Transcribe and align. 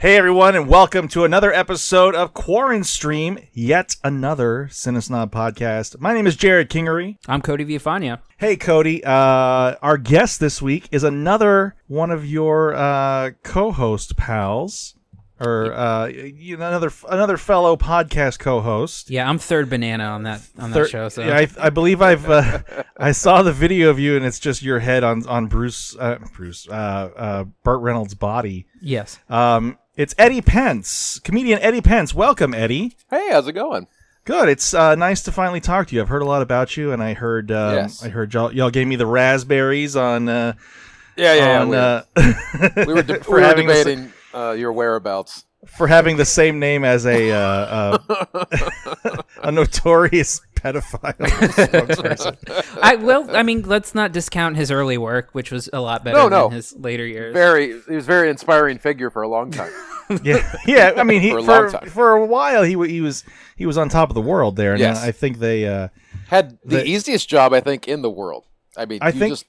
Hey 0.00 0.16
everyone, 0.16 0.56
and 0.56 0.66
welcome 0.66 1.08
to 1.08 1.24
another 1.24 1.52
episode 1.52 2.14
of 2.14 2.32
Quarren 2.32 2.84
Stream, 2.84 3.38
yet 3.52 3.96
another 4.02 4.66
Cinesnob 4.70 5.30
podcast. 5.30 6.00
My 6.00 6.14
name 6.14 6.26
is 6.26 6.36
Jared 6.36 6.70
Kingery. 6.70 7.18
I'm 7.28 7.42
Cody 7.42 7.66
Villafana. 7.66 8.20
Hey 8.38 8.56
Cody, 8.56 9.04
uh, 9.04 9.74
our 9.82 9.98
guest 9.98 10.40
this 10.40 10.62
week 10.62 10.88
is 10.90 11.04
another 11.04 11.76
one 11.86 12.10
of 12.10 12.24
your 12.24 12.74
uh, 12.74 13.32
co-host 13.42 14.16
pals, 14.16 14.94
or 15.38 15.74
uh, 15.74 16.06
you 16.06 16.56
know, 16.56 16.66
another 16.66 16.90
another 17.10 17.36
fellow 17.36 17.76
podcast 17.76 18.38
co-host. 18.38 19.10
Yeah, 19.10 19.28
I'm 19.28 19.38
third 19.38 19.68
banana 19.68 20.04
on 20.04 20.22
that 20.22 20.40
on 20.58 20.70
that 20.70 20.88
show. 20.88 21.10
So 21.10 21.22
yeah, 21.22 21.36
I, 21.36 21.48
I 21.66 21.68
believe 21.68 22.00
I've 22.00 22.28
uh, 22.30 22.60
I 22.96 23.12
saw 23.12 23.42
the 23.42 23.52
video 23.52 23.90
of 23.90 23.98
you, 23.98 24.16
and 24.16 24.24
it's 24.24 24.38
just 24.38 24.62
your 24.62 24.78
head 24.78 25.04
on 25.04 25.26
on 25.28 25.46
Bruce 25.48 25.94
uh, 26.00 26.18
Bruce 26.32 26.66
uh, 26.70 26.72
uh, 26.72 27.44
Burt 27.64 27.82
Reynolds' 27.82 28.14
body. 28.14 28.66
yes, 28.80 29.18
Um, 29.28 29.76
it's 30.00 30.14
Eddie 30.16 30.40
Pence, 30.40 31.18
comedian 31.22 31.58
Eddie 31.60 31.82
Pence. 31.82 32.14
Welcome, 32.14 32.54
Eddie. 32.54 32.96
Hey, 33.10 33.28
how's 33.30 33.46
it 33.46 33.52
going? 33.52 33.86
Good. 34.24 34.48
It's 34.48 34.72
uh, 34.72 34.94
nice 34.94 35.22
to 35.24 35.32
finally 35.32 35.60
talk 35.60 35.88
to 35.88 35.94
you. 35.94 36.00
I've 36.00 36.08
heard 36.08 36.22
a 36.22 36.26
lot 36.26 36.40
about 36.40 36.74
you, 36.74 36.92
and 36.92 37.02
I 37.02 37.12
heard 37.12 37.50
um, 37.52 37.74
Yes. 37.74 38.02
I 38.02 38.08
heard 38.08 38.32
y'all, 38.32 38.50
y'all 38.52 38.70
gave 38.70 38.86
me 38.86 38.96
the 38.96 39.06
raspberries 39.06 39.96
on 39.96 40.28
uh, 40.30 40.54
Yeah, 41.16 41.34
yeah, 41.34 41.60
on 41.60 41.68
we, 41.68 41.76
uh, 41.76 42.02
we 42.86 42.94
were, 42.94 43.02
de- 43.02 43.20
for 43.24 43.36
we 43.36 43.40
were 43.42 43.46
having 43.46 43.66
the 43.66 43.74
sa- 43.74 43.84
debating 43.84 44.12
uh, 44.32 44.52
your 44.52 44.72
whereabouts. 44.72 45.44
For 45.66 45.86
having 45.86 46.16
the 46.16 46.24
same 46.24 46.58
name 46.58 46.84
as 46.84 47.06
a 47.06 47.30
uh, 47.32 47.98
uh, 48.04 49.16
a 49.42 49.52
notorious 49.52 50.40
pedophile. 50.54 51.14
I 52.82 52.96
well, 52.96 53.34
I 53.34 53.42
mean, 53.42 53.62
let's 53.62 53.94
not 53.94 54.12
discount 54.12 54.56
his 54.56 54.70
early 54.70 54.98
work, 54.98 55.30
which 55.32 55.50
was 55.50 55.68
a 55.72 55.80
lot 55.80 56.04
better 56.04 56.16
No, 56.16 56.22
than 56.24 56.30
no. 56.30 56.48
his 56.48 56.74
later 56.76 57.06
years. 57.06 57.32
Very, 57.32 57.68
he 57.88 57.94
was 57.94 58.04
a 58.04 58.06
very 58.06 58.30
inspiring 58.30 58.78
figure 58.78 59.10
for 59.10 59.22
a 59.22 59.28
long 59.28 59.50
time. 59.50 59.72
Yeah, 60.24 60.56
yeah. 60.66 60.94
I 60.96 61.04
mean, 61.04 61.20
he 61.22 61.30
For 61.30 61.38
a 61.38 61.42
for 61.44 61.70
time. 61.70 61.88
for 61.88 62.16
a 62.16 62.26
while 62.26 62.64
he 62.64 62.72
he 62.88 63.00
was 63.00 63.22
he 63.54 63.64
was 63.64 63.78
on 63.78 63.88
top 63.88 64.08
of 64.10 64.16
the 64.16 64.20
world 64.20 64.56
there, 64.56 64.72
and 64.72 64.80
Yes. 64.80 65.00
I 65.00 65.12
think 65.12 65.38
they. 65.38 65.68
Uh, 65.68 65.86
Had 66.26 66.58
the, 66.64 66.78
The- 66.78 66.84
easiest 66.84 67.28
job 67.28 67.52
I 67.52 67.60
think 67.60 67.86
in 67.86 68.02
the 68.02 68.10
world. 68.10 68.44
I 68.76 68.86
mean, 68.86 68.98
I 69.02 69.10
you 69.10 69.20
think- 69.20 69.32
just 69.34 69.44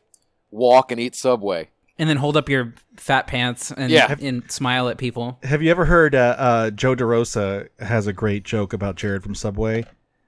walk 0.52 0.92
and 0.92 1.02
eat 1.02 1.16
Subway. 1.16 1.70
And 2.02 2.10
then 2.10 2.18
hold 2.18 2.36
up 2.36 2.50
your 2.50 2.74
fat 2.98 3.28
pants 3.28 3.72
and 3.72 3.92
Yeah. 3.92 4.16
and 4.20 4.52
smile 4.52 4.90
at 4.90 4.98
people. 4.98 5.38
have 5.44 5.62
you 5.62 5.70
ever 5.70 5.86
heard 5.86 6.16
uh, 6.16 6.36
uh, 6.38 6.70
Joe 6.72 6.96
DeRosa 6.96 7.70
has 7.80 8.08
a 8.08 8.14
great 8.14 8.44
joke 8.44 8.74
about 8.74 8.96
Jared 8.96 9.22
from 9.22 9.36
Subway? 9.36 9.86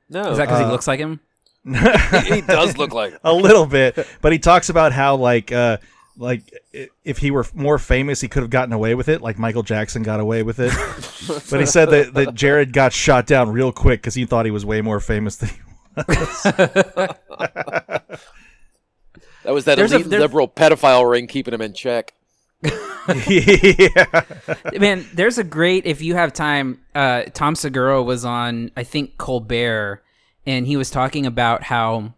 No, 0.07 0.29
Is 0.29 0.37
that 0.37 0.45
because 0.45 0.61
Uh, 0.61 0.65
he 0.65 0.71
looks 0.71 0.87
like 0.87 0.99
him? 0.99 1.19
he 1.65 2.41
does 2.41 2.77
look 2.77 2.93
like. 2.93 3.17
a 3.23 3.33
little 3.33 3.65
bit, 3.65 3.97
but 4.21 4.31
he 4.31 4.37
talks 4.39 4.69
about 4.69 4.91
how 4.93 5.15
like 5.15 5.51
uh 5.51 5.77
like 6.15 6.43
if 7.03 7.17
he 7.17 7.31
were 7.31 7.43
more 7.55 7.79
famous, 7.79 8.21
he 8.21 8.27
could 8.27 8.43
have 8.43 8.51
gotten 8.51 8.71
away 8.71 8.93
with 8.93 9.09
it, 9.09 9.21
like 9.21 9.39
Michael 9.39 9.63
Jackson 9.63 10.03
got 10.03 10.19
away 10.19 10.43
with 10.43 10.59
it. 10.59 10.71
but 11.49 11.59
he 11.59 11.65
said 11.65 11.89
that, 11.89 12.13
that 12.13 12.35
Jared 12.35 12.71
got 12.71 12.93
shot 12.93 13.25
down 13.25 13.49
real 13.49 13.71
quick 13.71 14.01
because 14.01 14.13
he 14.13 14.25
thought 14.25 14.45
he 14.45 14.51
was 14.51 14.63
way 14.63 14.81
more 14.81 14.99
famous 14.99 15.37
than 15.37 15.49
he 15.49 15.55
That 19.43 19.53
was 19.53 19.65
that 19.65 19.75
There's 19.75 19.91
a- 19.91 19.95
elite 19.97 20.09
there- 20.09 20.19
liberal 20.19 20.47
pedophile 20.47 21.09
ring 21.09 21.27
keeping 21.27 21.53
him 21.53 21.61
in 21.61 21.73
check. 21.73 22.13
yeah. 23.27 24.23
Man, 24.79 25.05
there's 25.13 25.37
a 25.37 25.43
great 25.43 25.85
if 25.85 26.01
you 26.01 26.15
have 26.15 26.33
time. 26.33 26.79
Uh, 26.95 27.23
Tom 27.33 27.55
Segura 27.55 28.01
was 28.01 28.25
on, 28.25 28.71
I 28.77 28.83
think 28.83 29.17
Colbert, 29.17 30.01
and 30.45 30.65
he 30.67 30.77
was 30.77 30.89
talking 30.89 31.25
about 31.25 31.63
how 31.63 32.13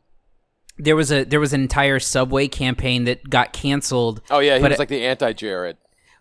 there 0.78 0.96
was 0.96 1.12
a 1.12 1.24
there 1.24 1.40
was 1.40 1.54
an 1.54 1.62
entire 1.62 2.00
Subway 2.00 2.48
campaign 2.48 3.06
that 3.06 3.30
got 3.30 3.54
canceled. 3.54 4.22
Oh 4.30 4.40
yeah, 4.40 4.56
he 4.58 4.62
But 4.62 4.72
was 4.72 4.76
it- 4.78 4.80
like 4.80 4.90
the 4.90 5.04
anti-Jared. 5.06 5.78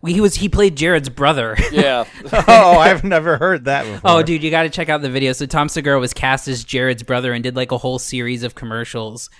He 0.07 0.21
was 0.21 0.35
he 0.35 0.51
played 0.51 0.77
Jared's 0.77 1.09
brother. 1.09 1.57
Yeah, 1.73 2.05
Oh, 2.47 2.79
I've 2.79 3.05
never 3.05 3.39
heard 3.39 3.65
that 3.65 3.85
before. 3.87 4.01
Oh, 4.11 4.23
dude, 4.23 4.43
you 4.43 4.51
got 4.51 4.65
to 4.65 4.69
check 4.69 4.91
out 4.91 5.01
the 5.01 5.09
video. 5.09 5.33
So 5.33 5.47
Tom 5.47 5.71
Segura 5.71 5.99
was 5.99 6.13
cast 6.13 6.47
as 6.47 6.63
Jared's 6.63 7.03
brother 7.03 7.33
and 7.33 7.43
did 7.43 7.57
like 7.57 7.73
a 7.73 7.79
whole 7.79 7.99
series 7.99 8.43
of 8.43 8.55
commercials. 8.55 9.31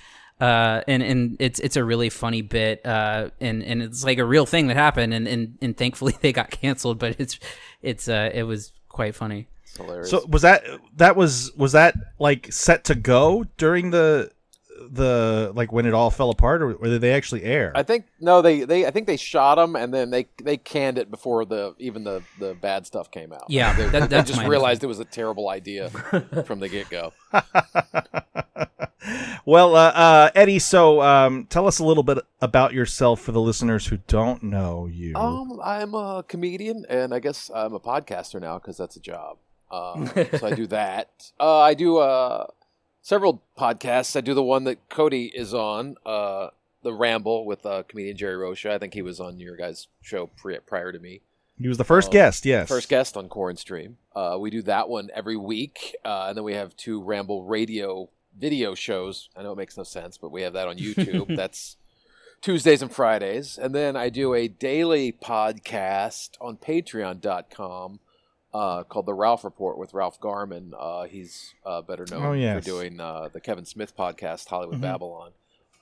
Uh, 0.41 0.83
and 0.89 1.03
and 1.03 1.37
it's 1.39 1.61
it's 1.61 1.77
a 1.77 1.85
really 1.85 2.11
funny 2.11 2.43
bit. 2.43 2.85
Uh, 2.85 3.31
and 3.41 3.63
and 3.63 3.83
it's 3.83 4.05
like 4.05 4.19
a 4.19 4.25
real 4.25 4.47
thing 4.47 4.67
that 4.67 4.77
happened. 4.77 5.15
And 5.15 5.29
and, 5.29 5.59
and 5.63 5.77
thankfully 5.77 6.17
they 6.21 6.33
got 6.33 6.51
canceled. 6.51 6.99
But 6.99 7.17
it's 7.19 7.39
it's 7.83 8.09
uh 8.09 8.31
it 8.33 8.43
was 8.45 8.73
quite 8.89 9.15
funny. 9.15 9.49
Hilarious. 9.77 10.11
So 10.11 10.25
was 10.27 10.43
that 10.43 10.65
that 10.97 11.17
was 11.17 11.53
was 11.57 11.73
that 11.73 11.95
like 12.19 12.53
set 12.53 12.85
to 12.85 12.95
go 12.95 13.45
during 13.57 13.91
the 13.91 14.31
the 14.91 15.53
like 15.55 15.73
when 15.73 15.87
it 15.87 15.95
all 15.95 16.11
fell 16.11 16.31
apart, 16.31 16.63
or, 16.63 16.73
or 16.75 16.87
did 16.87 17.01
they 17.01 17.13
actually 17.13 17.43
air? 17.45 17.73
I 17.75 17.83
think 17.83 18.07
no, 18.21 18.43
they, 18.43 18.65
they 18.65 18.87
I 18.87 18.91
think 18.91 19.07
they 19.07 19.17
shot 19.17 19.57
them 19.57 19.77
and 19.77 19.93
then 19.95 20.11
they 20.11 20.27
they 20.43 20.57
canned 20.57 20.99
it 20.99 21.11
before 21.11 21.45
the 21.45 21.75
even 21.79 22.05
the 22.05 22.23
the 22.39 22.55
bad 22.55 22.87
stuff 22.87 23.11
came 23.11 23.33
out. 23.33 23.45
Yeah, 23.49 23.73
they, 23.75 23.89
that- 23.89 24.11
they 24.11 24.23
just 24.23 24.41
my 24.41 24.47
realized 24.47 24.83
it 24.85 24.89
was 24.89 24.99
a 25.01 25.05
terrible 25.05 25.49
idea 25.49 25.91
from 26.47 26.61
the 26.61 26.69
get 26.69 26.91
go. 26.91 27.13
well, 29.45 29.77
uh, 29.77 29.91
uh, 29.91 30.31
Eddie, 30.35 30.59
so 30.59 31.01
um, 31.03 31.47
tell 31.51 31.67
us 31.67 31.79
a 31.79 31.85
little 31.85 32.03
bit 32.03 32.19
about 32.41 32.73
yourself 32.73 33.21
for 33.21 33.33
the 33.33 33.41
listeners 33.41 33.87
who 33.87 33.99
don't 34.09 34.43
know 34.43 34.87
you. 34.87 35.15
Um, 35.15 35.61
I'm 35.63 35.95
a 35.95 36.25
comedian 36.27 36.85
and 36.89 37.15
I 37.15 37.19
guess 37.19 37.51
I'm 37.55 37.75
a 37.75 37.81
podcaster 37.81 38.41
now 38.41 38.59
because 38.59 38.77
that's 38.77 38.97
a 38.97 39.01
job. 39.01 39.39
Uh, 39.71 40.07
so 40.39 40.47
I 40.47 40.55
do 40.55 40.67
that. 40.69 41.31
Uh, 41.39 41.61
I 41.61 41.75
do 41.75 41.99
uh, 41.99 42.47
several 43.05 43.43
podcasts. 43.57 44.17
I 44.17 44.23
do 44.23 44.35
the 44.35 44.43
one 44.43 44.65
that 44.65 44.89
Cody 44.89 45.31
is 45.33 45.55
on, 45.55 45.97
uh, 46.05 46.49
the 46.83 46.93
Ramble 46.93 47.47
with 47.47 47.65
uh, 47.65 47.85
comedian 47.85 48.17
Jerry 48.17 48.37
Rocha. 48.37 48.73
I 48.75 48.79
think 48.79 48.95
he 48.95 49.03
was 49.03 49.21
on 49.21 49.39
your 49.39 49.57
guys' 49.57 49.87
show 50.03 50.27
pre- 50.27 50.59
prior 50.59 50.91
to 50.91 50.99
me. 50.99 51.21
he 51.61 51.69
was 51.69 51.79
the 51.79 51.85
first 51.85 52.09
um, 52.09 52.13
guest, 52.13 52.45
yes. 52.45 52.69
First 52.69 52.89
guest 52.89 53.17
on 53.17 53.29
Corn 53.29 53.57
Stream. 53.57 53.99
Uh, 54.17 54.39
we 54.41 54.51
do 54.51 54.63
that 54.63 54.89
one 54.89 55.11
every 55.15 55.37
week, 55.37 55.95
uh, 56.05 56.27
and 56.29 56.37
then 56.37 56.45
we 56.45 56.55
have 56.55 56.77
two 56.77 57.01
Ramble 57.01 57.45
Radio 57.45 58.09
video 58.37 58.75
shows. 58.75 59.29
I 59.37 59.43
know 59.43 59.53
it 59.53 59.59
makes 59.59 59.77
no 59.77 59.85
sense, 59.85 60.19
but 60.19 60.33
we 60.33 60.43
have 60.43 60.55
that 60.55 60.67
on 60.67 60.79
YouTube. 60.79 61.37
That's 61.37 61.77
Tuesdays 62.41 62.83
and 62.83 62.93
Fridays, 62.93 63.59
and 63.59 63.75
then 63.75 63.97
I 63.97 64.09
do 64.09 64.35
a 64.35 64.49
daily 64.49 65.13
podcast 65.13 66.31
on 66.41 66.57
Patreon.com 66.57 68.01
uh, 68.55 68.85
called 68.85 69.05
the 69.07 69.13
Ralph 69.15 69.43
Report 69.45 69.77
with 69.77 69.93
Ralph 69.93 70.19
Garman. 70.21 70.73
Uh, 70.79 71.05
he's 71.05 71.53
uh, 71.67 71.83
better 71.83 72.07
known 72.11 72.23
Oh, 72.25 72.33
yes. 72.33 72.63
for 72.63 72.71
doing 72.71 73.01
uh, 73.01 73.29
the 73.33 73.41
Kevin 73.41 73.65
Smith 73.65 73.97
podcast, 73.97 74.49
Hollywood 74.49 74.79
Mhm. 74.79 74.83
Babylon. 74.83 75.33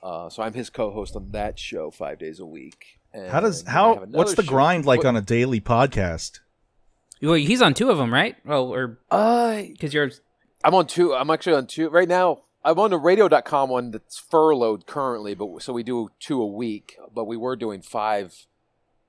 Uh, 0.01 0.27
so 0.29 0.41
I'm 0.43 0.53
his 0.53 0.69
co-host 0.69 1.15
on 1.15 1.31
that 1.31 1.57
show 1.59 1.91
five 1.91 2.17
days 2.19 2.39
a 2.39 2.45
week. 2.45 2.99
How 3.29 3.39
does 3.39 3.63
how 3.67 3.95
what's 4.05 4.33
the 4.33 4.41
show- 4.43 4.49
grind 4.49 4.85
like 4.85 4.99
What- 4.99 5.05
on 5.07 5.15
a 5.15 5.21
daily 5.21 5.61
podcast? 5.61 6.39
Well, 7.21 7.35
he's 7.35 7.61
on 7.61 7.73
two 7.75 7.89
of 7.91 7.97
them, 7.99 8.11
right? 8.13 8.35
Well, 8.43 8.73
or 8.73 8.97
Uh, 9.11 9.61
because 9.61 9.93
you're 9.93 10.09
I'm 10.63 10.73
on 10.73 10.87
two. 10.87 11.13
I'm 11.13 11.29
actually 11.29 11.55
on 11.55 11.67
two 11.67 11.89
right 11.89 12.07
now. 12.09 12.41
I'm 12.65 12.79
on 12.79 12.89
the 12.89 12.97
radio.com 12.97 13.69
one 13.69 13.91
that's 13.91 14.17
furloughed 14.17 14.85
currently, 14.87 15.35
but 15.35 15.61
so 15.61 15.73
we 15.73 15.83
do 15.83 16.09
two 16.19 16.41
a 16.41 16.47
week. 16.47 16.97
But 17.13 17.25
we 17.25 17.37
were 17.37 17.55
doing 17.55 17.81
five 17.81 18.47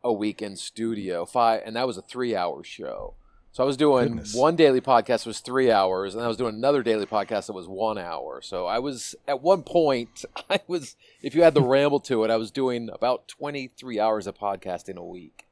a 0.02 0.12
week 0.12 0.42
in 0.42 0.54
studio, 0.56 1.24
five, 1.24 1.62
and 1.64 1.74
that 1.76 1.86
was 1.86 1.96
a 1.96 2.02
three-hour 2.02 2.62
show. 2.62 3.14
So 3.54 3.62
I 3.62 3.66
was 3.66 3.76
doing 3.76 4.08
Goodness. 4.08 4.34
one 4.34 4.56
daily 4.56 4.80
podcast 4.80 5.26
was 5.26 5.38
three 5.38 5.70
hours, 5.70 6.16
and 6.16 6.24
I 6.24 6.26
was 6.26 6.36
doing 6.36 6.56
another 6.56 6.82
daily 6.82 7.06
podcast 7.06 7.46
that 7.46 7.52
was 7.52 7.68
one 7.68 7.98
hour. 7.98 8.40
So 8.42 8.66
I 8.66 8.80
was 8.80 9.14
at 9.28 9.42
one 9.42 9.62
point, 9.62 10.24
I 10.50 10.58
was 10.66 10.96
if 11.22 11.36
you 11.36 11.44
had 11.44 11.54
the 11.54 11.62
ramble 11.62 12.00
to 12.00 12.24
it, 12.24 12.32
I 12.32 12.36
was 12.36 12.50
doing 12.50 12.90
about 12.92 13.28
23 13.28 14.00
hours 14.00 14.26
of 14.26 14.36
podcasting 14.36 14.96
a 14.96 15.04
week. 15.04 15.46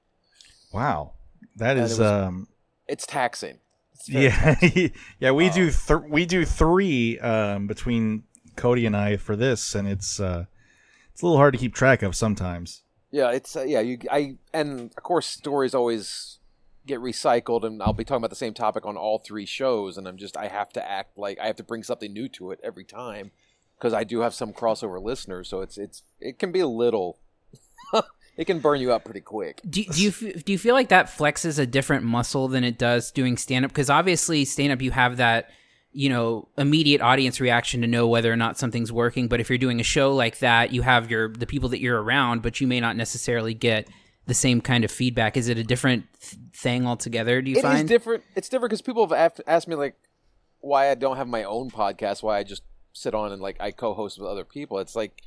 Wow, 0.72 1.12
that 1.54 1.76
And 1.76 1.86
is 1.86 1.98
it 2.00 2.02
was- 2.02 2.10
um 2.10 2.48
It's 2.88 3.06
taxing. 3.06 3.58
It's 3.94 4.08
yeah 4.08 4.56
yeah 5.20 5.30
we 5.30 5.48
Uh, 5.48 5.52
do 5.52 5.70
th- 5.70 6.00
we 6.08 6.26
do 6.26 6.44
three 6.44 7.20
um 7.20 7.68
between 7.68 8.24
Cody 8.56 8.84
and 8.84 8.96
I 8.96 9.16
for 9.16 9.36
this, 9.36 9.76
and 9.76 9.86
it's 9.86 10.18
uh 10.18 10.46
it's 11.12 11.22
a 11.22 11.24
little 11.24 11.38
hard 11.38 11.54
to 11.54 11.58
keep 11.60 11.72
track 11.72 12.02
of 12.02 12.16
sometimes. 12.16 12.82
Yeah, 13.12 13.30
it's 13.30 13.54
uh, 13.54 13.62
yeah. 13.62 13.78
You 13.78 13.98
I 14.10 14.38
and 14.52 14.90
of 14.96 15.02
course 15.04 15.26
stories 15.28 15.72
always 15.72 16.40
get 16.86 17.00
recycled, 17.00 17.64
and 17.64 17.82
I'll 17.82 17.92
be 17.92 18.04
talking 18.04 18.18
about 18.18 18.30
the 18.30 18.36
same 18.36 18.54
topic 18.54 18.84
on 18.86 18.96
all 18.96 19.18
three 19.18 19.46
shows, 19.46 19.96
and 19.96 20.06
I'm 20.06 20.16
just 20.16 20.36
I 20.36 20.48
have 20.48 20.72
to 20.74 20.90
act 20.90 21.18
like 21.18 21.38
I 21.38 21.46
have 21.46 21.56
to 21.56 21.64
bring 21.64 21.82
something 21.82 22.12
new 22.12 22.28
to 22.30 22.50
it 22.50 22.60
every 22.62 22.84
time 22.84 23.30
because 23.76 23.92
I 23.92 24.04
do 24.04 24.20
have 24.20 24.34
some 24.34 24.52
crossover 24.52 25.02
listeners, 25.02 25.48
so 25.48 25.60
it's 25.60 25.78
it's 25.78 26.02
it 26.20 26.38
can 26.38 26.52
be 26.52 26.60
a 26.60 26.66
little. 26.66 27.18
it 28.36 28.46
can 28.46 28.60
burn 28.60 28.80
you 28.80 28.92
up 28.92 29.04
pretty 29.04 29.20
quick. 29.20 29.60
Do, 29.68 29.84
do 29.84 30.02
you 30.02 30.10
do 30.10 30.52
you 30.52 30.58
feel 30.58 30.74
like 30.74 30.88
that 30.88 31.06
flexes 31.06 31.58
a 31.58 31.66
different 31.66 32.04
muscle 32.04 32.48
than 32.48 32.64
it 32.64 32.78
does 32.78 33.10
doing 33.10 33.36
stand 33.36 33.64
up? 33.64 33.70
Because 33.70 33.90
obviously, 33.90 34.44
stand 34.44 34.72
up 34.72 34.82
you 34.82 34.90
have 34.90 35.16
that 35.18 35.50
you 35.92 36.08
know 36.08 36.48
immediate 36.56 37.00
audience 37.00 37.40
reaction 37.40 37.82
to 37.82 37.86
know 37.86 38.08
whether 38.08 38.32
or 38.32 38.36
not 38.36 38.58
something's 38.58 38.92
working. 38.92 39.28
But 39.28 39.40
if 39.40 39.48
you're 39.48 39.58
doing 39.58 39.80
a 39.80 39.84
show 39.84 40.14
like 40.14 40.38
that, 40.38 40.72
you 40.72 40.82
have 40.82 41.10
your 41.10 41.28
the 41.28 41.46
people 41.46 41.68
that 41.70 41.80
you're 41.80 42.00
around, 42.00 42.42
but 42.42 42.60
you 42.60 42.66
may 42.66 42.80
not 42.80 42.96
necessarily 42.96 43.54
get 43.54 43.88
the 44.26 44.34
same 44.34 44.60
kind 44.60 44.84
of 44.84 44.90
feedback. 44.90 45.36
Is 45.36 45.48
it 45.48 45.58
a 45.58 45.64
different 45.64 46.06
th- 46.20 46.40
thing 46.54 46.86
altogether? 46.86 47.42
Do 47.42 47.50
you 47.50 47.58
It 47.58 47.62
find? 47.62 47.78
It 47.78 47.84
is 47.84 47.88
different. 47.88 48.24
It's 48.36 48.48
different 48.48 48.70
because 48.70 48.82
people 48.82 49.08
have 49.14 49.40
asked 49.46 49.68
me 49.68 49.74
like 49.74 49.96
why 50.60 50.90
I 50.90 50.94
don't 50.94 51.16
have 51.16 51.28
my 51.28 51.44
own 51.44 51.70
podcast, 51.70 52.22
why 52.22 52.38
I 52.38 52.44
just 52.44 52.62
sit 52.92 53.14
on 53.14 53.32
and 53.32 53.42
like 53.42 53.56
I 53.60 53.70
co-host 53.70 54.18
with 54.18 54.28
other 54.28 54.44
people. 54.44 54.78
It's 54.78 54.94
like 54.94 55.22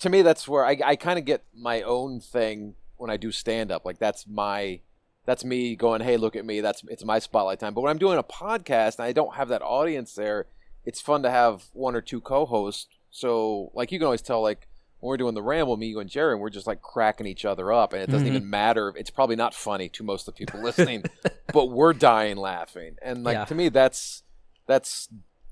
to 0.00 0.10
me 0.10 0.22
that's 0.22 0.48
where 0.48 0.64
I 0.64 0.78
I 0.84 0.96
kind 0.96 1.18
of 1.18 1.24
get 1.24 1.44
my 1.54 1.82
own 1.82 2.20
thing 2.20 2.74
when 2.96 3.10
I 3.10 3.16
do 3.16 3.30
stand 3.30 3.70
up. 3.70 3.84
Like 3.84 3.98
that's 3.98 4.26
my 4.26 4.80
that's 5.24 5.44
me 5.44 5.76
going, 5.76 6.00
"Hey, 6.00 6.16
look 6.16 6.34
at 6.34 6.44
me." 6.44 6.60
That's 6.60 6.82
it's 6.88 7.04
my 7.04 7.18
spotlight 7.20 7.60
time. 7.60 7.74
But 7.74 7.82
when 7.82 7.90
I'm 7.90 7.98
doing 7.98 8.18
a 8.18 8.24
podcast 8.24 8.98
and 8.98 9.06
I 9.06 9.12
don't 9.12 9.34
have 9.36 9.48
that 9.48 9.62
audience 9.62 10.14
there, 10.14 10.46
it's 10.84 11.00
fun 11.00 11.22
to 11.22 11.30
have 11.30 11.66
one 11.72 11.94
or 11.94 12.00
two 12.00 12.20
co-hosts. 12.20 12.88
So, 13.10 13.70
like 13.74 13.92
you 13.92 13.98
can 13.98 14.06
always 14.06 14.22
tell, 14.22 14.42
like 14.42 14.66
when 15.02 15.08
we're 15.08 15.16
doing 15.16 15.34
the 15.34 15.42
ramble, 15.42 15.76
me, 15.76 15.88
you, 15.88 15.98
and 15.98 16.08
Jerry, 16.08 16.32
and 16.32 16.40
we're 16.40 16.48
just 16.48 16.66
like 16.68 16.80
cracking 16.80 17.26
each 17.26 17.44
other 17.44 17.72
up, 17.72 17.92
and 17.92 18.00
it 18.00 18.08
doesn't 18.08 18.26
Mhm. 18.28 18.30
even 18.36 18.48
matter. 18.48 18.94
It's 18.96 19.10
probably 19.10 19.34
not 19.34 19.52
funny 19.52 19.88
to 19.90 20.04
most 20.04 20.28
of 20.28 20.34
the 20.34 20.38
people 20.38 20.60
listening, 20.62 21.04
but 21.52 21.66
we're 21.66 21.92
dying 21.92 22.36
laughing. 22.36 22.96
And 23.02 23.24
like 23.24 23.34
Yeah. 23.34 23.44
to 23.46 23.54
me, 23.54 23.68
that's 23.68 24.22
that's 24.66 25.08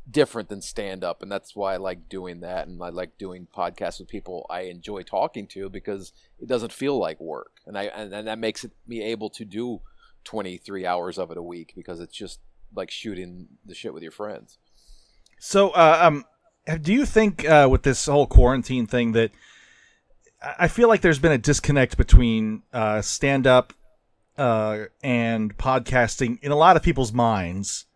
different 0.08 0.48
than 0.48 0.62
stand 0.62 1.02
up, 1.02 1.20
and 1.20 1.30
that's 1.30 1.54
why 1.56 1.74
I 1.74 1.78
like 1.78 2.08
doing 2.08 2.40
that, 2.40 2.68
and 2.68 2.80
I 2.80 2.90
like 2.90 3.18
doing 3.18 3.48
podcasts 3.52 3.98
with 3.98 4.08
people 4.08 4.46
I 4.48 4.62
enjoy 4.62 5.02
talking 5.02 5.48
to 5.48 5.68
because 5.68 6.12
it 6.40 6.46
doesn't 6.48 6.72
feel 6.72 6.96
like 6.96 7.18
work, 7.20 7.60
and 7.66 7.76
I 7.76 7.84
and, 7.86 8.12
and 8.14 8.28
that 8.28 8.38
makes 8.38 8.62
it 8.64 8.70
me 8.86 9.02
able 9.02 9.30
to 9.30 9.44
do 9.44 9.80
twenty 10.22 10.58
three 10.58 10.86
hours 10.86 11.18
of 11.18 11.32
it 11.32 11.36
a 11.36 11.42
week 11.42 11.72
because 11.74 11.98
it's 11.98 12.14
just 12.14 12.38
like 12.72 12.90
shooting 12.92 13.48
the 13.66 13.74
shit 13.74 13.92
with 13.92 14.02
your 14.04 14.12
friends. 14.12 14.58
So, 15.40 15.70
uh, 15.70 15.98
um, 16.02 16.24
do 16.76 16.92
you 16.92 17.06
think 17.06 17.48
uh, 17.48 17.68
with 17.70 17.82
this 17.82 18.06
whole 18.06 18.26
quarantine 18.26 18.86
thing 18.86 19.12
that 19.12 19.30
I 20.58 20.68
feel 20.68 20.88
like 20.88 21.00
there's 21.00 21.18
been 21.18 21.32
a 21.32 21.38
disconnect 21.38 21.96
between 21.96 22.62
uh, 22.72 23.02
stand 23.02 23.46
up 23.46 23.72
uh, 24.36 24.84
and 25.02 25.56
podcasting 25.56 26.38
in 26.42 26.52
a 26.52 26.56
lot 26.56 26.76
of 26.76 26.82
people's 26.82 27.12
minds? 27.12 27.86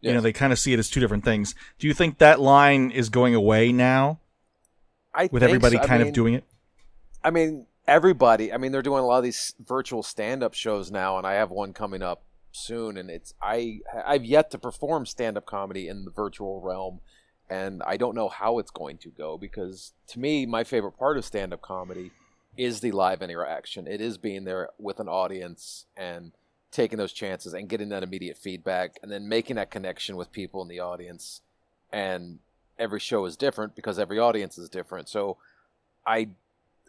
You 0.00 0.14
know, 0.14 0.20
they 0.20 0.32
kind 0.32 0.52
of 0.52 0.60
see 0.60 0.72
it 0.72 0.78
as 0.78 0.88
two 0.88 1.00
different 1.00 1.24
things. 1.24 1.56
Do 1.80 1.88
you 1.88 1.92
think 1.92 2.18
that 2.18 2.38
line 2.38 2.92
is 2.92 3.08
going 3.08 3.34
away 3.34 3.72
now 3.72 4.20
I 5.12 5.22
with 5.24 5.42
think 5.42 5.50
everybody 5.50 5.76
so. 5.76 5.84
Kind 5.84 6.02
mean- 6.02 6.08
of 6.08 6.14
doing 6.14 6.34
it? 6.34 6.44
I 7.24 7.30
mean, 7.30 7.66
everybody. 7.84 8.52
I 8.52 8.58
mean, 8.58 8.70
they're 8.70 8.80
doing 8.80 9.02
a 9.02 9.06
lot 9.06 9.18
of 9.18 9.24
these 9.24 9.54
virtual 9.58 10.04
stand-up 10.04 10.54
shows 10.54 10.92
now, 10.92 11.18
and 11.18 11.26
I 11.26 11.32
have 11.34 11.50
one 11.50 11.72
coming 11.72 12.00
up 12.00 12.22
soon. 12.52 12.96
And 12.96 13.10
it's 13.10 13.34
I 13.42 13.80
I've 14.06 14.24
yet 14.24 14.52
to 14.52 14.58
perform 14.58 15.04
stand-up 15.04 15.46
comedy 15.46 15.88
in 15.88 16.04
the 16.04 16.12
virtual 16.12 16.60
realm, 16.60 17.00
and 17.50 17.82
I 17.82 17.96
don't 17.96 18.14
know 18.14 18.28
how 18.28 18.58
it's 18.58 18.70
going 18.70 18.98
to 18.98 19.08
go 19.08 19.38
because 19.38 19.92
to 20.08 20.18
me, 20.18 20.46
my 20.46 20.64
favorite 20.64 20.98
part 20.98 21.16
of 21.16 21.24
stand-up 21.24 21.62
comedy 21.62 22.10
is 22.56 22.80
the 22.80 22.92
live 22.92 23.22
interaction. 23.22 23.86
It 23.86 24.00
is 24.00 24.18
being 24.18 24.44
there 24.44 24.70
with 24.78 25.00
an 25.00 25.08
audience 25.08 25.86
and 25.96 26.32
taking 26.70 26.98
those 26.98 27.12
chances 27.12 27.54
and 27.54 27.68
getting 27.68 27.88
that 27.88 28.02
immediate 28.02 28.36
feedback, 28.36 28.98
and 29.02 29.10
then 29.10 29.28
making 29.28 29.56
that 29.56 29.70
connection 29.70 30.16
with 30.16 30.32
people 30.32 30.60
in 30.60 30.68
the 30.68 30.80
audience. 30.80 31.40
And 31.92 32.40
every 32.78 33.00
show 33.00 33.24
is 33.24 33.36
different 33.36 33.74
because 33.74 33.98
every 33.98 34.18
audience 34.18 34.58
is 34.58 34.68
different. 34.68 35.08
So 35.08 35.38
I 36.06 36.28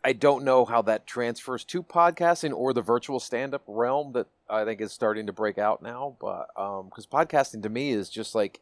I 0.03 0.13
don't 0.13 0.45
know 0.45 0.63
how 0.65 0.81
that 0.83 1.05
transfers 1.05 1.65
to 1.65 1.83
podcasting 1.83 2.53
or 2.53 2.73
the 2.73 2.81
virtual 2.81 3.19
stand-up 3.19 3.63
realm 3.67 4.13
that 4.13 4.27
I 4.49 4.63
think 4.63 4.81
is 4.81 4.93
starting 4.93 5.27
to 5.27 5.33
break 5.33 5.57
out 5.57 5.81
now. 5.81 6.15
But 6.19 6.49
um, 6.55 6.85
because 6.85 7.05
podcasting 7.05 7.63
to 7.63 7.69
me 7.69 7.91
is 7.91 8.09
just 8.09 8.33
like 8.33 8.61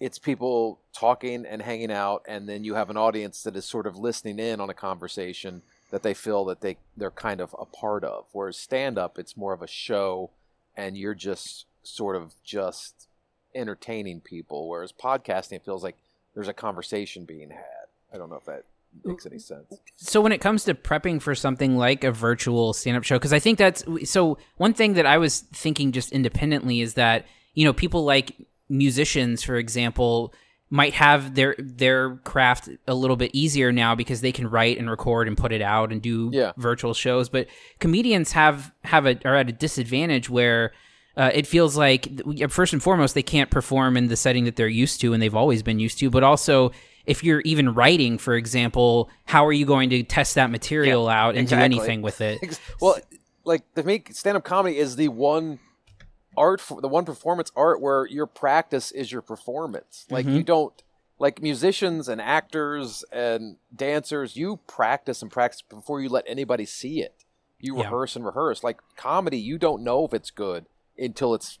it's 0.00 0.18
people 0.18 0.78
talking 0.92 1.44
and 1.46 1.62
hanging 1.62 1.90
out, 1.90 2.22
and 2.28 2.48
then 2.48 2.64
you 2.64 2.74
have 2.74 2.90
an 2.90 2.96
audience 2.96 3.42
that 3.42 3.56
is 3.56 3.64
sort 3.64 3.86
of 3.86 3.96
listening 3.96 4.38
in 4.38 4.60
on 4.60 4.70
a 4.70 4.74
conversation 4.74 5.62
that 5.90 6.02
they 6.02 6.14
feel 6.14 6.44
that 6.44 6.60
they 6.60 6.76
they're 6.96 7.10
kind 7.10 7.40
of 7.40 7.54
a 7.58 7.64
part 7.64 8.04
of. 8.04 8.26
Whereas 8.32 8.56
stand-up, 8.56 9.18
it's 9.18 9.36
more 9.36 9.52
of 9.52 9.62
a 9.62 9.66
show, 9.66 10.30
and 10.76 10.96
you're 10.96 11.14
just 11.14 11.66
sort 11.82 12.16
of 12.16 12.34
just 12.44 13.08
entertaining 13.54 14.20
people. 14.20 14.68
Whereas 14.68 14.92
podcasting 14.92 15.52
it 15.54 15.64
feels 15.64 15.82
like 15.82 15.96
there's 16.34 16.48
a 16.48 16.52
conversation 16.52 17.24
being 17.24 17.50
had. 17.50 17.88
I 18.12 18.18
don't 18.18 18.30
know 18.30 18.36
if 18.36 18.44
that 18.44 18.64
makes 19.04 19.26
any 19.26 19.38
sense. 19.38 19.66
so 19.96 20.20
when 20.20 20.32
it 20.32 20.38
comes 20.40 20.64
to 20.64 20.74
prepping 20.74 21.20
for 21.20 21.34
something 21.34 21.76
like 21.76 22.04
a 22.04 22.10
virtual 22.10 22.72
stand-up 22.72 23.04
show 23.04 23.16
because 23.18 23.34
i 23.34 23.38
think 23.38 23.58
that's 23.58 23.84
so 24.04 24.38
one 24.56 24.72
thing 24.72 24.94
that 24.94 25.04
i 25.04 25.18
was 25.18 25.40
thinking 25.52 25.92
just 25.92 26.10
independently 26.10 26.80
is 26.80 26.94
that 26.94 27.26
you 27.52 27.66
know 27.66 27.72
people 27.72 28.04
like 28.04 28.34
musicians 28.68 29.42
for 29.42 29.56
example 29.56 30.32
might 30.70 30.92
have 30.92 31.34
their 31.34 31.54
their 31.58 32.16
craft 32.16 32.68
a 32.86 32.94
little 32.94 33.16
bit 33.16 33.30
easier 33.32 33.72
now 33.72 33.94
because 33.94 34.20
they 34.20 34.32
can 34.32 34.46
write 34.48 34.76
and 34.78 34.90
record 34.90 35.26
and 35.26 35.36
put 35.38 35.50
it 35.52 35.62
out 35.62 35.90
and 35.92 36.02
do 36.02 36.30
Yeah. 36.32 36.52
virtual 36.58 36.92
shows 36.94 37.28
but 37.28 37.46
comedians 37.80 38.32
have 38.32 38.70
have 38.84 39.06
a 39.06 39.18
are 39.26 39.34
at 39.36 39.48
a 39.48 39.52
disadvantage 39.52 40.28
where 40.28 40.72
uh, 41.16 41.30
it 41.34 41.46
feels 41.46 41.76
like 41.76 42.08
first 42.50 42.72
and 42.72 42.82
foremost 42.82 43.14
they 43.14 43.22
can't 43.22 43.50
perform 43.50 43.96
in 43.96 44.08
the 44.08 44.16
setting 44.16 44.44
that 44.44 44.56
they're 44.56 44.68
used 44.68 45.00
to 45.00 45.12
and 45.12 45.22
they've 45.22 45.34
always 45.34 45.62
been 45.62 45.78
used 45.78 45.98
to 45.98 46.10
but 46.10 46.22
also 46.22 46.70
if 47.06 47.24
you're 47.24 47.40
even 47.40 47.72
writing 47.72 48.18
for 48.18 48.34
example 48.34 49.08
how 49.24 49.46
are 49.46 49.52
you 49.52 49.64
going 49.64 49.88
to 49.88 50.02
test 50.02 50.34
that 50.34 50.50
material 50.50 51.08
out 51.08 51.30
and 51.30 51.38
exactly. 51.38 51.68
do 51.70 51.80
anything 51.80 52.02
with 52.02 52.20
it 52.20 52.60
Well, 52.80 52.98
like 53.44 53.62
to 53.76 53.82
me, 53.82 54.02
stand-up 54.10 54.44
comedy 54.44 54.76
is 54.76 54.96
the 54.96 55.08
one 55.08 55.58
art, 56.38 56.60
for, 56.60 56.80
the 56.80 56.88
one 56.88 57.04
performance 57.04 57.50
art 57.56 57.80
where 57.80 58.06
your 58.06 58.26
practice 58.26 58.90
is 58.92 59.10
your 59.12 59.22
performance. 59.22 60.06
Like 60.10 60.26
Mhm. 60.26 60.34
you 60.36 60.42
don't, 60.42 60.82
like 61.18 61.42
musicians 61.42 62.08
and 62.08 62.20
actors 62.20 63.04
and 63.12 63.56
dancers, 63.74 64.36
you 64.36 64.58
practice 64.66 65.20
and 65.22 65.30
practice 65.30 65.62
before 65.62 66.00
you 66.00 66.08
let 66.08 66.24
anybody 66.28 66.64
see 66.64 67.02
it. 67.02 67.24
You 67.58 67.76
Yeah. 67.76 67.84
rehearse 67.84 68.14
and 68.16 68.24
rehearse. 68.24 68.62
Like 68.62 68.78
comedy, 68.96 69.38
you 69.38 69.58
don't 69.58 69.82
know 69.82 70.04
if 70.04 70.14
it's 70.14 70.30
good 70.30 70.66
until 70.96 71.34
it's 71.34 71.58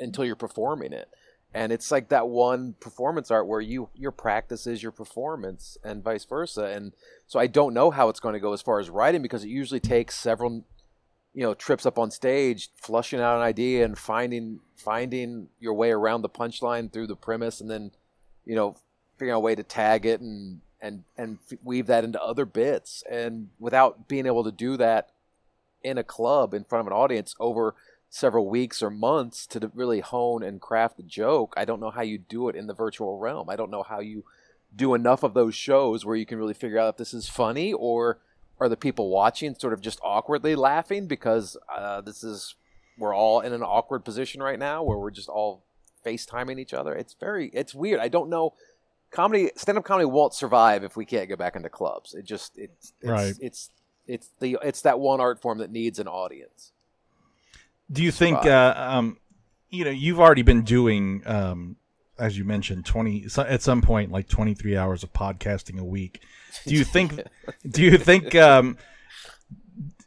until 0.00 0.24
you're 0.24 0.34
performing 0.36 0.92
it. 0.92 1.08
And 1.56 1.70
it's 1.70 1.92
like 1.92 2.08
that 2.08 2.26
one 2.28 2.72
performance 2.80 3.30
art 3.30 3.46
where 3.46 3.60
you 3.60 3.88
your 3.94 4.10
practice 4.10 4.66
is 4.66 4.82
your 4.82 4.90
performance 4.90 5.78
and 5.84 6.02
vice 6.02 6.24
versa. 6.24 6.64
And 6.64 6.92
so 7.28 7.38
I 7.38 7.46
don't 7.46 7.74
know 7.74 7.90
how 7.92 8.08
it's 8.08 8.18
going 8.20 8.32
to 8.32 8.40
go 8.40 8.52
as 8.54 8.62
far 8.62 8.80
as 8.80 8.90
writing 8.90 9.22
because 9.22 9.44
it 9.44 9.48
usually 9.50 9.78
takes 9.80 10.16
several 10.18 10.64
you 11.34 11.42
know 11.42 11.54
trips 11.54 11.84
up 11.84 11.98
on 11.98 12.10
stage 12.10 12.70
flushing 12.76 13.20
out 13.20 13.36
an 13.36 13.42
idea 13.42 13.84
and 13.84 13.98
finding 13.98 14.60
finding 14.76 15.48
your 15.60 15.74
way 15.74 15.90
around 15.90 16.22
the 16.22 16.28
punchline 16.28 16.92
through 16.92 17.06
the 17.06 17.16
premise 17.16 17.60
and 17.60 17.70
then 17.70 17.90
you 18.44 18.54
know 18.54 18.76
figuring 19.16 19.34
out 19.34 19.38
a 19.38 19.40
way 19.40 19.54
to 19.54 19.62
tag 19.62 20.06
it 20.06 20.20
and 20.20 20.60
and 20.84 21.04
and 21.16 21.38
weave 21.62 21.86
that 21.86 22.04
into 22.04 22.22
other 22.22 22.44
bits. 22.44 23.02
And 23.10 23.48
without 23.58 24.06
being 24.06 24.26
able 24.26 24.44
to 24.44 24.52
do 24.52 24.76
that 24.76 25.10
in 25.82 25.98
a 25.98 26.04
club 26.04 26.54
in 26.54 26.64
front 26.64 26.80
of 26.80 26.86
an 26.86 26.92
audience 26.92 27.34
over 27.40 27.74
several 28.10 28.48
weeks 28.48 28.82
or 28.82 28.90
months 28.90 29.46
to 29.46 29.70
really 29.74 30.00
hone 30.00 30.42
and 30.42 30.60
craft 30.60 30.96
the 30.96 31.02
joke 31.02 31.52
i 31.56 31.64
don't 31.64 31.80
know 31.80 31.90
how 31.90 32.00
you 32.00 32.16
do 32.16 32.48
it 32.48 32.54
in 32.54 32.68
the 32.68 32.74
virtual 32.74 33.18
realm. 33.18 33.50
I 33.50 33.56
don't 33.56 33.72
know 33.72 33.82
how 33.82 33.98
you 33.98 34.24
do 34.74 34.94
enough 34.94 35.22
of 35.22 35.34
those 35.34 35.54
shows 35.54 36.04
where 36.04 36.16
you 36.16 36.26
can 36.26 36.38
really 36.38 36.54
figure 36.54 36.78
out 36.78 36.90
if 36.90 36.96
this 36.96 37.14
is 37.14 37.28
funny 37.28 37.72
or 37.72 38.18
are 38.60 38.68
the 38.68 38.76
people 38.76 39.10
watching 39.10 39.54
sort 39.54 39.72
of 39.72 39.80
just 39.80 39.98
awkwardly 40.02 40.54
laughing 40.54 41.06
because 41.06 41.56
uh, 41.74 42.00
this 42.00 42.22
is 42.22 42.54
we're 42.98 43.14
all 43.14 43.40
in 43.40 43.52
an 43.52 43.62
awkward 43.62 44.04
position 44.04 44.42
right 44.42 44.58
now 44.58 44.82
where 44.82 44.96
we're 44.96 45.10
just 45.10 45.28
all 45.28 45.64
FaceTiming 46.06 46.58
each 46.60 46.72
other. 46.74 46.94
It's 46.94 47.14
very 47.14 47.48
it's 47.52 47.74
weird. 47.74 48.00
I 48.00 48.08
don't 48.08 48.30
know. 48.30 48.54
Comedy 49.10 49.50
stand 49.56 49.78
up 49.78 49.84
comedy 49.84 50.06
won't 50.06 50.34
survive 50.34 50.84
if 50.84 50.96
we 50.96 51.04
can't 51.04 51.28
go 51.28 51.36
back 51.36 51.56
into 51.56 51.68
clubs. 51.68 52.14
It 52.14 52.24
just 52.24 52.56
it's 52.58 52.92
it's 53.00 53.10
Right. 53.10 53.34
it's 53.40 53.70
it's 54.06 54.28
the 54.40 54.58
it's 54.62 54.82
that 54.82 55.00
one 55.00 55.20
art 55.20 55.40
form 55.40 55.58
that 55.58 55.70
needs 55.70 55.98
an 55.98 56.08
audience. 56.08 56.72
Do 57.92 58.02
you 58.02 58.10
think, 58.12 58.46
uh, 58.46 58.74
um, 58.76 59.18
you 59.68 59.84
know, 59.84 59.90
you've 59.90 60.18
already 60.18 60.42
been 60.42 60.62
doing, 60.62 61.22
um, 61.26 61.76
as 62.18 62.38
you 62.38 62.44
mentioned, 62.44 62.86
twenty 62.86 63.26
at 63.36 63.62
some 63.62 63.82
point, 63.82 64.12
like 64.12 64.28
twenty 64.28 64.54
three 64.54 64.76
hours 64.76 65.02
of 65.02 65.12
podcasting 65.12 65.78
a 65.78 65.84
week. 65.84 66.20
Do 66.66 66.74
you 66.74 66.84
think? 66.84 67.20
do 67.68 67.82
you 67.82 67.98
think? 67.98 68.34
Um, 68.34 68.76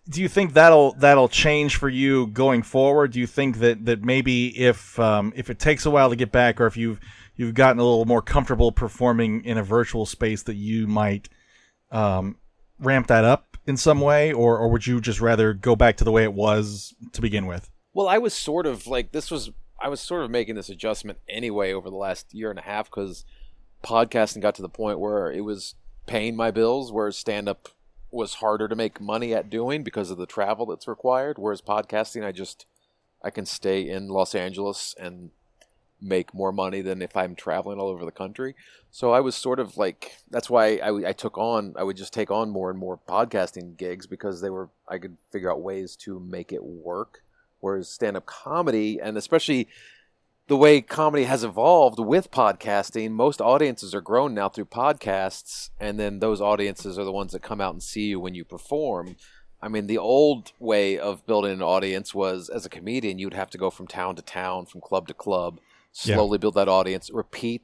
do 0.09 0.21
you 0.21 0.29
think 0.29 0.53
that'll 0.53 0.93
that'll 0.93 1.29
change 1.29 1.75
for 1.75 1.89
you 1.89 2.27
going 2.27 2.63
forward? 2.63 3.11
Do 3.11 3.19
you 3.19 3.27
think 3.27 3.59
that 3.59 3.85
that 3.85 4.03
maybe 4.03 4.57
if 4.57 4.99
um, 4.99 5.33
if 5.35 5.49
it 5.49 5.59
takes 5.59 5.85
a 5.85 5.91
while 5.91 6.09
to 6.09 6.15
get 6.15 6.31
back, 6.31 6.61
or 6.61 6.67
if 6.67 6.77
you've 6.77 6.99
you've 7.35 7.53
gotten 7.53 7.79
a 7.79 7.83
little 7.83 8.05
more 8.05 8.21
comfortable 8.21 8.71
performing 8.71 9.43
in 9.43 9.57
a 9.57 9.63
virtual 9.63 10.05
space, 10.05 10.43
that 10.43 10.55
you 10.55 10.87
might 10.87 11.29
um, 11.91 12.37
ramp 12.79 13.07
that 13.07 13.25
up 13.25 13.57
in 13.65 13.75
some 13.75 13.99
way, 13.99 14.31
or 14.31 14.57
or 14.57 14.69
would 14.69 14.87
you 14.87 15.01
just 15.01 15.19
rather 15.19 15.53
go 15.53 15.75
back 15.75 15.97
to 15.97 16.03
the 16.03 16.11
way 16.11 16.23
it 16.23 16.33
was 16.33 16.93
to 17.13 17.21
begin 17.21 17.45
with? 17.45 17.69
Well, 17.93 18.07
I 18.07 18.17
was 18.17 18.33
sort 18.33 18.65
of 18.65 18.87
like 18.87 19.11
this 19.11 19.29
was 19.29 19.51
I 19.79 19.89
was 19.89 20.01
sort 20.01 20.23
of 20.23 20.31
making 20.31 20.55
this 20.55 20.69
adjustment 20.69 21.19
anyway 21.29 21.71
over 21.71 21.89
the 21.89 21.95
last 21.95 22.33
year 22.33 22.49
and 22.49 22.59
a 22.59 22.63
half 22.63 22.89
because 22.89 23.25
podcasting 23.83 24.41
got 24.41 24.55
to 24.55 24.61
the 24.61 24.69
point 24.69 24.99
where 24.99 25.31
it 25.31 25.41
was 25.41 25.75
paying 26.05 26.35
my 26.35 26.51
bills, 26.51 26.91
whereas 26.91 27.17
stand 27.17 27.47
up 27.47 27.69
was 28.09 28.35
harder 28.35 28.67
to 28.67 28.75
make 28.75 29.01
money 29.01 29.33
at 29.33 29.49
doing 29.49 29.83
because 29.83 30.09
of 30.09 30.17
the 30.17 30.25
travel 30.25 30.65
that's 30.65 30.87
required. 30.87 31.37
Whereas 31.37 31.61
podcasting, 31.61 32.25
I 32.25 32.31
just 32.31 32.65
I 33.23 33.29
can 33.29 33.45
stay 33.45 33.87
in 33.87 34.07
Los 34.07 34.33
Angeles 34.33 34.95
and 34.99 35.31
make 36.01 36.33
more 36.33 36.51
money 36.51 36.81
than 36.81 37.01
if 37.01 37.17
I'm 37.17 37.35
traveling 37.35 37.79
all 37.79 37.87
over 37.87 38.05
the 38.05 38.11
country. 38.11 38.55
So 38.91 39.11
I 39.11 39.19
was 39.19 39.35
sort 39.35 39.59
of 39.59 39.77
like 39.77 40.17
that's 40.29 40.49
why 40.49 40.77
I, 40.77 41.09
I 41.09 41.13
took 41.13 41.37
on 41.37 41.73
I 41.77 41.83
would 41.83 41.97
just 41.97 42.13
take 42.13 42.31
on 42.31 42.49
more 42.49 42.69
and 42.69 42.79
more 42.79 42.99
podcasting 43.07 43.77
gigs 43.77 44.07
because 44.07 44.41
they 44.41 44.49
were 44.49 44.69
I 44.87 44.97
could 44.97 45.17
figure 45.31 45.51
out 45.51 45.61
ways 45.61 45.95
to 45.97 46.19
make 46.19 46.51
it 46.51 46.63
work. 46.63 47.23
Whereas 47.59 47.89
stand 47.89 48.17
up 48.17 48.25
comedy 48.25 48.99
and 49.01 49.17
especially 49.17 49.67
the 50.47 50.55
way 50.57 50.79
comedy 50.79 51.25
has 51.25 51.43
evolved 51.43 51.99
with 51.99 52.31
podcasting, 52.31 53.11
most 53.11 53.41
audiences 53.41 53.93
are 53.93 54.01
grown 54.01 54.33
now 54.33 54.47
through 54.47 54.65
podcasts, 54.65 55.69
and 55.79 55.99
then 55.99 56.19
those 56.19 56.39
audiences 56.39 56.97
are 56.97 57.03
the 57.03 57.11
ones 57.11 57.33
that 57.33 57.41
come 57.41 57.59
out 57.59 57.73
and 57.73 57.83
see 57.83 58.05
you 58.07 58.19
when 58.19 58.33
you 58.33 58.45
perform. 58.45 59.17
I 59.61 59.67
mean, 59.67 59.87
the 59.87 59.97
old 59.97 60.53
way 60.59 60.97
of 60.97 61.25
building 61.25 61.51
an 61.51 61.61
audience 61.61 62.15
was 62.15 62.47
as 62.47 62.65
a 62.65 62.69
comedian, 62.69 63.19
you'd 63.19 63.33
have 63.33 63.49
to 63.49 63.57
go 63.57 63.69
from 63.69 63.87
town 63.87 64.15
to 64.15 64.21
town, 64.21 64.67
from 64.67 64.81
club 64.81 65.07
to 65.09 65.13
club, 65.13 65.59
Yeah. 66.03 66.15
slowly 66.15 66.37
build 66.37 66.53
that 66.55 66.69
audience, 66.69 67.09
repeat, 67.11 67.63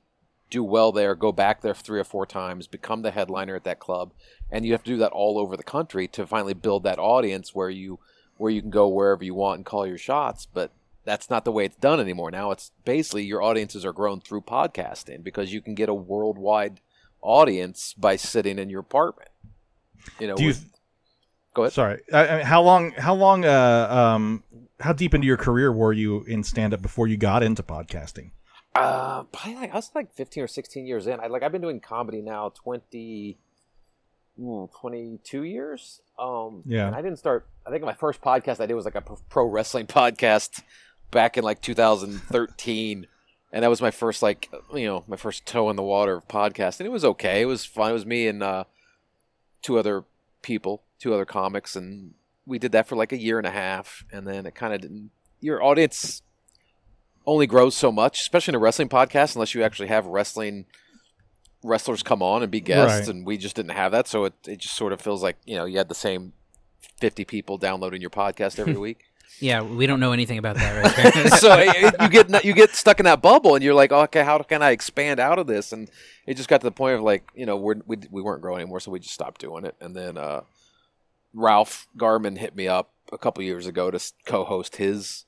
do 0.49 0.63
well 0.63 0.91
there, 0.91 1.15
go 1.15 1.31
back 1.31 1.61
there 1.61 1.73
three 1.73 1.99
or 1.99 2.03
four 2.03 2.25
times, 2.25 2.67
become 2.67 3.01
the 3.01 3.11
headliner 3.11 3.55
at 3.55 3.63
that 3.63 3.79
club, 3.79 4.11
and 4.51 4.65
you 4.65 4.71
have 4.73 4.83
to 4.83 4.91
do 4.91 4.97
that 4.97 5.11
all 5.13 5.39
over 5.39 5.55
the 5.55 5.63
country 5.63 6.07
to 6.09 6.27
finally 6.27 6.53
build 6.53 6.83
that 6.83 6.99
audience 6.99 7.55
where 7.55 7.69
you 7.69 7.99
where 8.43 8.51
you 8.51 8.59
can 8.59 8.69
go 8.69 8.89
wherever 8.89 9.23
you 9.23 9.33
want 9.33 9.55
and 9.59 9.65
call 9.65 9.87
your 9.87 9.97
shots. 9.97 10.45
But 10.45 10.71
that's 11.05 11.29
not 11.29 11.45
the 11.45 11.51
way 11.51 11.63
it's 11.63 11.77
done 11.77 12.01
anymore. 12.01 12.29
Now 12.29 12.51
it's 12.51 12.71
basically 12.83 13.23
your 13.23 13.41
audiences 13.41 13.85
are 13.85 13.93
grown 13.93 14.19
through 14.19 14.41
podcasting 14.41 15.23
because 15.23 15.53
you 15.53 15.61
can 15.61 15.75
get 15.75 15.87
a 15.87 15.93
worldwide 15.93 16.81
audience 17.21 17.93
by 17.97 18.17
sitting 18.17 18.59
in 18.59 18.69
your 18.69 18.81
apartment. 18.81 19.29
You 20.19 20.27
know, 20.27 20.35
Do 20.35 20.43
you? 20.43 20.49
with- 20.49 20.65
go 21.53 21.63
ahead. 21.63 21.71
Sorry. 21.73 22.01
I, 22.11 22.27
I 22.27 22.35
mean, 22.37 22.45
how 22.45 22.61
long? 22.61 22.91
How 22.91 23.15
long? 23.15 23.45
Uh, 23.45 23.87
um, 23.89 24.43
how 24.81 24.91
deep 24.91 25.13
into 25.13 25.25
your 25.25 25.37
career 25.37 25.71
were 25.71 25.93
you 25.93 26.23
in 26.23 26.43
stand 26.43 26.73
up 26.73 26.81
before 26.81 27.07
you 27.07 27.15
got 27.15 27.43
into 27.43 27.63
podcasting? 27.63 28.31
Uh, 28.75 29.23
probably 29.31 29.55
like 29.55 29.71
I 29.71 29.75
was 29.75 29.91
like 29.95 30.11
15 30.13 30.43
or 30.43 30.47
16 30.47 30.85
years 30.85 31.07
in. 31.07 31.19
I 31.21 31.27
like 31.27 31.43
I've 31.43 31.51
been 31.53 31.61
doing 31.61 31.79
comedy 31.79 32.21
now 32.21 32.49
20, 32.55 33.37
ooh, 34.39 34.69
22 34.79 35.43
years. 35.43 36.01
Um, 36.17 36.63
Yeah. 36.65 36.87
And 36.87 36.95
I 36.95 37.01
didn't 37.01 37.17
start. 37.19 37.47
I 37.65 37.69
think 37.69 37.83
my 37.83 37.93
first 37.93 38.21
podcast 38.21 38.59
I 38.59 38.65
did 38.65 38.75
was 38.75 38.85
like 38.85 38.95
a 38.95 39.01
pro- 39.01 39.19
pro 39.29 39.45
wrestling 39.45 39.87
podcast 39.87 40.63
back 41.11 41.37
in 41.37 41.43
like 41.43 41.61
2013, 41.61 43.07
and 43.51 43.63
that 43.63 43.69
was 43.69 43.81
my 43.81 43.91
first 43.91 44.21
like 44.21 44.49
you 44.73 44.85
know 44.85 45.03
my 45.07 45.15
first 45.17 45.45
toe 45.45 45.69
in 45.69 45.75
the 45.75 45.83
water 45.83 46.15
of 46.15 46.27
podcast, 46.27 46.79
and 46.79 46.87
it 46.87 46.91
was 46.91 47.05
okay. 47.05 47.41
It 47.41 47.45
was 47.45 47.65
fun. 47.65 47.91
It 47.91 47.93
was 47.93 48.05
me 48.05 48.27
and 48.27 48.41
uh, 48.43 48.63
two 49.61 49.77
other 49.77 50.03
people, 50.41 50.83
two 50.99 51.13
other 51.13 51.25
comics, 51.25 51.75
and 51.75 52.13
we 52.45 52.59
did 52.59 52.71
that 52.73 52.87
for 52.87 52.95
like 52.95 53.11
a 53.11 53.17
year 53.17 53.37
and 53.37 53.47
a 53.47 53.51
half, 53.51 54.03
and 54.11 54.27
then 54.27 54.45
it 54.45 54.55
kind 54.55 54.73
of 54.73 54.81
didn't. 54.81 55.11
Your 55.39 55.63
audience 55.63 56.21
only 57.25 57.47
grows 57.47 57.75
so 57.75 57.91
much, 57.91 58.21
especially 58.21 58.51
in 58.51 58.55
a 58.55 58.59
wrestling 58.59 58.89
podcast, 58.89 59.35
unless 59.35 59.53
you 59.53 59.63
actually 59.63 59.87
have 59.87 60.05
wrestling 60.05 60.65
wrestlers 61.63 62.03
come 62.03 62.21
on 62.21 62.43
and 62.43 62.51
be 62.51 62.59
guests, 62.61 63.07
Right. 63.07 63.15
and 63.15 63.25
we 63.25 63.37
just 63.37 63.55
didn't 63.55 63.71
have 63.71 63.91
that, 63.93 64.07
so 64.07 64.25
it 64.25 64.33
it 64.47 64.59
just 64.59 64.75
sort 64.75 64.93
of 64.93 65.01
feels 65.01 65.23
like 65.23 65.37
you 65.45 65.55
know 65.55 65.65
you 65.65 65.77
had 65.77 65.89
the 65.89 65.95
same 65.95 66.33
fifty 66.99 67.25
people 67.25 67.57
downloading 67.57 68.01
your 68.01 68.09
podcast 68.09 68.59
every 68.59 68.77
week. 68.87 69.05
Yeah, 69.39 69.61
we 69.63 69.87
don't 69.87 69.99
know 69.99 70.11
anything 70.11 70.37
about 70.37 70.57
that, 70.57 70.83
right? 70.97 71.33
so 71.39 71.53
it, 71.57 71.93
it- 71.93 71.95
you 72.01 72.07
get 72.09 72.45
you 72.45 72.53
get 72.53 72.69
stuck 72.75 72.99
in 72.99 73.05
that 73.05 73.21
bubble, 73.21 73.55
and 73.55 73.63
you're 73.63 73.73
like, 73.73 73.91
okay, 73.91 74.23
how 74.23 74.37
can 74.39 74.61
I 74.61 74.71
expand 74.71 75.19
out 75.19 75.39
of 75.39 75.47
this? 75.47 75.71
And 75.73 75.89
it 76.27 76.35
just 76.37 76.47
got 76.47 76.61
to 76.61 76.65
the 76.65 76.71
point 76.71 76.95
of 76.95 77.01
like, 77.01 77.23
you 77.35 77.45
know, 77.45 77.57
we're, 77.57 77.75
we 77.87 77.97
we 78.11 78.21
weren't 78.21 78.41
growing 78.41 78.61
anymore, 78.61 78.79
so 78.79 78.91
we 78.91 78.99
just 78.99 79.13
stopped 79.13 79.41
doing 79.41 79.65
it. 79.65 79.75
And 79.81 79.95
then 79.95 80.17
uh, 80.17 80.41
Ralph 81.33 81.87
Garman 81.97 82.35
hit 82.37 82.55
me 82.55 82.67
up 82.67 82.91
a 83.11 83.17
couple 83.17 83.43
years 83.43 83.65
ago 83.67 83.89
to 83.91 83.99
co-host 84.25 84.75
his 84.77 85.25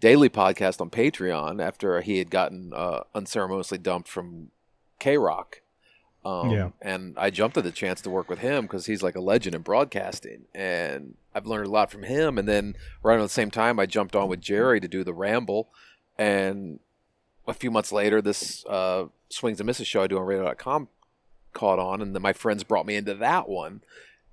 daily 0.00 0.28
podcast 0.28 0.80
on 0.80 0.90
Patreon 0.90 1.60
after 1.62 2.00
he 2.02 2.18
had 2.18 2.30
gotten 2.30 2.72
uh, 2.74 3.00
unceremoniously 3.14 3.78
dumped 3.78 4.08
from 4.08 4.50
KROQ. 5.00 5.54
Um, 6.26 6.50
Yeah. 6.50 6.70
And 6.82 7.14
I 7.18 7.30
jumped 7.30 7.56
at 7.56 7.64
the 7.64 7.70
chance 7.70 8.00
to 8.02 8.10
work 8.10 8.28
with 8.28 8.40
him 8.40 8.62
because 8.62 8.86
he's 8.86 9.02
like 9.02 9.14
a 9.14 9.20
legend 9.20 9.54
in 9.54 9.62
broadcasting, 9.62 10.46
and 10.54 11.14
I've 11.34 11.46
learned 11.46 11.68
a 11.68 11.70
lot 11.70 11.90
from 11.90 12.02
him. 12.02 12.36
And 12.38 12.48
then 12.48 12.74
right 13.02 13.14
around 13.14 13.22
the 13.22 13.28
same 13.28 13.50
time, 13.50 13.78
I 13.78 13.86
jumped 13.86 14.16
on 14.16 14.28
with 14.28 14.40
Jerry 14.40 14.80
to 14.80 14.88
do 14.88 15.04
the 15.04 15.14
Ramble, 15.14 15.68
and 16.18 16.80
a 17.46 17.54
few 17.54 17.70
months 17.70 17.92
later, 17.92 18.20
this 18.20 18.66
uh, 18.66 19.04
Swings 19.28 19.60
and 19.60 19.66
Misses 19.66 19.86
show 19.86 20.02
I 20.02 20.06
do 20.08 20.18
on 20.18 20.24
Radio.com 20.24 20.88
caught 21.52 21.78
on, 21.78 22.02
and 22.02 22.14
then 22.14 22.22
my 22.22 22.32
friends 22.32 22.64
brought 22.64 22.86
me 22.86 22.96
into 22.96 23.14
that 23.14 23.48
one. 23.48 23.82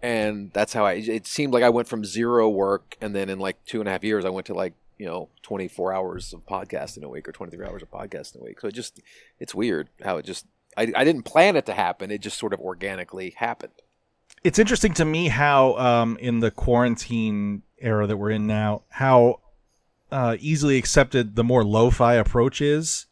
And 0.02 0.52
that's 0.52 0.74
how 0.74 0.86
I. 0.86 0.94
It 0.94 1.28
seemed 1.28 1.54
like 1.54 1.64
I 1.64 1.70
went 1.70 1.88
from 1.88 2.04
zero 2.04 2.50
work, 2.50 2.98
and 3.00 3.16
then 3.16 3.30
in 3.30 3.40
like 3.40 3.64
two 3.66 3.80
and 3.80 3.88
a 3.88 3.92
half 3.92 4.04
years, 4.04 4.26
I 4.26 4.30
went 4.30 4.48
to 4.48 4.54
like 4.54 4.74
you 4.98 5.06
know 5.06 5.30
24 5.44 5.94
hours 5.94 6.34
of 6.34 6.46
podcasting 6.46 7.04
a 7.04 7.10
week 7.10 7.28
or 7.28 7.32
23 7.32 7.66
hours 7.66 7.82
of 7.82 7.90
podcasting 7.92 8.42
a 8.42 8.44
week. 8.44 8.60
So 8.60 8.68
it 8.68 8.74
just 8.74 9.00
it's 9.40 9.56
weird 9.56 9.90
how 10.04 10.18
it 10.18 10.26
just 10.26 10.46
I, 10.78 10.92
I 10.96 11.04
didn't 11.04 11.24
plan 11.24 11.56
it 11.56 11.66
to 11.68 11.74
happen. 11.74 12.12
It 12.12 12.22
just 12.22 12.38
sort 12.38 12.54
of 12.54 12.60
organically 12.60 13.34
happened. 13.38 13.74
It's 14.44 14.60
interesting 14.60 14.94
to 14.96 15.06
me 15.06 15.30
how, 15.30 15.78
um, 15.78 16.18
in 16.18 16.40
the 16.40 16.52
quarantine 16.52 17.64
era 17.80 18.08
that 18.08 18.18
we're 18.18 18.32
in 18.32 18.48
now, 18.48 18.84
how 18.90 19.40
uh, 20.12 20.38
easily 20.40 20.78
accepted 20.78 21.36
the 21.36 21.44
more 21.44 21.64
lo-fi 21.64 22.16
approach 22.16 22.62
is. 22.62 23.08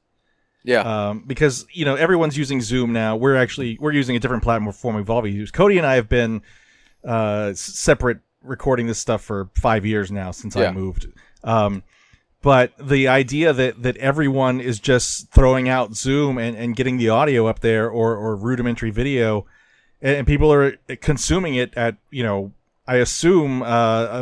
Yeah, 0.64 0.82
um, 0.82 1.24
because 1.26 1.66
you 1.74 1.86
know 1.86 1.96
everyone's 1.96 2.38
using 2.38 2.62
Zoom 2.62 2.94
now. 2.94 3.16
We're 3.16 3.36
actually 3.36 3.80
we're 3.82 3.94
using 3.94 4.16
a 4.16 4.20
different 4.20 4.44
platform 4.44 4.96
we've 4.96 5.10
always 5.10 5.34
used. 5.34 5.56
Cody 5.56 5.80
and 5.80 5.88
I 5.88 5.96
have 5.96 6.08
been 6.08 6.44
uh, 7.04 7.54
separate 7.56 8.20
recording 8.44 8.86
this 8.86 9.00
stuff 9.00 9.24
for 9.24 9.50
five 9.56 9.88
years 9.88 10.12
now 10.12 10.30
since 10.30 10.56
I 10.56 10.72
moved. 10.72 11.08
Um, 11.44 11.84
but 12.42 12.74
the 12.80 13.08
idea 13.08 13.54
that 13.54 13.84
that 13.84 13.98
everyone 13.98 14.60
is 14.60 14.80
just 14.80 15.32
throwing 15.32 15.70
out 15.70 15.96
Zoom 15.96 16.38
and, 16.38 16.56
and 16.58 16.76
getting 16.76 16.98
the 16.98 17.10
audio 17.10 17.48
up 17.48 17.60
there 17.60 17.90
or 17.90 18.16
or 18.16 18.36
rudimentary 18.36 18.92
video, 18.92 19.46
and, 20.02 20.26
people 20.26 20.52
are 20.52 20.72
consuming 21.02 21.56
it 21.56 21.74
at 21.76 21.98
you 22.10 22.24
know 22.24 22.52
I 22.88 22.96
assume 22.96 23.62
uh, 23.62 23.66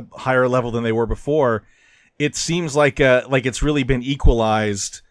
a 0.02 0.06
higher 0.14 0.48
level 0.48 0.72
than 0.72 0.84
they 0.84 0.92
were 0.92 1.06
before. 1.06 1.64
It 2.18 2.36
seems 2.36 2.76
like 2.76 3.00
uh, 3.00 3.24
like 3.30 3.46
it's 3.46 3.64
really 3.64 3.84
been 3.84 4.04
equalized 4.04 5.02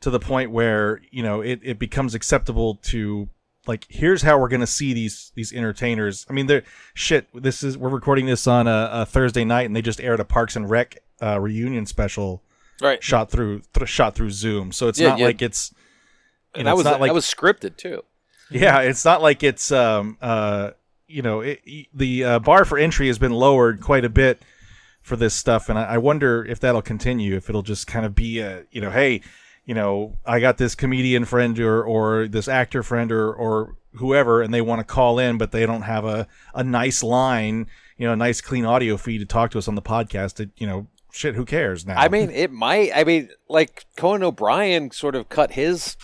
to 0.00 0.10
the 0.10 0.20
point 0.20 0.50
where 0.50 1.00
you 1.10 1.22
know 1.22 1.40
it, 1.40 1.60
it 1.62 1.78
becomes 1.78 2.14
acceptable 2.14 2.76
to 2.76 3.28
like 3.66 3.86
here's 3.88 4.22
how 4.22 4.38
we're 4.38 4.48
gonna 4.48 4.66
see 4.66 4.92
these 4.92 5.32
these 5.34 5.52
entertainers 5.52 6.26
i 6.30 6.32
mean 6.32 6.46
they're 6.46 6.62
shit 6.94 7.28
this 7.34 7.62
is 7.62 7.76
we're 7.76 7.90
recording 7.90 8.24
this 8.24 8.46
on 8.46 8.66
a, 8.66 8.88
a 8.90 9.06
thursday 9.06 9.44
night 9.44 9.66
and 9.66 9.76
they 9.76 9.82
just 9.82 10.00
aired 10.00 10.18
a 10.18 10.24
parks 10.24 10.56
and 10.56 10.70
rec 10.70 10.96
uh, 11.22 11.38
reunion 11.38 11.84
special 11.84 12.42
right. 12.80 13.02
shot 13.02 13.30
through 13.30 13.62
th- 13.74 13.88
shot 13.88 14.14
through 14.14 14.30
zoom 14.30 14.72
so 14.72 14.88
it's 14.88 14.98
Yeah, 15.00 15.10
not 15.10 15.18
yeah. 15.18 15.24
like 15.26 15.42
it's 15.42 15.72
And 16.54 16.64
know, 16.64 16.70
that 16.70 16.76
was 16.76 16.84
not 16.84 17.00
like 17.00 17.10
that 17.10 17.14
was 17.14 17.24
scripted 17.26 17.76
too. 17.76 18.02
yeah, 18.50 18.80
it's 18.80 19.04
not 19.04 19.22
like 19.22 19.42
it's 19.42 19.70
um 19.72 20.16
uh 20.20 20.70
you 21.06 21.22
know 21.22 21.40
it, 21.40 21.60
the 21.94 22.24
uh, 22.24 22.38
bar 22.38 22.64
for 22.64 22.78
entry 22.78 23.06
has 23.08 23.18
been 23.18 23.32
lowered 23.32 23.80
quite 23.80 24.04
a 24.04 24.08
bit 24.08 24.42
for 25.02 25.16
this 25.16 25.34
stuff, 25.34 25.68
and 25.68 25.78
I, 25.78 25.84
I 25.94 25.98
wonder 25.98 26.44
if 26.44 26.60
that'll 26.60 26.82
continue. 26.82 27.34
If 27.34 27.48
it'll 27.48 27.62
just 27.62 27.86
kind 27.86 28.04
of 28.06 28.14
be 28.14 28.38
a 28.40 28.64
you 28.70 28.80
know, 28.80 28.90
hey, 28.90 29.22
you 29.64 29.74
know, 29.74 30.18
I 30.26 30.38
got 30.40 30.58
this 30.58 30.74
comedian 30.74 31.24
friend 31.24 31.58
or 31.58 31.82
or 31.82 32.28
this 32.28 32.46
actor 32.48 32.82
friend 32.84 33.10
or 33.10 33.32
or 33.32 33.76
whoever, 33.94 34.40
and 34.42 34.52
they 34.54 34.60
want 34.60 34.78
to 34.80 34.84
call 34.84 35.18
in, 35.18 35.36
but 35.38 35.50
they 35.52 35.66
don't 35.66 35.82
have 35.82 36.04
a 36.04 36.28
a 36.54 36.62
nice 36.62 37.02
line, 37.02 37.66
you 37.96 38.06
know, 38.06 38.12
a 38.12 38.16
nice 38.16 38.40
clean 38.40 38.64
audio 38.64 38.96
feed 38.96 39.18
to 39.18 39.26
talk 39.26 39.50
to 39.52 39.58
us 39.58 39.66
on 39.68 39.74
the 39.74 39.82
podcast. 39.82 40.34
That 40.34 40.50
you 40.58 40.66
know, 40.66 40.86
shit, 41.12 41.34
who 41.34 41.44
cares 41.44 41.86
now? 41.86 41.96
I 41.98 42.08
mean, 42.08 42.30
it 42.30 42.50
might. 42.52 42.90
I 42.94 43.04
mean, 43.04 43.30
like 43.48 43.84
Conan 43.96 44.22
O'Brien 44.24 44.90
sort 44.90 45.14
of 45.14 45.28
cut 45.28 45.52
his 45.52 45.96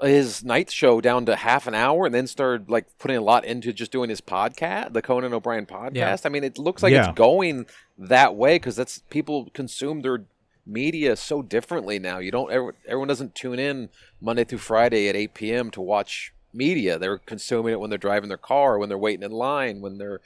his 0.00 0.44
night 0.44 0.70
show 0.70 1.00
down 1.00 1.26
to 1.26 1.34
half 1.34 1.66
an 1.66 1.74
hour, 1.74 2.06
and 2.06 2.14
then 2.14 2.26
started 2.28 2.70
like 2.70 2.86
putting 2.98 3.16
a 3.16 3.20
lot 3.20 3.44
into 3.44 3.72
just 3.72 3.90
doing 3.90 4.08
his 4.10 4.20
podcast, 4.20 4.92
the 4.92 5.02
Conan 5.02 5.32
O'Brien 5.34 5.66
podcast. 5.66 5.94
Yeah. 5.96 6.16
I 6.24 6.28
mean, 6.28 6.44
it 6.44 6.56
looks 6.58 6.82
like 6.82 6.92
Yeah. 6.92 7.08
it's 7.08 7.16
going 7.18 7.66
that 7.98 8.36
way 8.36 8.56
because 8.56 8.76
that's 8.76 9.00
people 9.10 9.48
consume 9.54 10.02
their 10.02 10.24
media 10.64 11.16
so 11.16 11.42
differently 11.42 11.98
now. 11.98 12.18
You 12.18 12.30
don't 12.30 12.50
everyone, 12.52 13.08
doesn't 13.08 13.34
tune 13.34 13.58
in 13.58 13.88
Monday 14.20 14.44
through 14.44 14.58
Friday 14.58 15.08
at 15.08 15.16
eight 15.16 15.34
p.m. 15.34 15.70
to 15.72 15.80
watch 15.80 16.32
media. 16.52 16.98
They're 16.98 17.18
consuming 17.18 17.72
it 17.72 17.80
when 17.80 17.90
they're 17.90 17.98
driving 17.98 18.28
their 18.28 18.38
car, 18.38 18.78
when 18.78 18.88
they're 18.88 18.96
waiting 18.98 19.24
in 19.24 19.32
line, 19.32 19.80
when 19.80 19.98
they're 19.98 20.20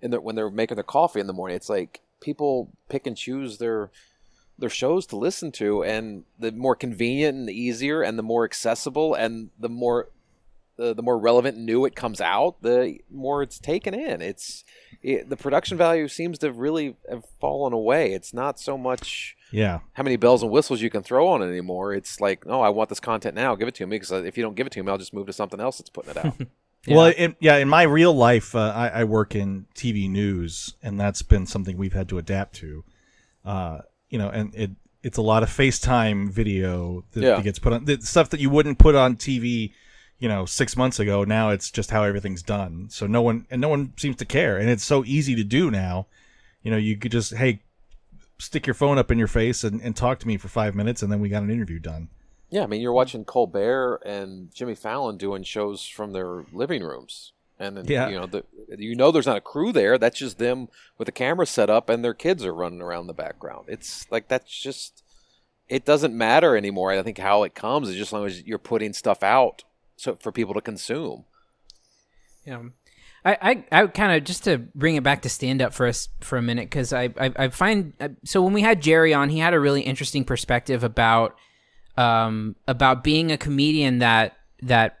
in 0.00 0.10
their, 0.10 0.20
when 0.20 0.36
they're 0.36 0.50
making 0.50 0.76
their 0.76 0.84
coffee 0.84 1.20
in 1.20 1.26
the 1.26 1.32
morning. 1.34 1.56
It's 1.56 1.68
like 1.68 2.00
people 2.20 2.70
pick 2.88 3.06
and 3.06 3.16
choose 3.16 3.58
their 3.58 3.90
their 4.58 4.68
shows 4.68 5.06
to 5.06 5.16
listen 5.16 5.52
to, 5.52 5.84
and 5.84 6.24
the 6.38 6.50
more 6.50 6.74
convenient 6.74 7.38
and 7.38 7.48
the 7.48 7.58
easier, 7.58 8.02
and 8.02 8.18
the 8.18 8.24
more 8.24 8.44
accessible, 8.44 9.14
and 9.14 9.50
the 9.58 9.68
more 9.68 10.08
the, 10.76 10.94
the 10.94 11.02
more 11.02 11.18
relevant 11.18 11.56
and 11.56 11.66
new 11.66 11.84
it 11.84 11.94
comes 11.94 12.20
out, 12.20 12.62
the 12.62 12.98
more 13.10 13.42
it's 13.42 13.58
taken 13.58 13.94
in. 13.94 14.22
It's 14.22 14.64
it, 15.02 15.28
the 15.28 15.36
production 15.36 15.76
value 15.76 16.08
seems 16.08 16.38
to 16.38 16.52
really 16.52 16.96
have 17.10 17.24
fallen 17.40 17.72
away. 17.72 18.12
It's 18.12 18.32
not 18.32 18.58
so 18.58 18.78
much 18.78 19.36
yeah, 19.50 19.80
how 19.94 20.02
many 20.02 20.16
bells 20.16 20.42
and 20.42 20.50
whistles 20.50 20.80
you 20.80 20.90
can 20.90 21.02
throw 21.02 21.28
on 21.28 21.42
it 21.42 21.46
anymore. 21.46 21.94
It's 21.94 22.20
like, 22.20 22.46
no, 22.46 22.60
I 22.60 22.68
want 22.68 22.88
this 22.88 23.00
content 23.00 23.34
now. 23.34 23.54
Give 23.54 23.68
it 23.68 23.74
to 23.76 23.86
me 23.86 23.98
because 23.98 24.12
if 24.24 24.36
you 24.36 24.42
don't 24.42 24.54
give 24.54 24.66
it 24.66 24.72
to 24.74 24.82
me, 24.82 24.90
I'll 24.90 24.98
just 24.98 25.14
move 25.14 25.26
to 25.26 25.32
something 25.32 25.60
else 25.60 25.78
that's 25.78 25.90
putting 25.90 26.12
it 26.12 26.16
out. 26.16 26.34
Well, 26.86 27.06
in, 27.06 27.36
yeah, 27.40 27.56
in 27.56 27.68
my 27.68 27.82
real 27.82 28.14
life, 28.14 28.54
uh, 28.54 28.72
I, 28.74 28.88
I 29.00 29.04
work 29.04 29.34
in 29.34 29.66
TV 29.74 30.08
news, 30.08 30.74
and 30.82 30.98
that's 30.98 31.22
been 31.22 31.44
something 31.46 31.76
we've 31.76 31.92
had 31.92 32.08
to 32.10 32.18
adapt 32.18 32.54
to. 32.56 32.84
Uh, 33.44 33.80
you 34.08 34.18
know, 34.18 34.28
and 34.30 34.54
it 34.54 34.70
it's 35.02 35.18
a 35.18 35.22
lot 35.22 35.42
of 35.42 35.48
FaceTime 35.50 36.30
video 36.30 37.04
that, 37.12 37.22
Yeah. 37.22 37.36
that 37.36 37.44
gets 37.44 37.58
put 37.58 37.72
on 37.72 37.84
the 37.84 38.00
stuff 38.00 38.30
that 38.30 38.40
you 38.40 38.50
wouldn't 38.50 38.78
put 38.78 38.94
on 38.94 39.16
TV. 39.16 39.72
You 40.20 40.28
know, 40.28 40.46
six 40.46 40.76
months 40.76 40.98
ago. 40.98 41.22
Now 41.22 41.50
it's 41.50 41.70
just 41.70 41.92
how 41.92 42.02
everything's 42.02 42.42
done. 42.42 42.88
So 42.90 43.06
no 43.06 43.22
one 43.22 43.46
and 43.50 43.60
no 43.60 43.68
one 43.68 43.92
seems 43.96 44.16
to 44.16 44.24
care, 44.24 44.56
and 44.58 44.68
it's 44.68 44.82
so 44.84 45.04
easy 45.04 45.36
to 45.36 45.44
do 45.44 45.70
now. 45.70 46.06
You 46.62 46.72
know, 46.72 46.76
you 46.76 46.96
could 46.96 47.12
just 47.12 47.34
hey, 47.34 47.62
stick 48.38 48.66
your 48.66 48.74
phone 48.74 48.98
up 48.98 49.10
in 49.12 49.18
your 49.18 49.28
face 49.28 49.62
and, 49.62 49.80
and 49.80 49.94
talk 49.94 50.18
to 50.20 50.26
me 50.26 50.36
for 50.36 50.48
five 50.48 50.74
minutes, 50.74 51.02
and 51.02 51.12
then 51.12 51.20
we 51.20 51.28
got 51.28 51.42
an 51.44 51.50
interview 51.50 51.78
done. 51.78 52.08
Yeah, 52.50 52.62
I 52.62 52.66
mean, 52.66 52.80
you're 52.80 52.92
watching 52.92 53.24
Colbert 53.24 54.00
and 54.06 54.52
Jimmy 54.54 54.74
Fallon 54.74 55.16
doing 55.16 55.42
shows 55.42 55.86
from 55.86 56.12
their 56.12 56.44
living 56.52 56.82
rooms. 56.82 57.32
and 57.60 57.76
then, 57.76 57.86
Yeah. 57.86 58.08
you 58.08 58.14
know 58.20 58.26
the, 58.26 58.44
you 58.78 58.94
know 58.94 59.10
there's 59.10 59.26
not 59.26 59.36
a 59.36 59.40
crew 59.40 59.72
there. 59.72 59.98
That's 59.98 60.18
just 60.18 60.38
them 60.38 60.68
with 60.96 61.08
a 61.08 61.12
camera 61.12 61.44
set 61.44 61.68
up, 61.68 61.88
and 61.88 62.04
their 62.04 62.14
kids 62.14 62.44
are 62.44 62.54
running 62.54 62.80
around 62.80 63.02
in 63.02 63.06
the 63.08 63.14
background. 63.14 63.64
It's 63.68 64.06
like 64.12 64.28
that's 64.28 64.56
just 64.60 65.02
it 65.68 65.84
doesn't 65.84 66.16
matter 66.16 66.56
anymore. 66.56 66.92
I 66.92 67.02
think 67.02 67.18
how 67.18 67.42
it 67.42 67.54
comes 67.56 67.88
is 67.88 67.96
just 67.96 68.10
as 68.10 68.12
long 68.12 68.26
as 68.26 68.42
you're 68.44 68.58
putting 68.58 68.92
stuff 68.92 69.22
out 69.22 69.64
so 69.96 70.14
for 70.14 70.30
people 70.32 70.54
to 70.54 70.60
consume. 70.60 71.24
Yeah. 72.46 72.62
I, 73.24 73.64
I, 73.72 73.82
I 73.82 73.86
kind 73.88 74.12
of 74.16 74.24
just 74.24 74.44
to 74.44 74.58
bring 74.58 74.94
it 74.96 75.02
back 75.02 75.22
to 75.22 75.28
stand 75.28 75.60
up 75.60 75.74
for 75.74 75.86
us 75.86 76.08
for 76.20 76.38
a 76.38 76.42
minute 76.42 76.70
because 76.70 76.92
I, 76.92 77.10
I 77.20 77.32
I 77.36 77.48
find 77.48 77.92
uh, 78.00 78.10
so 78.24 78.40
when 78.40 78.52
we 78.52 78.62
had 78.62 78.80
Jerry 78.80 79.12
on 79.12 79.28
he 79.28 79.40
had 79.40 79.52
a 79.52 79.60
really 79.60 79.82
interesting 79.82 80.24
perspective 80.24 80.84
about 80.84 81.36
um 81.98 82.54
about 82.68 83.02
being 83.02 83.32
a 83.32 83.36
comedian 83.36 83.98
that 83.98 84.36
that 84.62 85.00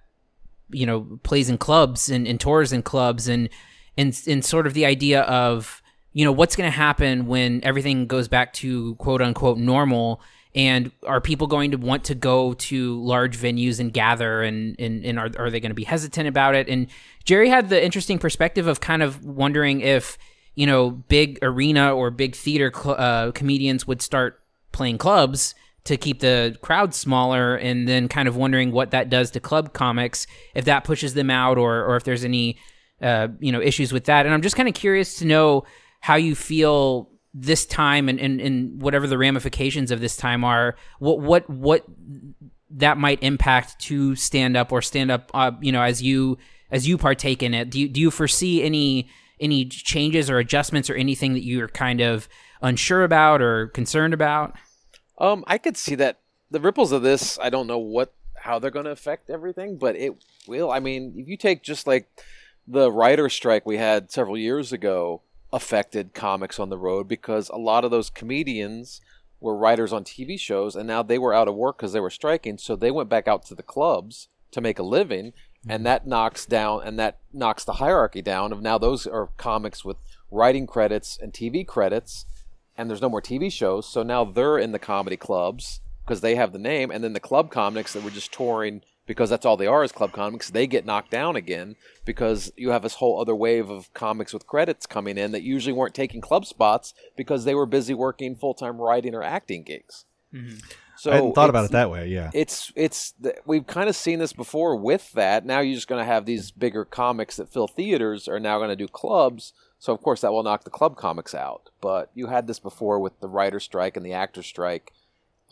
you 0.70 0.84
know 0.84 1.18
plays 1.22 1.48
in 1.48 1.56
clubs 1.56 2.10
and, 2.10 2.26
and 2.26 2.40
tours 2.40 2.72
in 2.72 2.82
clubs 2.82 3.28
and 3.28 3.48
and 3.96 4.20
and 4.26 4.44
sort 4.44 4.66
of 4.66 4.74
the 4.74 4.84
idea 4.84 5.22
of 5.22 5.80
you 6.12 6.24
know 6.24 6.32
what's 6.32 6.56
going 6.56 6.70
to 6.70 6.76
happen 6.76 7.26
when 7.26 7.62
everything 7.62 8.06
goes 8.06 8.28
back 8.28 8.52
to 8.52 8.96
quote 8.96 9.22
unquote 9.22 9.58
normal 9.58 10.20
and 10.54 10.90
are 11.06 11.20
people 11.20 11.46
going 11.46 11.70
to 11.70 11.76
want 11.76 12.04
to 12.04 12.14
go 12.14 12.54
to 12.54 13.00
large 13.02 13.38
venues 13.38 13.78
and 13.78 13.92
gather 13.92 14.42
and 14.42 14.74
and, 14.80 15.04
and 15.04 15.18
are, 15.18 15.30
are 15.38 15.50
they 15.50 15.60
going 15.60 15.70
to 15.70 15.74
be 15.74 15.84
hesitant 15.84 16.26
about 16.26 16.56
it? 16.56 16.68
And 16.68 16.88
jerry 17.24 17.48
had 17.48 17.68
the 17.68 17.82
interesting 17.82 18.18
perspective 18.18 18.66
of 18.66 18.80
kind 18.80 19.02
of 19.02 19.24
wondering 19.24 19.80
if 19.82 20.18
you 20.56 20.66
know 20.66 20.90
big 20.90 21.38
arena 21.42 21.94
or 21.94 22.10
big 22.10 22.34
theater 22.34 22.72
cl- 22.74 22.96
uh, 22.98 23.30
comedians 23.32 23.86
would 23.86 24.02
start 24.02 24.42
playing 24.72 24.98
clubs 24.98 25.54
to 25.88 25.96
keep 25.96 26.20
the 26.20 26.56
crowd 26.62 26.94
smaller 26.94 27.56
and 27.56 27.88
then 27.88 28.08
kind 28.08 28.28
of 28.28 28.36
wondering 28.36 28.72
what 28.72 28.90
that 28.92 29.10
does 29.10 29.30
to 29.32 29.40
club 29.40 29.72
comics 29.72 30.26
if 30.54 30.64
that 30.64 30.84
pushes 30.84 31.14
them 31.14 31.30
out 31.30 31.58
or 31.58 31.84
or 31.84 31.96
if 31.96 32.04
there's 32.04 32.24
any 32.24 32.58
uh, 33.02 33.28
you 33.40 33.52
know 33.52 33.60
issues 33.60 33.92
with 33.92 34.04
that. 34.04 34.24
And 34.24 34.34
i'm 34.34 34.42
just 34.42 34.56
kind 34.56 34.68
of 34.68 34.74
curious 34.74 35.18
to 35.18 35.24
know 35.24 35.64
how 36.00 36.14
you 36.14 36.34
feel 36.34 37.10
this 37.34 37.66
time 37.66 38.08
and, 38.08 38.18
and, 38.18 38.40
and 38.40 38.80
whatever 38.80 39.06
the 39.06 39.18
ramifications 39.18 39.90
of 39.90 40.00
this 40.00 40.16
time 40.16 40.44
are 40.44 40.76
what 40.98 41.20
what 41.20 41.48
what 41.50 41.84
that 42.70 42.98
might 42.98 43.22
impact 43.22 43.78
to 43.80 44.14
stand 44.16 44.56
up 44.56 44.72
or 44.72 44.82
stand 44.82 45.10
up 45.10 45.30
uh, 45.34 45.52
you 45.60 45.72
know 45.72 45.82
as 45.82 46.02
you 46.02 46.38
as 46.70 46.86
you 46.86 46.98
partake 46.98 47.42
in 47.42 47.54
it. 47.54 47.70
Do 47.70 47.80
you, 47.80 47.88
do 47.88 48.00
you 48.00 48.10
foresee 48.10 48.62
any 48.62 49.08
any 49.40 49.64
changes 49.64 50.28
or 50.28 50.38
adjustments 50.38 50.90
or 50.90 50.94
anything 50.94 51.34
that 51.34 51.44
you're 51.44 51.68
kind 51.68 52.00
of 52.00 52.28
unsure 52.60 53.04
about 53.04 53.40
or 53.40 53.68
concerned 53.68 54.12
about 54.12 54.56
Um, 55.18 55.44
I 55.46 55.58
could 55.58 55.76
see 55.76 55.94
that 55.96 56.20
the 56.50 56.60
ripples 56.60 56.92
of 56.92 57.02
this. 57.02 57.38
I 57.40 57.50
don't 57.50 57.66
know 57.66 57.78
what 57.78 58.12
how 58.36 58.58
they're 58.58 58.70
going 58.70 58.84
to 58.84 58.92
affect 58.92 59.30
everything, 59.30 59.76
but 59.76 59.96
it 59.96 60.14
will. 60.46 60.70
I 60.70 60.80
mean, 60.80 61.14
if 61.16 61.28
you 61.28 61.36
take 61.36 61.62
just 61.62 61.86
like 61.86 62.08
the 62.66 62.92
writer 62.92 63.28
strike 63.28 63.66
we 63.66 63.78
had 63.78 64.12
several 64.12 64.36
years 64.36 64.72
ago 64.72 65.22
affected 65.52 66.12
comics 66.12 66.60
on 66.60 66.68
the 66.68 66.78
road 66.78 67.08
because 67.08 67.48
a 67.48 67.56
lot 67.56 67.84
of 67.84 67.90
those 67.90 68.10
comedians 68.10 69.00
were 69.40 69.56
writers 69.56 69.92
on 69.92 70.04
TV 70.04 70.38
shows 70.38 70.76
and 70.76 70.86
now 70.86 71.02
they 71.02 71.18
were 71.18 71.32
out 71.32 71.48
of 71.48 71.54
work 71.54 71.78
because 71.78 71.92
they 71.92 72.00
were 72.00 72.10
striking, 72.10 72.58
so 72.58 72.76
they 72.76 72.90
went 72.90 73.08
back 73.08 73.26
out 73.26 73.44
to 73.46 73.54
the 73.54 73.62
clubs 73.62 74.28
to 74.50 74.60
make 74.60 74.78
a 74.78 74.82
living, 74.82 75.32
and 75.68 75.84
that 75.84 76.06
knocks 76.06 76.46
down 76.46 76.82
and 76.84 76.98
that 76.98 77.18
knocks 77.32 77.64
the 77.64 77.74
hierarchy 77.74 78.22
down 78.22 78.52
of 78.52 78.62
now 78.62 78.78
those 78.78 79.06
are 79.06 79.30
comics 79.36 79.84
with 79.84 79.96
writing 80.30 80.66
credits 80.66 81.18
and 81.20 81.32
TV 81.32 81.66
credits 81.66 82.26
and 82.78 82.88
there's 82.88 83.02
no 83.02 83.10
more 83.10 83.20
TV 83.20 83.52
shows, 83.52 83.86
so 83.86 84.02
now 84.02 84.24
they're 84.24 84.56
in 84.56 84.72
the 84.72 84.78
comedy 84.78 85.16
clubs 85.16 85.80
because 86.04 86.20
they 86.22 86.36
have 86.36 86.52
the 86.52 86.58
name, 86.58 86.90
and 86.90 87.04
then 87.04 87.12
the 87.12 87.20
club 87.20 87.50
comics 87.50 87.92
that 87.92 88.02
were 88.02 88.10
just 88.10 88.32
touring 88.32 88.80
because 89.04 89.30
that's 89.30 89.44
all 89.44 89.56
they 89.56 89.66
are 89.66 89.82
is 89.82 89.90
club 89.90 90.12
comics. 90.12 90.50
They 90.50 90.66
get 90.66 90.86
knocked 90.86 91.10
down 91.10 91.34
again 91.34 91.76
because 92.04 92.52
you 92.56 92.70
have 92.70 92.82
this 92.82 92.94
whole 92.94 93.20
other 93.20 93.34
wave 93.34 93.68
of 93.68 93.92
comics 93.94 94.32
with 94.32 94.46
credits 94.46 94.86
coming 94.86 95.18
in 95.18 95.32
that 95.32 95.42
usually 95.42 95.72
weren't 95.72 95.94
taking 95.94 96.20
club 96.20 96.46
spots 96.46 96.94
because 97.16 97.44
they 97.44 97.54
were 97.54 97.66
busy 97.66 97.94
working 97.94 98.36
full 98.36 98.54
time 98.54 98.76
writing 98.78 99.14
or 99.14 99.22
acting 99.22 99.64
gigs. 99.64 100.04
Mm-hmm. 100.32 100.58
So 100.98 101.12
I 101.12 101.14
hadn't 101.14 101.34
thought 101.34 101.48
about 101.50 101.64
it 101.64 101.70
that 101.70 101.90
way. 101.90 102.08
Yeah. 102.08 102.30
it's 102.34 102.72
it's 102.74 103.14
we've 103.46 103.66
kind 103.66 103.88
of 103.88 103.94
seen 103.94 104.18
this 104.18 104.32
before 104.32 104.74
with 104.74 105.12
that. 105.12 105.46
Now 105.46 105.60
you're 105.60 105.76
just 105.76 105.86
going 105.86 106.00
to 106.00 106.12
have 106.12 106.26
these 106.26 106.50
bigger 106.50 106.84
comics 106.84 107.36
that 107.36 107.52
fill 107.52 107.68
theaters 107.68 108.26
are 108.26 108.40
now 108.40 108.58
going 108.58 108.70
to 108.70 108.76
do 108.76 108.88
clubs. 108.88 109.52
So 109.78 109.92
of 109.92 110.02
course 110.02 110.22
that 110.22 110.32
will 110.32 110.42
knock 110.42 110.64
the 110.64 110.70
club 110.70 110.96
comics 110.96 111.34
out. 111.34 111.70
But 111.80 112.10
you 112.14 112.26
had 112.26 112.48
this 112.48 112.58
before 112.58 112.98
with 112.98 113.20
the 113.20 113.28
writer 113.28 113.60
strike 113.60 113.96
and 113.96 114.04
the 114.04 114.12
actor 114.12 114.42
strike 114.42 114.92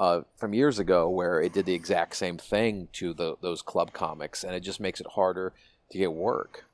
uh, 0.01 0.23
from 0.37 0.53
years 0.53 0.79
ago, 0.79 1.09
where 1.09 1.41
it 1.41 1.53
did 1.53 1.67
the 1.67 1.75
exact 1.75 2.17
same 2.17 2.39
thing 2.39 2.89
to 2.95 3.15
the, 3.15 3.37
those 3.41 3.63
club 3.63 3.93
comics, 3.93 4.45
and 4.45 4.55
it 4.55 4.61
just 4.61 4.81
makes 4.81 5.01
it 5.01 5.07
harder 5.15 5.53
to 5.91 5.99
get 5.99 6.13
work. 6.13 6.65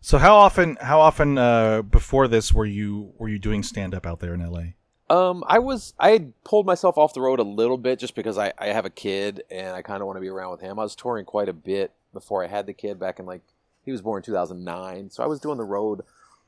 So 0.00 0.18
how 0.18 0.34
often 0.34 0.78
how 0.80 1.00
often 1.00 1.36
uh, 1.36 1.82
before 1.82 2.26
this 2.26 2.54
were 2.54 2.64
you 2.64 3.12
were 3.18 3.28
you 3.28 3.38
doing 3.38 3.62
stand 3.62 3.94
up 3.94 4.06
out 4.06 4.20
there 4.20 4.32
in 4.32 4.40
LA? 4.40 4.72
Um, 5.10 5.42
I 5.46 5.58
was 5.58 5.92
I 5.98 6.10
had 6.10 6.32
pulled 6.44 6.66
myself 6.66 6.96
off 6.96 7.14
the 7.14 7.20
road 7.20 7.40
a 7.40 7.44
little 7.44 7.76
bit 7.76 7.98
just 7.98 8.14
because 8.14 8.38
I, 8.38 8.52
I 8.56 8.68
have 8.68 8.84
a 8.84 8.90
kid 8.90 9.42
and 9.50 9.74
I 9.74 9.82
kind 9.82 10.00
of 10.00 10.06
want 10.06 10.16
to 10.16 10.20
be 10.20 10.28
around 10.28 10.52
with 10.52 10.60
him. 10.60 10.78
I 10.78 10.84
was 10.84 10.94
touring 10.94 11.24
quite 11.24 11.48
a 11.48 11.52
bit 11.52 11.92
before 12.12 12.44
I 12.44 12.46
had 12.46 12.66
the 12.66 12.72
kid 12.72 13.00
back 13.00 13.18
in 13.18 13.26
like 13.26 13.42
he 13.84 13.90
was 13.90 14.02
born 14.02 14.20
in 14.20 14.22
2009, 14.22 15.10
so 15.10 15.24
I 15.24 15.26
was 15.26 15.40
doing 15.40 15.58
the 15.58 15.64
road 15.64 16.02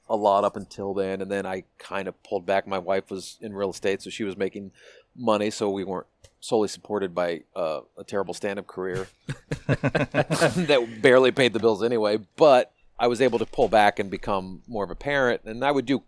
a 0.09 0.16
lot 0.16 0.44
up 0.44 0.57
until 0.57 0.94
then, 0.94 1.20
and 1.20 1.31
then 1.31 1.46
I 1.46 1.64
kind 1.79 2.07
of 2.07 2.22
pulled 2.22 2.46
back. 2.46 2.66
My 2.66 2.79
wife 2.79 3.11
was 3.11 3.38
in 3.40 3.53
real 3.53 3.70
estate, 3.70 4.03
so 4.03 4.11
she 4.11 4.25
was 4.25 4.37
making 4.37 4.72
money, 5.16 5.51
so 5.51 5.70
we 5.70 5.85
weren't 5.85 6.07
solely 6.40 6.68
supported 6.68 7.14
by 7.14 7.42
uh, 7.57 7.81
a 7.96 8.05
terrible 8.05 8.35
stand-up 8.35 8.66
career 8.66 9.09
that 9.66 10.98
barely 11.01 11.31
paid 11.31 11.53
the 11.53 11.61
bills 11.61 11.83
anyway. 11.83 12.18
But 12.37 12.72
I 12.98 13.07
was 13.07 13.20
able 13.20 13.38
to 13.38 13.46
pull 13.46 13.68
back 13.68 13.98
and 13.98 14.11
become 14.11 14.62
more 14.68 14.85
of 14.85 14.90
a 14.90 14.94
parent, 14.94 15.42
and 15.44 15.64
I 15.64 15.70
would 15.70 15.87
do 15.87 16.03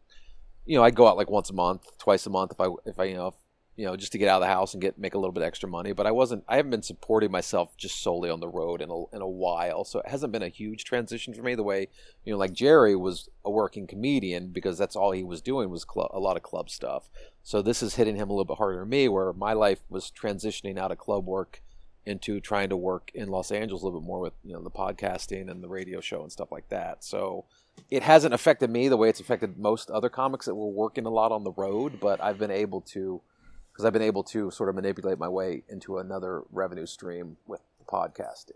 you 0.67 0.77
know, 0.77 0.85
I'd 0.85 0.95
go 0.95 1.07
out 1.07 1.17
like 1.17 1.31
once 1.31 1.51
a 1.51 1.55
month, 1.55 1.99
twice 1.99 2.27
a 2.27 2.31
month 2.31 2.53
if 2.53 2.61
I 2.61 2.69
if 2.87 2.99
I 2.99 3.05
you 3.05 3.17
know 3.17 3.29
if, 3.29 3.35
you 3.77 3.85
know 3.85 3.97
just 3.97 4.13
to 4.13 4.19
get 4.19 4.29
out 4.29 4.41
of 4.41 4.47
the 4.47 4.55
house 4.55 4.73
and 4.73 4.81
get 4.81 4.99
make 4.99 5.15
a 5.15 5.19
little 5.19 5.33
bit 5.33 5.43
extra 5.43 5.69
money. 5.69 5.93
But 5.93 6.07
I 6.07 6.11
wasn't 6.11 6.45
I 6.49 6.57
haven't 6.57 6.71
been 6.71 6.83
supporting 6.83 7.31
myself 7.31 7.77
just 7.77 8.03
solely 8.03 8.31
on 8.31 8.41
the 8.41 8.49
road 8.49 8.81
in 8.81 8.91
a 8.91 9.15
in 9.15 9.21
a 9.21 9.29
while, 9.29 9.85
so 9.85 9.99
it 10.01 10.09
hasn't 10.09 10.33
been 10.33 10.43
a 10.43 10.49
huge 10.49 10.85
transition 10.85 11.35
for 11.35 11.43
me. 11.43 11.55
The 11.55 11.63
way 11.63 11.89
you 12.25 12.33
know, 12.33 12.39
like 12.39 12.53
Jerry 12.53 12.97
was 12.97 13.29
a 13.45 13.51
working 13.51 13.87
comedian 13.87 14.49
because 14.49 14.79
that's 14.79 14.97
all 14.97 15.13
he 15.13 15.25
was 15.25 15.43
doing 15.43 15.71
was 15.71 15.87
cl- 15.93 16.11
a 16.13 16.21
lot 16.21 16.37
of 16.37 16.43
club 16.43 16.71
stuff. 16.71 17.11
So 17.43 17.61
this 17.61 17.83
is 17.83 17.97
hitting 17.97 18.17
him 18.17 18.31
a 18.31 18.33
little 18.33 18.45
bit 18.45 18.59
harder 18.59 18.81
than 18.81 18.89
me, 18.89 19.09
where 19.09 19.33
my 19.33 19.53
life 19.53 19.81
was 19.89 20.11
transitioning 20.11 20.79
out 20.79 20.93
of 20.93 20.99
club 20.99 21.27
work 21.27 21.61
into 22.07 22.41
trying 22.41 22.69
to 22.69 22.77
work 22.77 23.11
in 23.15 23.29
Los 23.29 23.51
Angeles 23.51 23.83
a 23.83 23.85
little 23.85 24.01
bit 24.01 24.07
more 24.07 24.21
with 24.21 24.35
you 24.45 24.53
know 24.53 24.63
the 24.63 24.71
podcasting 24.71 25.51
and 25.51 25.63
the 25.63 25.69
radio 25.69 26.01
show 26.01 26.23
and 26.23 26.31
stuff 26.31 26.53
like 26.53 26.69
that. 26.69 27.05
So 27.05 27.45
it 27.91 28.03
hasn't 28.03 28.35
affected 28.35 28.71
me 28.71 28.89
the 28.89 28.97
way 28.97 29.09
it's 29.09 29.21
affected 29.21 29.59
most 29.59 29.91
other 29.91 30.09
comics 30.09 30.47
that 30.47 30.55
were 30.55 30.69
working 30.69 31.07
a 31.07 31.11
lot 31.11 31.33
on 31.33 31.45
the 31.45 31.53
road, 31.53 32.01
but 32.01 32.23
I've 32.23 32.39
been 32.39 32.51
able 32.51 32.81
to 32.93 33.21
because 33.73 33.85
I've 33.85 33.93
been 33.93 34.03
able 34.03 34.23
to 34.25 34.51
sort 34.51 34.69
of 34.69 34.75
manipulate 34.75 35.19
my 35.19 35.29
way 35.29 35.63
into 35.69 35.99
another 35.99 36.43
revenue 36.53 36.87
stream 36.87 37.37
with 37.47 37.61
podcasting. 37.87 38.53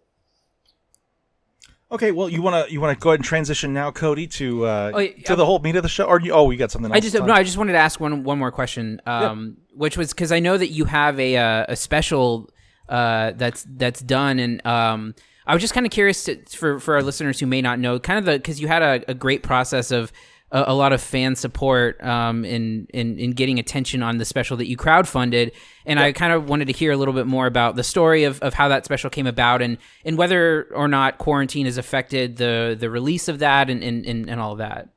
Okay, 1.90 2.12
well 2.12 2.28
you 2.28 2.42
wanna 2.42 2.66
you 2.68 2.80
wanna 2.80 2.94
go 2.94 3.10
ahead 3.10 3.20
and 3.20 3.24
transition 3.24 3.72
now, 3.72 3.90
Cody, 3.90 4.26
to 4.26 4.66
uh, 4.66 4.92
Oh, 4.94 4.98
yeah, 4.98 5.22
to 5.24 5.36
the 5.36 5.46
whole 5.46 5.58
meat 5.58 5.74
of 5.74 5.82
the 5.82 5.88
show, 5.88 6.04
or 6.04 6.20
you, 6.20 6.32
oh, 6.32 6.50
you 6.50 6.58
got 6.58 6.70
something 6.70 6.90
else? 6.90 6.96
I 6.96 7.00
just 7.00 7.14
no. 7.14 7.32
I 7.32 7.42
just 7.42 7.56
wanted 7.56 7.72
to 7.72 7.78
ask 7.78 7.98
one 7.98 8.24
one 8.24 8.38
more 8.38 8.52
question, 8.52 9.00
um, 9.06 9.56
which 9.72 9.96
was 9.96 10.12
because 10.12 10.30
I 10.30 10.38
know 10.38 10.58
that 10.58 10.68
you 10.68 10.84
have 10.84 11.18
a 11.18 11.36
uh, 11.38 11.64
a 11.68 11.76
special 11.76 12.50
uh, 12.88 13.32
that's 13.36 13.66
that's 13.68 14.00
done, 14.00 14.38
and 14.38 14.64
um, 14.66 15.14
I 15.46 15.54
was 15.54 15.62
just 15.62 15.74
kind 15.74 15.86
of 15.86 15.92
curious 15.92 16.24
to, 16.24 16.36
for 16.46 16.78
for 16.78 16.94
our 16.94 17.02
listeners 17.02 17.40
who 17.40 17.46
may 17.46 17.62
not 17.62 17.78
know, 17.78 17.98
kind 17.98 18.18
of 18.18 18.24
the 18.24 18.32
because 18.32 18.60
you 18.60 18.68
had 18.68 18.82
a, 18.82 19.10
a 19.10 19.14
great 19.14 19.42
process 19.42 19.90
of 19.90 20.12
a, 20.50 20.64
a 20.68 20.74
lot 20.74 20.92
of 20.92 21.00
fan 21.00 21.36
support 21.36 22.02
um, 22.02 22.44
in, 22.44 22.86
in 22.92 23.18
in 23.18 23.32
getting 23.32 23.58
attention 23.58 24.02
on 24.02 24.18
the 24.18 24.24
special 24.24 24.56
that 24.56 24.66
you 24.66 24.76
crowdfunded, 24.76 25.52
and 25.86 25.98
I 25.98 26.12
kind 26.12 26.32
of 26.32 26.48
wanted 26.48 26.66
to 26.66 26.72
hear 26.72 26.92
a 26.92 26.96
little 26.96 27.14
bit 27.14 27.26
more 27.26 27.46
about 27.46 27.76
the 27.76 27.84
story 27.84 28.24
of, 28.24 28.40
of 28.42 28.54
how 28.54 28.68
that 28.68 28.84
special 28.84 29.10
came 29.10 29.26
about, 29.26 29.62
and 29.62 29.78
and 30.04 30.16
whether 30.16 30.68
or 30.74 30.88
not 30.88 31.18
quarantine 31.18 31.66
has 31.66 31.78
affected 31.78 32.36
the 32.36 32.76
the 32.78 32.90
release 32.90 33.28
of 33.28 33.38
that, 33.38 33.70
and 33.70 33.82
and, 33.82 34.06
and, 34.06 34.28
and 34.28 34.40
all 34.40 34.52
of 34.52 34.58
that. 34.58 34.88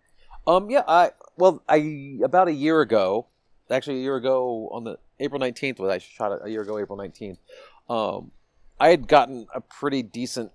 Um, 0.47 0.69
yeah, 0.69 0.83
I 0.87 1.11
well, 1.37 1.63
I 1.67 2.17
about 2.23 2.47
a 2.47 2.53
year 2.53 2.81
ago, 2.81 3.27
actually 3.69 3.97
a 3.97 4.01
year 4.01 4.15
ago 4.15 4.69
on 4.71 4.83
the 4.83 4.97
April 5.19 5.39
nineteenth 5.39 5.79
was 5.79 5.91
I 5.91 5.97
shot 5.99 6.31
it 6.31 6.39
a 6.43 6.49
year 6.49 6.61
ago, 6.61 6.79
April 6.79 6.97
nineteenth. 6.97 7.39
Um, 7.91 8.31
I 8.79 8.89
had 8.89 9.09
gotten 9.09 9.47
a 9.53 9.59
pretty 9.59 10.01
decent 10.01 10.53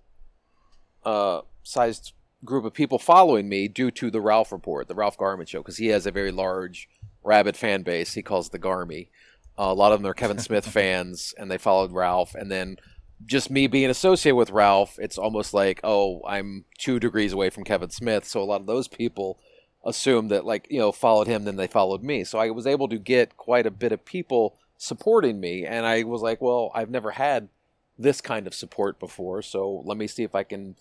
uh, 1.04 1.42
sized 1.64 2.14
group 2.46 2.64
of 2.64 2.72
people 2.72 2.98
following 2.98 3.46
me 3.46 3.68
due 3.68 3.90
to 3.90 4.10
the 4.10 4.22
Ralph 4.22 4.52
Report, 4.52 4.88
the 4.88 4.94
Ralph 4.94 5.18
Garman 5.18 5.44
Show, 5.44 5.58
because 5.58 5.76
he 5.76 5.88
has 5.88 6.06
a 6.06 6.10
very 6.10 6.32
large 6.32 6.88
rabid 7.22 7.54
fan 7.54 7.82
base. 7.82 8.14
He 8.14 8.22
calls 8.22 8.48
the 8.48 8.58
Garmy. 8.58 9.08
Uh, 9.58 9.64
a 9.64 9.74
lot 9.74 9.92
of 9.92 10.00
them 10.00 10.10
are 10.10 10.14
Kevin 10.14 10.38
Smith 10.38 10.66
fans, 10.72 11.34
and 11.36 11.50
they 11.50 11.58
followed 11.58 11.92
Ralph. 11.92 12.34
And 12.34 12.50
then 12.50 12.78
just 13.26 13.50
me 13.50 13.66
being 13.66 13.90
associated 13.90 14.36
with 14.36 14.50
Ralph, 14.50 14.98
it's 14.98 15.18
almost 15.18 15.52
like, 15.52 15.80
oh, 15.84 16.22
I'm 16.26 16.64
two 16.78 16.98
degrees 16.98 17.34
away 17.34 17.50
from 17.50 17.64
Kevin 17.64 17.90
Smith. 17.90 18.24
So 18.24 18.42
a 18.42 18.44
lot 18.44 18.62
of 18.62 18.66
those 18.66 18.88
people 18.88 19.38
assumed 19.84 20.30
that, 20.30 20.46
like, 20.46 20.68
you 20.70 20.78
know, 20.78 20.90
followed 20.90 21.26
him, 21.26 21.44
then 21.44 21.56
they 21.56 21.66
followed 21.66 22.02
me. 22.02 22.24
So 22.24 22.38
I 22.38 22.48
was 22.48 22.66
able 22.66 22.88
to 22.88 22.98
get 22.98 23.36
quite 23.36 23.66
a 23.66 23.70
bit 23.70 23.92
of 23.92 24.06
people 24.06 24.58
supporting 24.76 25.40
me. 25.40 25.64
And 25.64 25.86
I 25.86 26.02
was 26.02 26.22
like, 26.22 26.40
well, 26.40 26.70
I've 26.74 26.90
never 26.90 27.12
had 27.12 27.48
this 27.98 28.20
kind 28.20 28.46
of 28.46 28.54
support 28.54 28.98
before. 28.98 29.42
So 29.42 29.82
let 29.84 29.96
me 29.96 30.06
see 30.06 30.22
if 30.22 30.34
I 30.34 30.42
can 30.42 30.76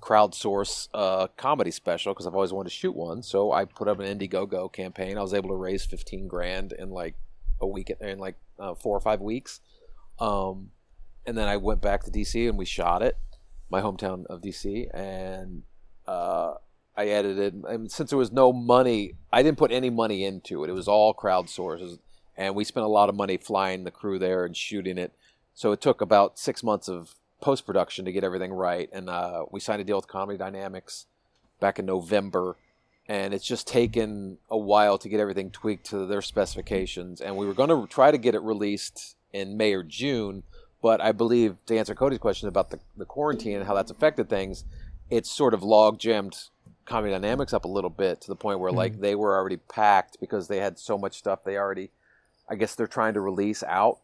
crowdsource 0.00 0.88
a 0.92 1.28
comedy 1.36 1.70
special 1.70 2.12
because 2.12 2.26
I've 2.26 2.34
always 2.34 2.52
wanted 2.52 2.68
to 2.70 2.74
shoot 2.74 2.94
one. 2.94 3.22
So 3.22 3.52
I 3.52 3.64
put 3.64 3.88
up 3.88 4.00
an 4.00 4.18
Indiegogo 4.18 4.72
campaign. 4.72 5.16
I 5.16 5.22
was 5.22 5.34
able 5.34 5.48
to 5.48 5.56
raise 5.56 5.84
fifteen 5.84 6.28
grand 6.28 6.72
in 6.72 6.90
like 6.90 7.14
a 7.60 7.66
week 7.66 7.90
in 8.00 8.18
like 8.18 8.36
uh, 8.58 8.74
four 8.74 8.96
or 8.96 9.00
five 9.00 9.20
weeks. 9.20 9.60
Um, 10.18 10.70
and 11.26 11.36
then 11.36 11.48
I 11.48 11.56
went 11.56 11.80
back 11.80 12.04
to 12.04 12.10
DC 12.10 12.48
and 12.48 12.58
we 12.58 12.64
shot 12.64 13.02
it, 13.02 13.16
my 13.70 13.80
hometown 13.80 14.26
of 14.26 14.42
DC, 14.42 14.86
and 14.94 15.62
uh, 16.06 16.54
I 16.96 17.06
edited. 17.06 17.54
And 17.66 17.90
since 17.90 18.10
there 18.10 18.18
was 18.18 18.30
no 18.30 18.52
money, 18.52 19.14
I 19.32 19.42
didn't 19.42 19.58
put 19.58 19.72
any 19.72 19.90
money 19.90 20.24
into 20.24 20.64
it. 20.64 20.70
It 20.70 20.74
was 20.74 20.88
all 20.88 21.14
crowdsourced, 21.14 21.98
and 22.36 22.54
we 22.54 22.64
spent 22.64 22.84
a 22.84 22.88
lot 22.88 23.08
of 23.08 23.14
money 23.14 23.36
flying 23.36 23.84
the 23.84 23.90
crew 23.90 24.18
there 24.18 24.44
and 24.44 24.56
shooting 24.56 24.98
it. 24.98 25.12
So 25.54 25.72
it 25.72 25.80
took 25.80 26.00
about 26.00 26.38
six 26.38 26.62
months 26.62 26.88
of 26.88 27.14
post 27.40 27.66
production 27.66 28.04
to 28.04 28.12
get 28.12 28.24
everything 28.24 28.52
right, 28.52 28.88
and 28.92 29.08
uh, 29.08 29.44
we 29.50 29.60
signed 29.60 29.80
a 29.80 29.84
deal 29.84 29.96
with 29.96 30.08
Comedy 30.08 30.38
Dynamics 30.38 31.06
back 31.60 31.78
in 31.78 31.86
November. 31.86 32.56
And 33.06 33.34
it's 33.34 33.44
just 33.44 33.68
taken 33.68 34.38
a 34.48 34.56
while 34.56 34.96
to 34.96 35.10
get 35.10 35.20
everything 35.20 35.50
tweaked 35.50 35.84
to 35.90 36.06
their 36.06 36.22
specifications. 36.22 37.20
And 37.20 37.36
we 37.36 37.44
were 37.46 37.52
going 37.52 37.68
to 37.68 37.86
try 37.86 38.10
to 38.10 38.16
get 38.16 38.34
it 38.34 38.40
released 38.40 39.16
in 39.30 39.58
May 39.58 39.74
or 39.74 39.82
June, 39.82 40.42
but 40.80 41.02
I 41.02 41.12
believe 41.12 41.56
to 41.66 41.76
answer 41.76 41.94
Cody's 41.94 42.18
question 42.18 42.48
about 42.48 42.70
the, 42.70 42.78
the 42.96 43.04
quarantine 43.04 43.56
and 43.56 43.66
how 43.66 43.74
that's 43.74 43.90
affected 43.90 44.30
things, 44.30 44.64
it's 45.10 45.30
sort 45.30 45.52
of 45.52 45.62
log 45.62 45.98
jammed 45.98 46.36
Comedy 46.86 47.12
Dynamics 47.12 47.52
up 47.52 47.64
a 47.64 47.68
little 47.68 47.90
bit 47.90 48.20
to 48.22 48.28
the 48.28 48.36
point 48.36 48.60
where 48.60 48.72
like 48.72 49.00
they 49.00 49.14
were 49.14 49.36
already 49.36 49.56
packed 49.56 50.18
because 50.20 50.48
they 50.48 50.58
had 50.58 50.78
so 50.78 50.96
much 50.96 51.18
stuff 51.18 51.44
they 51.44 51.56
already, 51.56 51.90
I 52.48 52.56
guess 52.56 52.74
they're 52.74 52.86
trying 52.86 53.14
to 53.14 53.20
release 53.20 53.62
out 53.62 54.00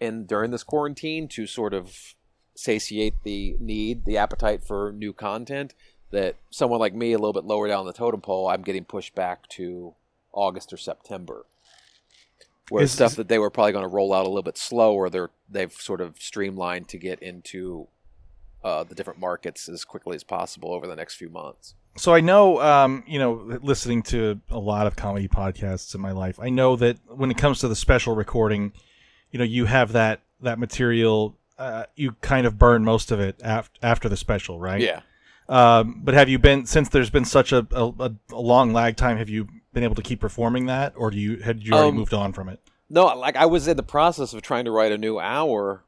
in 0.00 0.26
during 0.26 0.50
this 0.50 0.62
quarantine 0.62 1.28
to 1.28 1.46
sort 1.46 1.74
of 1.74 2.14
satiate 2.54 3.14
the 3.24 3.56
need, 3.60 4.04
the 4.04 4.16
appetite 4.16 4.62
for 4.62 4.92
new 4.92 5.12
content. 5.12 5.74
That 6.10 6.36
someone 6.50 6.78
like 6.78 6.94
me, 6.94 7.12
a 7.12 7.18
little 7.18 7.32
bit 7.32 7.44
lower 7.44 7.66
down 7.66 7.86
the 7.86 7.92
totem 7.92 8.20
pole, 8.20 8.48
I'm 8.48 8.62
getting 8.62 8.84
pushed 8.84 9.14
back 9.14 9.48
to 9.50 9.94
August 10.32 10.72
or 10.72 10.76
September. 10.76 11.44
Where 12.68 12.84
Is- 12.84 12.92
stuff 12.92 13.16
that 13.16 13.28
they 13.28 13.38
were 13.38 13.50
probably 13.50 13.72
going 13.72 13.84
to 13.84 13.88
roll 13.88 14.14
out 14.14 14.24
a 14.24 14.28
little 14.28 14.42
bit 14.42 14.56
slower, 14.56 15.10
they're 15.10 15.30
they've 15.50 15.72
sort 15.72 16.00
of 16.00 16.16
streamlined 16.18 16.88
to 16.88 16.98
get 16.98 17.20
into 17.20 17.88
uh, 18.62 18.84
the 18.84 18.94
different 18.94 19.20
markets 19.20 19.68
as 19.68 19.84
quickly 19.84 20.14
as 20.14 20.24
possible 20.24 20.72
over 20.72 20.86
the 20.86 20.96
next 20.96 21.16
few 21.16 21.28
months. 21.28 21.74
So 21.96 22.12
I 22.12 22.20
know, 22.20 22.60
um, 22.60 23.04
you 23.06 23.18
know, 23.18 23.58
listening 23.62 24.02
to 24.04 24.40
a 24.50 24.58
lot 24.58 24.86
of 24.86 24.96
comedy 24.96 25.28
podcasts 25.28 25.94
in 25.94 26.00
my 26.00 26.12
life, 26.12 26.38
I 26.40 26.50
know 26.50 26.76
that 26.76 26.98
when 27.08 27.30
it 27.30 27.36
comes 27.36 27.60
to 27.60 27.68
the 27.68 27.76
special 27.76 28.14
recording, 28.14 28.72
you 29.30 29.38
know, 29.38 29.44
you 29.44 29.66
have 29.66 29.92
that 29.92 30.20
that 30.40 30.58
material. 30.58 31.36
Uh, 31.56 31.84
you 31.94 32.12
kind 32.20 32.48
of 32.48 32.58
burn 32.58 32.84
most 32.84 33.12
of 33.12 33.20
it 33.20 33.40
af- 33.44 33.70
after 33.80 34.08
the 34.08 34.16
special, 34.16 34.58
right? 34.58 34.80
Yeah. 34.80 35.02
Um, 35.48 36.00
but 36.02 36.14
have 36.14 36.28
you 36.28 36.36
been 36.38 36.66
since 36.66 36.88
there's 36.88 37.10
been 37.10 37.24
such 37.24 37.52
a, 37.52 37.64
a, 37.70 38.10
a 38.32 38.40
long 38.40 38.72
lag 38.72 38.96
time? 38.96 39.18
Have 39.18 39.28
you 39.28 39.46
been 39.72 39.84
able 39.84 39.94
to 39.94 40.02
keep 40.02 40.18
performing 40.18 40.66
that, 40.66 40.94
or 40.96 41.12
do 41.12 41.16
you 41.16 41.36
had 41.36 41.62
you 41.62 41.72
already 41.72 41.90
Um, 41.90 41.94
moved 41.96 42.12
on 42.12 42.32
from 42.32 42.48
it? 42.48 42.58
No, 42.90 43.04
like 43.16 43.36
I 43.36 43.46
was 43.46 43.68
in 43.68 43.76
the 43.76 43.84
process 43.84 44.32
of 44.34 44.42
trying 44.42 44.64
to 44.64 44.72
write 44.72 44.90
a 44.90 44.98
new 44.98 45.20
hour 45.20 45.84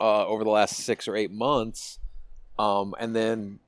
uh, 0.00 0.26
over 0.26 0.42
the 0.42 0.50
last 0.50 0.76
six 0.76 1.06
or 1.06 1.16
eight 1.16 1.30
months, 1.30 1.98
um, 2.58 2.94
and 2.98 3.14
then 3.14 3.58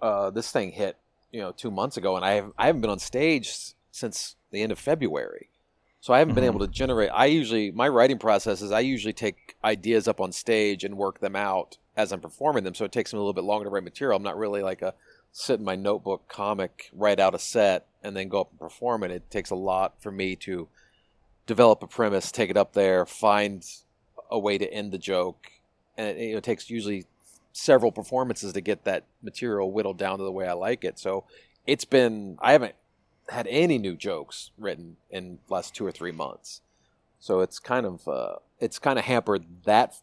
uh, 0.00 0.30
this 0.30 0.50
thing 0.50 0.72
hit, 0.72 0.96
you 1.34 1.40
know, 1.40 1.50
two 1.50 1.70
months 1.70 1.96
ago, 1.96 2.14
and 2.14 2.24
I 2.24 2.34
have 2.34 2.52
I 2.56 2.66
haven't 2.66 2.80
been 2.80 2.90
on 2.90 3.00
stage 3.00 3.74
since 3.90 4.36
the 4.52 4.62
end 4.62 4.70
of 4.70 4.78
February, 4.78 5.48
so 6.00 6.14
I 6.14 6.20
haven't 6.20 6.36
been 6.36 6.44
Mhm. 6.44 6.54
able 6.54 6.60
to 6.60 6.68
generate. 6.68 7.10
I 7.12 7.26
usually 7.26 7.72
my 7.72 7.88
writing 7.88 8.18
process 8.18 8.62
is 8.62 8.70
I 8.70 8.80
usually 8.80 9.12
take 9.12 9.56
ideas 9.64 10.06
up 10.06 10.20
on 10.20 10.30
stage 10.30 10.84
and 10.84 10.96
work 10.96 11.18
them 11.18 11.34
out 11.34 11.76
as 11.96 12.12
I'm 12.12 12.20
performing 12.20 12.62
them, 12.62 12.74
so 12.74 12.84
it 12.84 12.92
takes 12.92 13.12
me 13.12 13.16
a 13.16 13.20
little 13.20 13.32
bit 13.32 13.42
longer 13.42 13.64
to 13.64 13.70
write 13.70 13.82
material. 13.82 14.16
I'm 14.16 14.22
not 14.22 14.38
really 14.38 14.62
like 14.62 14.80
a 14.80 14.94
sit 15.32 15.58
in 15.58 15.64
my 15.64 15.74
notebook 15.74 16.28
comic, 16.28 16.88
write 16.92 17.18
out 17.18 17.34
a 17.34 17.38
set, 17.40 17.88
and 18.00 18.16
then 18.16 18.28
go 18.28 18.42
up 18.42 18.50
and 18.50 18.60
perform 18.60 19.02
it. 19.02 19.10
It 19.10 19.28
takes 19.28 19.50
a 19.50 19.56
lot 19.56 20.00
for 20.00 20.12
me 20.12 20.36
to 20.36 20.68
develop 21.46 21.82
a 21.82 21.88
premise, 21.88 22.30
take 22.30 22.48
it 22.48 22.56
up 22.56 22.74
there, 22.74 23.04
find 23.04 23.68
a 24.30 24.38
way 24.38 24.56
to 24.56 24.72
end 24.72 24.92
the 24.92 24.98
joke, 24.98 25.50
and 25.96 26.16
it, 26.16 26.26
you 26.26 26.32
know, 26.32 26.38
it 26.38 26.44
takes 26.44 26.70
usually 26.70 27.06
several 27.54 27.92
performances 27.92 28.52
to 28.52 28.60
get 28.60 28.84
that 28.84 29.04
material 29.22 29.70
whittled 29.70 29.96
down 29.96 30.18
to 30.18 30.24
the 30.24 30.32
way 30.32 30.46
I 30.46 30.52
like 30.52 30.84
it. 30.84 30.98
So 30.98 31.24
it's 31.66 31.84
been 31.84 32.36
I 32.42 32.52
haven't 32.52 32.74
had 33.30 33.46
any 33.46 33.78
new 33.78 33.96
jokes 33.96 34.50
written 34.58 34.96
in 35.08 35.38
the 35.46 35.54
last 35.54 35.74
two 35.74 35.86
or 35.86 35.92
three 35.92 36.12
months. 36.12 36.60
So 37.20 37.40
it's 37.40 37.58
kind 37.58 37.86
of 37.86 38.06
uh, 38.06 38.36
it's 38.60 38.78
kind 38.78 38.98
of 38.98 39.06
hampered 39.06 39.44
that 39.64 39.96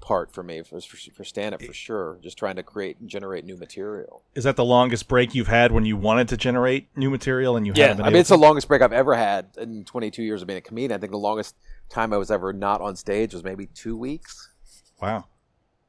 part 0.00 0.34
for 0.34 0.42
me 0.42 0.62
for 0.62 0.80
for, 0.80 0.96
for 1.12 1.24
stand 1.24 1.54
up 1.54 1.62
for 1.62 1.72
sure. 1.72 2.18
Just 2.22 2.36
trying 2.36 2.56
to 2.56 2.64
create 2.64 2.98
and 2.98 3.08
generate 3.08 3.44
new 3.44 3.56
material. 3.56 4.22
Is 4.34 4.44
that 4.44 4.56
the 4.56 4.64
longest 4.64 5.06
break 5.06 5.34
you've 5.34 5.48
had 5.48 5.70
when 5.70 5.86
you 5.86 5.96
wanted 5.96 6.28
to 6.30 6.36
generate 6.36 6.88
new 6.96 7.08
material 7.08 7.56
and 7.56 7.66
you 7.66 7.72
haven't 7.72 7.98
been 7.98 8.06
I 8.06 8.10
mean 8.10 8.18
it's 8.18 8.28
to? 8.28 8.34
the 8.34 8.38
longest 8.38 8.66
break 8.66 8.82
I've 8.82 8.92
ever 8.92 9.14
had 9.14 9.46
in 9.56 9.84
22 9.84 10.22
years 10.24 10.42
of 10.42 10.48
being 10.48 10.58
a 10.58 10.60
comedian. 10.60 10.98
I 10.98 11.00
think 11.00 11.12
the 11.12 11.18
longest 11.18 11.54
time 11.88 12.12
I 12.12 12.16
was 12.16 12.32
ever 12.32 12.52
not 12.52 12.80
on 12.80 12.96
stage 12.96 13.32
was 13.32 13.44
maybe 13.44 13.66
two 13.66 13.96
weeks. 13.96 14.50
wow. 15.00 15.24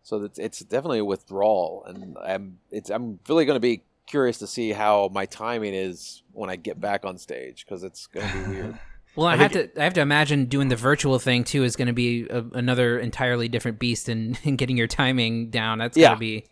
So 0.05 0.23
it's, 0.23 0.37
it's 0.37 0.59
definitely 0.59 0.99
a 0.99 1.05
withdrawal, 1.05 1.83
and 1.87 2.15
I'm 2.23 2.59
it's 2.69 2.89
I'm 2.91 3.19
really 3.27 3.43
going 3.45 3.55
to 3.55 3.59
be 3.59 3.83
curious 4.05 4.37
to 4.37 4.45
see 4.47 4.71
how 4.71 5.09
my 5.11 5.25
timing 5.25 5.73
is 5.73 6.21
when 6.31 6.47
I 6.49 6.57
get 6.57 6.79
back 6.79 7.03
on 7.05 7.17
stage 7.17 7.65
because 7.65 7.83
it's 7.83 8.05
going 8.05 8.27
to 8.29 8.33
be 8.33 8.49
weird. 8.55 8.79
Well, 9.17 9.27
I, 9.27 9.33
I 9.33 9.37
have 9.37 9.53
to 9.53 9.79
I 9.79 9.83
have 9.85 9.93
to 9.93 10.01
imagine 10.01 10.45
doing 10.47 10.67
the 10.67 10.75
virtual 10.75 11.19
thing 11.19 11.45
too 11.45 11.63
is 11.63 11.77
going 11.77 11.87
to 11.87 11.93
be 11.93 12.27
a, 12.29 12.43
another 12.51 12.99
entirely 12.99 13.47
different 13.47 13.79
beast 13.79 14.09
and 14.09 14.37
getting 14.57 14.75
your 14.75 14.87
timing 14.87 15.49
down. 15.51 15.77
That's 15.79 15.95
Yeah. 15.95 16.09
going 16.09 16.17
to 16.17 16.19
be 16.19 16.45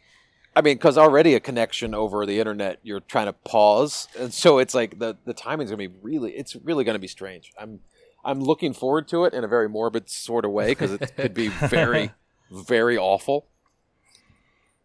I 0.56 0.62
mean, 0.62 0.76
because 0.76 0.98
already 0.98 1.34
a 1.36 1.42
connection 1.42 1.94
over 1.94 2.26
the 2.26 2.40
internet, 2.40 2.80
you're 2.82 3.02
trying 3.02 3.26
to 3.26 3.34
pause, 3.34 4.08
and 4.18 4.34
so 4.34 4.60
it's 4.60 4.74
like 4.74 4.98
the 5.00 5.18
the 5.26 5.34
timing's 5.34 5.72
going 5.72 5.80
to 5.80 5.90
be 5.90 6.00
really 6.02 6.32
it's 6.32 6.56
really 6.56 6.86
going 6.86 6.96
to 6.96 7.00
be 7.00 7.08
strange. 7.10 7.52
I'm 7.60 7.82
I'm 8.24 8.40
looking 8.40 8.72
forward 8.72 9.10
to 9.10 9.26
it 9.26 9.34
in 9.34 9.44
a 9.44 9.48
very 9.50 9.68
morbid 9.68 10.10
sort 10.10 10.46
of 10.46 10.52
way 10.52 10.68
because 10.70 10.94
it 10.94 11.12
could 11.18 11.34
be 11.34 11.48
very 11.70 12.12
very 12.54 12.98
awful. 12.98 13.48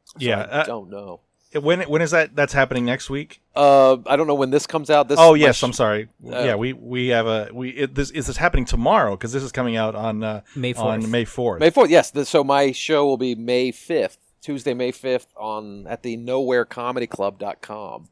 So 0.04 0.16
Yeah, 0.18 0.40
I 0.40 0.60
uh, 0.60 0.64
don't 0.64 0.90
know. 0.90 1.20
When 1.54 1.80
when 1.82 2.02
is 2.02 2.10
that? 2.10 2.36
That's 2.36 2.52
happening 2.52 2.84
next 2.84 3.08
week. 3.08 3.40
Uh, 3.56 3.96
I 4.06 4.16
don't 4.16 4.26
know 4.26 4.34
when 4.34 4.50
this 4.50 4.66
comes 4.66 4.90
out. 4.90 5.08
This 5.08 5.18
oh 5.18 5.32
yes, 5.32 5.56
sh- 5.56 5.62
I'm 5.62 5.72
sorry. 5.72 6.08
uh, 6.26 6.40
yeah, 6.44 6.56
we 6.56 6.74
we 6.74 7.08
have 7.08 7.26
a 7.26 7.48
we 7.52 7.70
it, 7.70 7.94
this 7.94 8.10
is 8.10 8.26
this 8.26 8.36
happening 8.36 8.66
tomorrow 8.66 9.16
because 9.16 9.32
this 9.32 9.42
is 9.42 9.50
coming 9.50 9.74
out 9.74 9.94
on 9.94 10.22
uh, 10.22 10.42
May 10.54 10.74
4th. 10.74 10.82
on 10.82 11.10
May 11.10 11.24
fourth. 11.24 11.60
May 11.60 11.70
fourth, 11.70 11.88
yes. 11.88 12.10
The, 12.10 12.26
so 12.26 12.44
my 12.44 12.72
show 12.72 13.06
will 13.06 13.16
be 13.16 13.34
May 13.34 13.72
fifth, 13.72 14.18
Tuesday, 14.42 14.74
May 14.74 14.92
fifth, 14.92 15.28
on 15.38 15.86
at 15.86 16.02
the 16.02 16.18
NowhereComedyClub.com. 16.18 18.08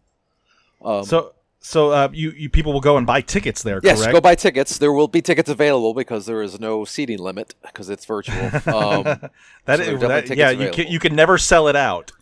Um, 0.82 1.04
So 1.04 1.34
so 1.66 1.90
uh, 1.90 2.08
you 2.12 2.30
you 2.30 2.48
people 2.48 2.72
will 2.72 2.80
go 2.80 2.96
and 2.96 3.06
buy 3.06 3.20
tickets 3.20 3.62
there. 3.64 3.80
yes, 3.82 3.98
correct? 3.98 4.12
go 4.12 4.20
buy 4.20 4.34
tickets. 4.36 4.78
There 4.78 4.92
will 4.92 5.08
be 5.08 5.20
tickets 5.20 5.50
available 5.50 5.94
because 5.94 6.24
there 6.26 6.40
is 6.40 6.60
no 6.60 6.84
seating 6.84 7.18
limit 7.18 7.54
because 7.62 7.90
it's 7.90 8.04
virtual. 8.04 8.36
Um, 8.66 9.02
that, 9.02 9.30
so 9.66 9.72
is- 9.72 9.78
there 9.78 9.94
are 9.96 9.98
definitely 9.98 10.28
that- 10.28 10.36
yeah, 10.36 10.50
you 10.50 10.70
can 10.70 10.86
you 10.86 10.98
can 11.00 11.14
never 11.16 11.38
sell 11.38 11.66
it 11.68 11.74
out. 11.76 12.12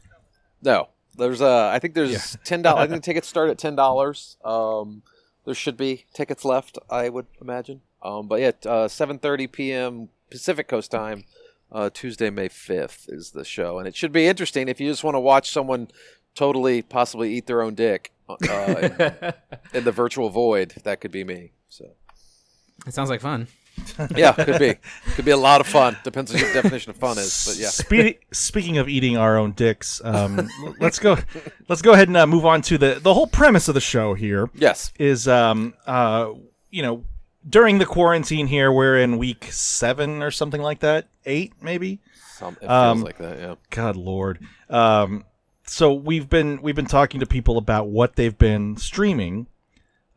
no, 0.63 0.89
there's 1.17 1.43
uh, 1.43 1.69
I 1.69 1.79
think 1.79 1.95
there's 1.95 2.13
Yeah. 2.13 2.41
ten 2.45 2.63
dollars. 2.63 2.81
I 2.85 2.87
think 2.89 3.03
the 3.03 3.07
tickets 3.07 3.29
start 3.29 3.51
at 3.51 3.59
ten 3.59 3.77
dollars. 3.77 4.37
Um, 4.45 5.03
there 5.45 5.55
should 5.55 5.77
be 5.77 6.07
tickets 6.15 6.45
left, 6.45 6.79
I 6.89 7.11
would 7.11 7.27
imagine. 7.41 7.83
Um, 8.03 8.29
but 8.29 8.41
yeah, 8.41 8.53
uh, 8.65 8.89
seven 8.89 9.19
thirty 9.19 9.47
p.m. 9.47 10.09
Pacific 10.31 10.69
Coast 10.69 10.91
time. 10.91 11.25
Uh, 11.73 11.91
Tuesday, 11.93 12.31
May 12.31 12.49
5th 12.49 13.13
is 13.13 13.33
the 13.33 13.45
show. 13.45 13.79
And 13.81 13.89
it 13.89 13.97
should 13.97 14.13
be 14.13 14.27
interesting 14.29 14.69
if 14.69 14.81
you 14.81 14.89
just 14.89 15.03
want 15.03 15.17
to 15.17 15.21
watch 15.21 15.51
someone 15.51 15.89
totally, 16.37 16.83
possibly 16.83 17.35
eat 17.35 17.47
their 17.49 17.63
own 17.63 17.75
dick 17.75 18.13
uh, 18.29 18.37
in, 18.43 19.33
in 19.79 19.85
the 19.85 19.93
virtual 19.93 20.31
void. 20.31 20.75
That 20.85 21.01
could 21.01 21.11
be 21.13 21.25
me. 21.25 21.53
So, 21.69 21.91
it 22.87 22.95
sounds 22.95 23.11
like 23.11 23.21
fun. 23.21 23.49
yeah, 24.17 24.31
could 24.33 24.61
be. 24.61 24.77
Could 25.17 25.25
be 25.25 25.33
a 25.33 25.37
lot 25.37 25.61
of 25.61 25.67
fun. 25.67 25.97
Depends 26.05 26.31
on 26.33 26.37
what 26.41 26.45
your 26.45 26.63
definition 26.63 26.91
of 26.91 26.97
fun 26.97 27.19
is. 27.19 27.45
But 27.45 27.57
yeah. 27.57 27.69
Spe- 27.71 28.23
speaking 28.33 28.79
of 28.79 28.89
eating 28.89 29.17
our 29.17 29.37
own 29.37 29.51
dicks, 29.53 30.01
um, 30.05 30.49
let's 30.81 31.01
go. 31.01 31.19
Let's 31.69 31.83
go 31.83 31.93
ahead 31.93 32.07
and 32.07 32.17
uh, 32.17 32.27
move 32.27 32.47
on 32.47 32.63
to 32.63 32.79
the 32.79 33.01
the 33.01 33.13
whole 33.13 33.27
premise 33.27 33.67
of 33.67 33.75
the 33.75 33.81
show. 33.81 34.15
Here 34.15 34.49
Yes. 34.55 34.93
is, 34.99 35.27
um, 35.27 35.75
uh, 35.87 36.31
you 36.71 36.83
know, 36.83 37.03
during 37.49 37.79
the 37.79 37.87
quarantine 37.87 38.47
here, 38.47 38.71
we're 38.71 38.97
in 38.99 39.19
week 39.19 39.49
seven 39.51 40.23
or 40.23 40.31
something 40.31 40.63
like 40.63 40.79
that, 40.81 41.09
eight 41.27 41.55
maybe. 41.61 41.99
Some, 42.37 42.55
it 42.55 42.61
feels 42.61 42.71
Um, 42.71 43.03
like 43.03 43.19
that, 43.19 43.39
yeah. 43.39 43.55
God 43.71 43.97
Lord. 43.97 44.39
Um, 44.71 45.25
so 45.67 45.93
we've 45.93 46.29
been 46.29 46.61
we've 46.63 46.77
been 46.77 46.87
talking 46.87 47.21
to 47.21 47.27
people 47.27 47.59
about 47.59 47.89
what 47.89 48.17
they've 48.17 48.37
been 48.37 48.77
streaming, 48.77 49.47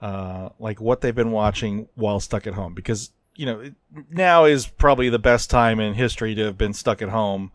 uh, 0.01 0.49
like 0.60 0.79
what 0.81 1.01
they've 1.01 1.15
been 1.15 1.31
watching 1.31 1.88
while 1.95 2.19
stuck 2.19 2.45
at 2.47 2.53
home, 2.53 2.73
because 2.73 3.12
you 3.36 3.45
know 3.45 3.71
now 4.10 4.45
is 4.45 4.67
probably 4.67 5.10
the 5.10 5.19
best 5.19 5.49
time 5.49 5.79
in 5.79 5.93
history 5.93 6.36
to 6.36 6.43
have 6.45 6.57
been 6.57 6.73
stuck 6.73 7.01
at 7.01 7.10
home, 7.10 7.51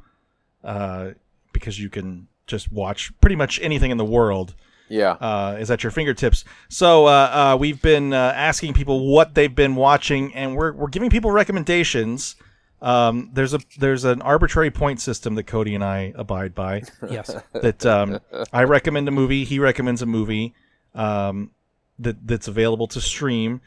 uh, 0.65 1.11
because 1.53 1.79
you 1.79 1.89
can 1.89 2.29
just 2.47 2.73
watch 2.73 3.13
pretty 3.21 3.37
much 3.37 3.61
anything 3.63 3.91
in 3.91 3.97
the 3.99 4.05
world 4.05 4.55
Yeah. 4.89 5.13
uh, 5.13 5.57
is 5.61 5.71
at 5.71 5.83
your 5.85 5.91
fingertips. 5.93 6.45
So 6.69 7.07
uh, 7.07 7.53
uh, 7.55 7.57
we've 7.59 7.81
been 7.81 8.13
uh, 8.13 8.33
asking 8.37 8.75
people 8.75 9.07
what 9.13 9.35
they've 9.35 9.55
been 9.55 9.75
watching, 9.77 10.35
and 10.35 10.57
we're 10.57 10.73
we're 10.73 10.89
giving 10.89 11.11
people 11.11 11.31
recommendations. 11.31 12.37
Um, 12.83 13.31
there's 13.33 13.55
a 13.55 13.61
there's 13.79 14.05
an 14.05 14.21
arbitrary 14.23 14.73
point 14.73 15.01
system 15.01 15.37
that 15.37 15.45
Cody 15.45 15.75
and 15.75 15.85
I 15.85 16.13
abide 16.17 16.53
by. 16.55 16.83
Yes. 17.09 17.35
that 17.53 17.87
um, 17.87 18.19
I 18.53 18.65
recommend 18.65 19.07
a 19.07 19.13
movie, 19.13 19.45
he 19.45 19.61
recommends 19.61 20.03
a 20.03 20.07
movie 20.07 20.53
um, 20.95 21.53
that 22.01 22.27
that's 22.27 22.49
available 22.49 22.89
to 22.89 23.01
stream, 23.01 23.61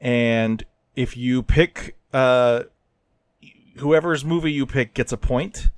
and 0.00 0.64
if 0.94 1.16
you 1.16 1.42
pick 1.42 1.96
uh, 2.12 2.64
whoever's 3.78 4.24
movie 4.24 4.52
you 4.52 4.66
pick 4.66 4.92
gets 4.92 5.12
a 5.12 5.16
point, 5.16 5.70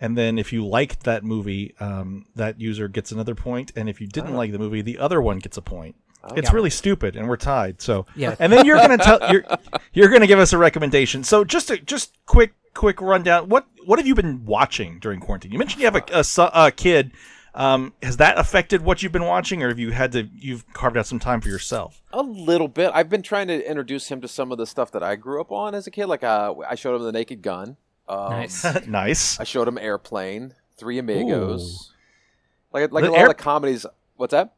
and 0.00 0.16
then 0.16 0.38
if 0.38 0.52
you 0.52 0.64
liked 0.64 1.02
that 1.02 1.24
movie, 1.24 1.74
um, 1.80 2.26
that 2.36 2.60
user 2.60 2.86
gets 2.86 3.10
another 3.10 3.34
point, 3.34 3.72
and 3.74 3.88
if 3.88 4.00
you 4.00 4.06
didn't 4.06 4.34
like 4.36 4.52
the 4.52 4.58
movie, 4.58 4.82
the 4.82 4.98
other 4.98 5.20
one 5.20 5.40
gets 5.40 5.56
a 5.56 5.62
point. 5.62 5.96
It's 6.36 6.48
Yeah. 6.50 6.54
really 6.54 6.70
stupid, 6.70 7.16
and 7.16 7.28
we're 7.28 7.36
tied. 7.36 7.80
So 7.82 8.06
Yeah. 8.16 8.34
and 8.38 8.52
then 8.52 8.64
you're 8.64 8.76
gonna 8.78 8.98
tell 8.98 9.18
you're 9.32 9.44
you're 9.92 10.08
gonna 10.08 10.26
give 10.26 10.38
us 10.38 10.52
a 10.52 10.58
recommendation. 10.58 11.24
So 11.24 11.44
just 11.44 11.70
a 11.70 11.78
just 11.78 12.12
quick 12.26 12.54
quick 12.74 13.00
rundown. 13.00 13.48
What 13.48 13.66
what 13.84 13.98
have 13.98 14.06
you 14.06 14.14
been 14.14 14.44
watching 14.44 14.98
during 15.00 15.20
quarantine? 15.20 15.52
You 15.52 15.58
mentioned 15.58 15.80
you 15.82 15.86
have 15.90 15.96
a, 15.96 16.24
a, 16.42 16.50
a 16.66 16.70
kid. 16.72 17.12
Um, 17.56 17.92
has 18.02 18.16
that 18.16 18.36
affected 18.36 18.82
what 18.82 19.00
you've 19.02 19.12
been 19.12 19.26
watching, 19.26 19.62
or 19.62 19.68
have 19.68 19.78
you 19.78 19.92
had 19.92 20.10
to 20.12 20.28
you've 20.34 20.64
carved 20.72 20.96
out 20.96 21.06
some 21.06 21.20
time 21.20 21.40
for 21.40 21.48
yourself? 21.48 22.02
A 22.12 22.20
little 22.22 22.66
bit. 22.66 22.90
I've 22.92 23.08
been 23.08 23.22
trying 23.22 23.46
to 23.46 23.68
introduce 23.70 24.08
him 24.08 24.20
to 24.22 24.26
some 24.28 24.50
of 24.50 24.58
the 24.58 24.66
stuff 24.66 24.90
that 24.90 25.04
I 25.04 25.14
grew 25.14 25.40
up 25.40 25.52
on 25.52 25.72
as 25.74 25.86
a 25.86 25.90
kid. 25.92 26.06
Like 26.06 26.24
uh, 26.24 26.52
I 26.68 26.74
showed 26.74 26.96
him 26.96 27.02
the 27.04 27.12
Naked 27.12 27.42
Gun. 27.42 27.76
Um, 28.08 28.30
Nice. 28.30 28.64
nice. 28.88 29.38
I 29.40 29.44
showed 29.44 29.68
him 29.68 29.78
Airplane, 29.78 30.54
Three 30.76 30.98
Amigos. 30.98 31.92
Like 32.72 32.90
like 32.90 33.04
The 33.04 33.10
a 33.10 33.12
lot 33.12 33.18
Air- 33.20 33.26
of 33.30 33.36
the 33.36 33.42
comedies. 33.42 33.86
What's 34.16 34.32
that? 34.32 34.54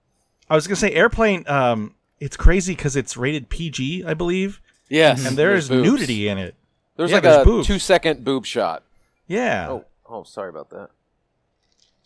I 0.49 0.55
was 0.55 0.67
gonna 0.67 0.77
say 0.77 0.93
airplane. 0.93 1.45
Um, 1.49 1.95
it's 2.21 2.37
crazy 2.37 2.75
because 2.75 2.97
it's 2.97 3.17
rated 3.17 3.49
PG, 3.49 4.05
I 4.05 4.15
believe, 4.15 4.61
Yes. 4.89 5.27
and 5.27 5.37
there's 5.37 5.69
boobs. 5.69 5.89
nudity 5.89 6.29
in 6.29 6.39
it. 6.39 6.55
There's 6.97 7.11
Yeah, 7.11 7.17
like 7.17 7.23
there's 7.25 7.43
a 7.43 7.45
boobs. 7.45 7.67
two 7.67 7.79
second 7.79 8.25
boob 8.25 8.47
shot. 8.47 8.83
Yeah. 9.27 9.69
Oh, 9.71 9.85
oh, 10.09 10.23
sorry 10.23 10.49
about 10.51 10.71
that. 10.71 10.89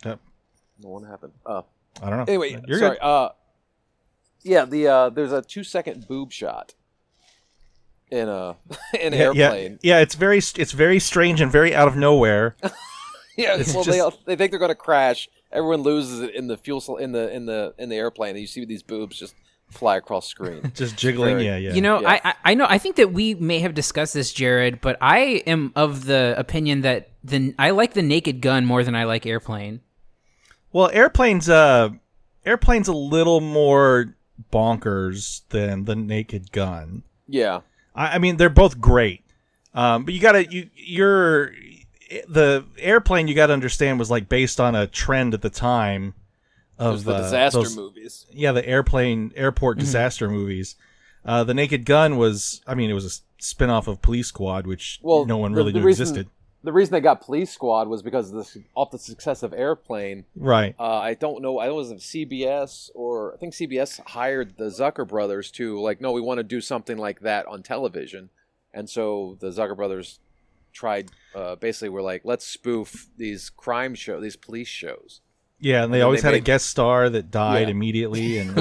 Yep. 0.05 0.21
What 0.81 1.05
happened? 1.07 1.33
Uh, 1.47 1.63
I 2.03 2.09
don't 2.11 2.19
know. 2.19 2.25
anyway, 2.27 2.61
you're 2.67 2.79
sorry. 2.79 2.97
good. 2.97 3.03
Uh, 3.05 3.29
yeah, 4.43 4.65
the 4.65 4.87
uh, 4.89 5.11
there's 5.11 5.33
a 5.33 5.43
two 5.43 5.63
second 5.63 6.09
boob 6.09 6.33
shot 6.33 6.75
in 8.11 8.29
a 8.29 8.57
in 9.01 9.13
Yeah, 9.13 9.19
airplane. 9.19 9.79
yeah, 9.83 9.97
yeah. 9.97 10.01
It's 10.01 10.15
very 10.15 10.39
it's 10.39 10.73
very 10.73 10.99
strange 10.99 11.41
and 11.41 11.53
very 11.53 11.75
out 11.75 11.87
of 11.89 11.97
nowhere. 11.97 12.57
Yeah, 13.37 13.57
It's 13.57 13.73
well, 13.75 13.85
just- 13.85 13.95
they 13.97 14.01
all, 14.01 14.13
they 14.27 14.37
think 14.37 14.51
they're 14.51 14.59
going 14.61 14.71
to 14.71 14.75
crash. 14.75 15.29
Everyone 15.53 15.83
loses 15.83 16.21
it 16.21 16.35
in 16.35 16.47
the 16.47 16.57
fuel 16.57 16.81
cell 16.81 16.97
in 16.97 17.13
the 17.13 17.33
in 17.35 17.47
the 17.47 17.75
in 17.79 17.89
the 17.89 17.97
airplane, 17.97 18.31
and 18.31 18.41
you 18.41 18.47
see 18.47 18.65
these 18.65 18.83
boobs 18.83 19.19
just 19.19 19.35
fly 19.71 19.97
across 19.97 20.27
screen. 20.27 20.71
Just 20.75 20.97
jiggling. 20.97 21.37
Very- 21.37 21.47
yeah, 21.47 21.57
yeah. 21.57 21.75
You 21.75 21.81
know, 21.81 22.01
Yeah. 22.01 22.11
I, 22.11 22.21
I 22.25 22.35
I 22.45 22.55
know 22.55 22.67
I 22.69 22.79
think 22.79 22.97
that 22.97 23.13
we 23.13 23.35
may 23.35 23.61
have 23.61 23.73
discussed 23.75 24.15
this, 24.15 24.33
Jared, 24.33 24.81
but 24.81 24.97
I 25.01 25.43
am 25.47 25.73
of 25.77 26.05
the 26.07 26.35
opinion 26.37 26.81
that 26.83 27.11
the 27.25 27.55
I 27.59 27.71
like 27.71 27.95
the 27.95 28.03
Naked 28.03 28.41
Gun 28.41 28.65
more 28.67 28.83
than 28.85 28.95
I 28.97 29.05
like 29.05 29.27
Airplane. 29.27 29.81
Well, 30.73 30.91
airplanes. 30.93 31.49
Uh, 31.49 31.91
airplanes 32.45 32.89
a 32.89 32.93
little 32.93 33.41
more 33.41 34.15
bonkers 34.53 35.43
than 35.51 35.85
the 35.85 35.97
Naked 35.97 36.53
Gun. 36.53 37.03
yeah, 37.29 37.61
I, 37.95 38.17
I 38.17 38.19
mean, 38.19 38.37
they're 38.37 38.49
both 38.51 38.81
great, 38.81 39.25
um, 39.75 40.05
but 40.05 40.15
you 40.15 40.21
gotta 40.21 40.51
you 40.51 40.69
you're 40.75 41.53
the 42.29 42.65
airplane. 42.79 43.29
You 43.29 43.35
gotta 43.35 43.53
understand 43.53 43.99
was 43.99 44.11
like 44.11 44.29
based 44.29 44.61
on 44.61 44.75
a 44.75 44.87
trend 44.87 45.35
at 45.35 45.43
the 45.43 45.51
time 45.51 46.15
of 46.79 47.05
the 47.05 47.15
uh, 47.15 47.23
disaster 47.23 47.59
those- 47.61 47.77
movies. 47.77 48.27
Yeah, 48.31 48.53
the 48.53 48.67
airplane 48.67 49.33
airport 49.37 49.79
disaster 49.79 50.29
movies. 50.29 50.77
Uh, 51.25 51.45
the 51.45 51.55
Naked 51.55 51.85
Gun 51.85 52.17
was. 52.17 52.63
I 52.67 52.75
mean, 52.75 52.91
it 52.91 52.95
was 52.95 53.05
a 53.05 53.43
spin-off 53.43 53.89
of 53.89 54.03
Police 54.03 54.29
Squad, 54.29 54.67
which 54.67 54.99
Well, 55.03 55.25
no 55.27 55.37
one 55.39 55.53
really 55.53 55.73
the 55.73 55.79
knew 55.81 55.85
reason- 55.87 56.03
existed. 56.03 56.29
The 56.63 56.75
reason 56.75 56.93
they 56.93 57.01
got 57.01 57.23
Police 57.23 57.51
Squad 57.51 57.89
was 57.89 58.03
because 58.03 58.31
of 58.31 58.35
the, 58.53 58.63
off 58.75 58.91
the 58.91 58.99
success 58.99 59.43
of 59.43 59.55
Airplane. 59.55 60.27
Right. 60.37 60.75
Uh, 60.79 60.99
I 60.99 61.15
don't 61.15 61.41
know. 61.41 61.59
I 61.59 61.65
don't 61.65 61.77
know 61.77 61.81
if 61.81 61.91
it 61.91 61.95
was 61.95 62.03
CBS 62.03 62.91
or 62.95 63.33
I 63.33 63.39
think 63.39 63.55
CBS 63.55 63.99
hired 64.09 64.59
the 64.59 64.67
Zucker 64.67 65.09
brothers 65.09 65.51
to 65.53 65.81
like, 65.81 66.03
no, 66.03 66.13
we 66.13 66.21
want 66.21 66.37
to 66.37 66.43
do 66.45 66.61
something 66.61 66.99
like 66.99 67.21
that 67.21 67.47
on 67.47 67.63
television, 67.63 68.29
and 68.75 68.91
so 68.91 69.39
the 69.41 69.49
Zucker 69.49 69.75
brothers 69.75 70.19
tried. 70.75 71.11
Uh, 71.35 71.55
basically, 71.57 71.89
were 71.91 72.03
like, 72.03 72.23
let's 72.25 72.47
spoof 72.47 73.09
these 73.17 73.51
crime 73.51 73.95
show, 73.95 74.21
these 74.21 74.37
police 74.37 74.69
shows. 74.69 75.21
Yeah, 75.61 75.85
and 75.85 75.93
they 75.93 75.99
then 75.99 76.07
always 76.07 76.23
they 76.23 76.29
had 76.29 76.35
a 76.35 76.41
guest 76.41 76.67
star 76.67 77.09
that 77.11 77.31
died 77.31 77.69
Yeah. 77.69 77.73
immediately. 77.73 78.39
And 78.41 78.57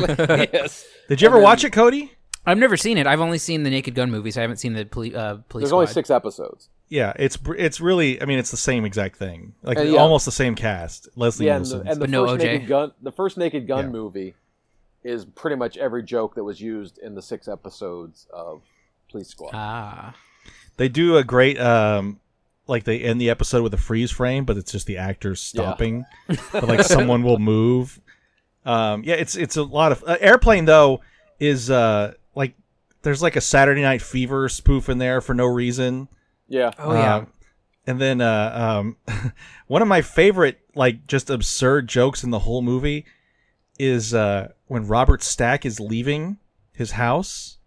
yes, 0.53 0.85
did 1.09 1.21
you 1.21 1.27
ever 1.27 1.37
then- 1.37 1.43
watch 1.43 1.63
it, 1.63 1.71
Cody? 1.71 2.11
I've 2.45 2.57
never 2.57 2.77
seen 2.77 2.97
it. 2.97 3.05
I've 3.05 3.21
only 3.21 3.37
seen 3.37 3.63
the 3.63 3.69
Naked 3.69 3.93
Gun 3.95 4.09
movies. 4.09 4.37
I 4.37 4.41
haven't 4.41 4.57
seen 4.57 4.73
the 4.73 4.85
poli- 4.85 5.15
uh, 5.15 5.37
police. 5.49 5.63
there's 5.63 5.73
only 5.73 5.87
six 5.87 6.09
episodes. 6.09 6.69
Yeah, 6.87 7.13
it's 7.17 7.37
it's 7.57 7.79
really. 7.79 8.19
I 8.21 8.25
mean, 8.25 8.39
it's 8.39 8.49
the 8.51 8.57
same 8.57 8.85
exact 8.85 9.17
thing. 9.17 9.53
Like 9.61 9.77
And 9.77 9.91
yeah. 9.91 9.99
almost 9.99 10.25
the 10.25 10.31
same 10.31 10.55
cast. 10.55 11.09
Leslie 11.15 11.45
yeah, 11.47 11.57
and 11.57 11.65
the, 11.65 11.79
and 11.81 11.89
the 11.89 11.99
But 11.99 12.09
no 12.09 12.25
first 12.25 12.41
OJ. 12.41 12.45
Naked 12.45 12.67
Gun, 12.67 12.91
the 13.01 13.11
first 13.11 13.37
Naked 13.37 13.67
Gun 13.67 13.85
Yeah. 13.85 13.89
movie, 13.91 14.35
is 15.03 15.25
pretty 15.25 15.55
much 15.57 15.77
every 15.77 16.01
joke 16.01 16.35
that 16.35 16.43
was 16.43 16.59
used 16.59 16.97
in 16.97 17.13
the 17.15 17.21
six 17.21 17.47
episodes 17.47 18.25
of 18.33 18.61
Police 19.11 19.27
Squad. 19.27 19.51
Ah, 19.53 20.15
they 20.77 20.89
do 20.89 21.17
a 21.17 21.23
great. 21.23 21.59
um 21.59 22.19
like 22.69 22.83
they 22.85 22.99
end 23.01 23.19
the 23.19 23.29
episode 23.29 23.63
with 23.63 23.73
a 23.73 23.77
freeze 23.77 24.11
frame, 24.11 24.45
but 24.45 24.55
it's 24.57 24.71
just 24.71 24.87
the 24.87 24.97
actors 24.97 25.51
Yeah. 25.53 25.61
stopping. 25.63 26.05
but 26.53 26.63
like 26.67 26.83
someone 26.83 27.23
will 27.23 27.39
move. 27.39 27.99
Um, 28.65 29.03
yeah, 29.03 29.15
it's 29.15 29.35
it's 29.35 29.57
a 29.57 29.63
lot 29.63 29.91
of 29.91 30.03
uh, 30.07 30.17
airplane 30.19 30.65
though 30.65 31.01
is 31.39 31.69
uh 31.71 32.13
like 32.35 32.53
there's 33.01 33.21
like 33.21 33.35
a 33.35 33.41
Saturday 33.41 33.81
Night 33.81 34.01
Fever 34.01 34.47
spoof 34.49 34.89
in 34.89 34.97
there 34.97 35.21
for 35.21 35.33
no 35.33 35.45
reason. 35.45 36.07
yeah, 36.47 36.71
oh 36.77 36.93
yeah. 36.93 37.15
Uh, 37.15 37.25
and 37.87 37.99
then 37.99 38.21
uh, 38.21 38.77
um, 38.79 38.97
one 39.67 39.81
of 39.81 39.87
my 39.87 40.01
favorite, 40.03 40.59
like, 40.75 41.07
just 41.07 41.31
absurd 41.31 41.87
jokes 41.87 42.23
in 42.23 42.29
the 42.29 42.39
whole 42.39 42.61
movie 42.61 43.03
is 43.79 44.13
uh, 44.13 44.49
when 44.67 44.85
Robert 44.85 45.23
Stack 45.23 45.65
is 45.65 45.79
leaving 45.79 46.37
his 46.71 46.91
house, 46.91 47.57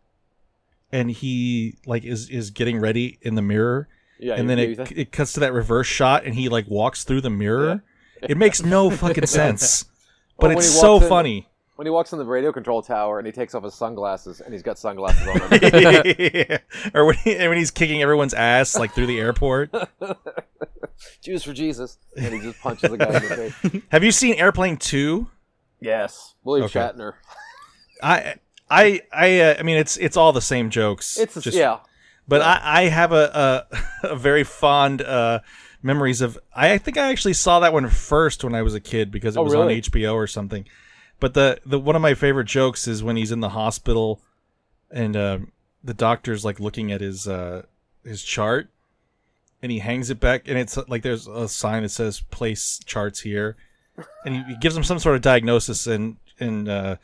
and 0.93 1.11
he 1.11 1.79
like 1.87 2.05
is 2.05 2.29
is 2.29 2.51
getting 2.51 2.79
ready 2.79 3.19
in 3.23 3.35
the 3.35 3.43
mirror, 3.43 3.89
yeah. 4.23 4.35
and 4.35 4.49
then 4.49 4.59
it 4.59 4.77
think- 4.77 4.93
it 4.93 5.13
cuts 5.13 5.33
to 5.35 5.41
that 5.41 5.53
reverse 5.53 5.87
shot, 5.87 6.25
and 6.25 6.35
he 6.35 6.49
like 6.49 6.67
walks 6.69 7.05
through 7.05 7.21
the 7.23 7.31
mirror. 7.31 7.83
It 8.23 8.37
makes 8.37 8.63
no 8.63 8.89
fucking 9.03 9.27
sense, 9.27 9.85
but 10.39 10.47
Or 10.47 10.49
when 10.51 10.59
it's 10.59 10.71
so 10.81 11.01
in- 11.03 11.09
funny. 11.09 11.49
when 11.77 11.87
he 11.87 11.91
walks 11.91 12.13
in 12.13 12.19
the 12.19 12.25
radio 12.25 12.53
control 12.53 12.81
tower 12.83 13.19
and 13.19 13.27
he 13.27 13.33
takes 13.33 13.55
off 13.55 13.65
his 13.65 13.75
sunglasses 13.75 14.41
and 14.41 14.53
he's 14.55 14.63
got 14.63 14.79
sunglasses 14.79 15.27
on. 15.27 15.41
underneath. 15.43 16.61
or 16.95 17.05
when, 17.07 17.17
he, 17.17 17.35
and 17.37 17.49
when 17.49 17.59
he's 17.59 17.71
kicking 17.73 18.01
everyone's 18.03 18.35
ass 18.35 18.79
like 18.79 18.93
through 18.95 19.07
the 19.07 19.19
airport. 19.19 19.75
Jews 21.23 21.43
for 21.43 21.53
Jesus, 21.53 21.99
and 22.17 22.33
he 22.33 22.41
just 22.41 22.61
punches 22.61 22.91
the 22.91 22.97
guy 22.97 23.07
in 23.09 23.13
the 23.15 23.53
face. 23.71 23.83
Have 23.91 24.05
you 24.05 24.13
seen 24.13 24.35
Airplane 24.35 24.77
Two? 24.77 25.29
Yes, 25.81 26.35
William 26.45 26.67
Okay. 26.67 26.79
Shatner. 26.79 27.15
I 28.03 28.37
I 28.71 29.01
I 29.13 29.41
uh, 29.41 29.57
I 29.59 29.63
mean 29.63 29.79
it's 29.79 29.97
it's 29.97 30.17
all 30.17 30.33
the 30.33 30.41
same 30.41 30.71
jokes. 30.71 31.19
It's 31.19 31.35
just, 31.41 31.57
yeah, 31.57 31.81
But 32.29 32.41
I 32.43 32.61
I 32.63 32.83
have 32.85 33.13
a 33.13 33.67
a, 34.03 34.09
a 34.11 34.17
very 34.17 34.45
fond 34.45 35.03
uh, 35.03 35.41
memories 35.83 36.21
of. 36.21 36.39
I 36.55 36.79
think 36.79 36.97
I 36.97 37.11
actually 37.11 37.35
saw 37.35 37.61
that 37.61 37.73
one 37.73 37.89
first 37.89 38.45
when 38.45 38.55
I 38.55 38.63
was 38.63 38.75
a 38.75 38.81
kid 38.81 39.11
because 39.11 39.37
it 39.37 39.41
Oh, 39.41 39.45
was 39.45 39.53
really? 39.53 39.77
on 39.77 39.81
HBO 39.83 40.15
or 40.15 40.27
something. 40.27 40.65
But 41.21 41.35
the 41.35 41.61
the 41.67 41.79
one 41.79 41.97
of 41.97 42.03
my 42.03 42.15
favorite 42.15 42.47
jokes 42.47 42.89
is 42.89 43.03
when 43.03 43.17
he's 43.17 43.33
in 43.33 43.41
the 43.41 43.51
hospital, 43.51 44.21
and 44.91 45.17
uh, 45.17 45.39
the 45.85 45.95
doctor's 45.95 46.45
like 46.45 46.59
looking 46.61 46.91
at 46.93 47.01
his 47.01 47.29
uh, 47.29 47.63
his 48.05 48.23
chart, 48.23 48.69
and 49.63 49.71
he 49.71 49.79
hangs 49.81 50.11
it 50.11 50.19
back, 50.21 50.49
and 50.49 50.59
it's 50.59 50.77
like 50.89 51.03
there's 51.03 51.27
a 51.27 51.49
sign 51.49 51.83
that 51.83 51.91
says 51.91 52.21
"place 52.31 52.81
charts 52.85 53.21
here," 53.21 53.57
and 54.25 54.35
he, 54.37 54.43
he 54.45 54.57
gives 54.57 54.77
him 54.77 54.83
some 54.85 54.99
sort 54.99 55.15
of 55.17 55.23
diagnosis, 55.23 55.87
and 55.87 56.17
and 56.41 56.69
uh, 56.69 56.97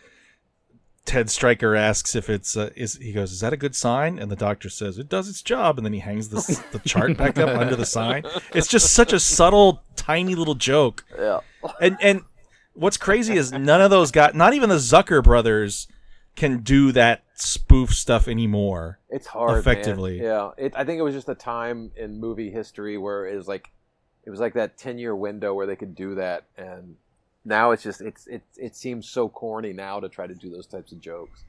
Ted 1.09 1.31
Striker 1.31 1.75
asks 1.75 2.15
if 2.15 2.29
it's 2.29 2.55
uh, 2.55 2.69
is 2.77 2.97
he 2.97 3.13
goes 3.13 3.33
is 3.33 3.41
that 3.41 3.55
a 3.55 3.57
good 3.57 3.75
sign 3.75 4.19
and 4.19 4.31
the 4.31 4.37
doctor 4.37 4.69
says 4.69 4.99
it 4.99 5.09
does 5.09 5.27
its 5.27 5.41
job 5.41 5.79
and 5.79 5.87
then 5.87 5.95
he 5.95 6.01
hangs 6.01 6.29
the 6.29 6.63
the 6.73 6.79
chart 6.81 7.17
back 7.17 7.39
up 7.39 7.57
under 7.59 7.75
the 7.75 7.87
sign 7.87 8.25
it's 8.55 8.69
just 8.69 8.93
such 8.93 9.15
a 9.15 9.19
subtle 9.37 9.83
tiny 9.97 10.35
little 10.35 10.55
joke 10.55 11.07
yeah. 11.19 11.41
and 11.81 11.97
and 12.03 12.25
what's 12.75 12.99
crazy 12.99 13.39
is 13.39 13.51
none 13.51 13.81
of 13.81 13.91
those 13.91 14.11
got 14.11 14.35
not 14.35 14.53
even 14.53 14.69
the 14.69 14.77
Zucker 14.77 15.25
brothers 15.25 15.89
can 16.37 16.59
do 16.59 16.93
that 16.93 17.25
spoof 17.35 17.95
stuff 17.95 18.29
anymore 18.29 18.99
It's 19.09 19.27
hard, 19.27 19.51
man. 19.51 19.59
Effectively. 19.59 20.23
Yeah, 20.23 20.51
it, 20.57 20.73
I 20.77 20.85
think 20.85 20.99
it 20.99 21.03
was 21.03 21.15
just 21.15 21.29
a 21.29 21.35
time 21.35 21.91
in 21.97 22.21
movie 22.21 22.51
history 22.51 22.99
where 22.99 23.27
it 23.27 23.37
was 23.37 23.49
like, 23.49 23.71
it 24.25 24.31
was 24.31 24.39
like 24.39 24.55
that 24.55 24.77
ten 24.77 24.99
year 24.99 25.17
window 25.17 25.55
where 25.55 25.67
they 25.67 25.75
could 25.75 25.95
do 25.95 26.15
that, 26.17 26.45
and 26.57 26.97
now 27.49 27.71
it's 27.73 27.83
just 27.83 28.01
it's 28.01 28.27
it 28.27 28.43
it 28.57 28.77
seems 28.77 29.09
so 29.09 29.29
corny 29.29 29.73
now 29.73 29.99
to 30.01 30.09
try 30.09 30.27
to 30.27 30.35
do 30.35 30.51
those 30.51 30.67
types 30.67 30.93
of 30.93 31.01
jokes. 31.01 31.45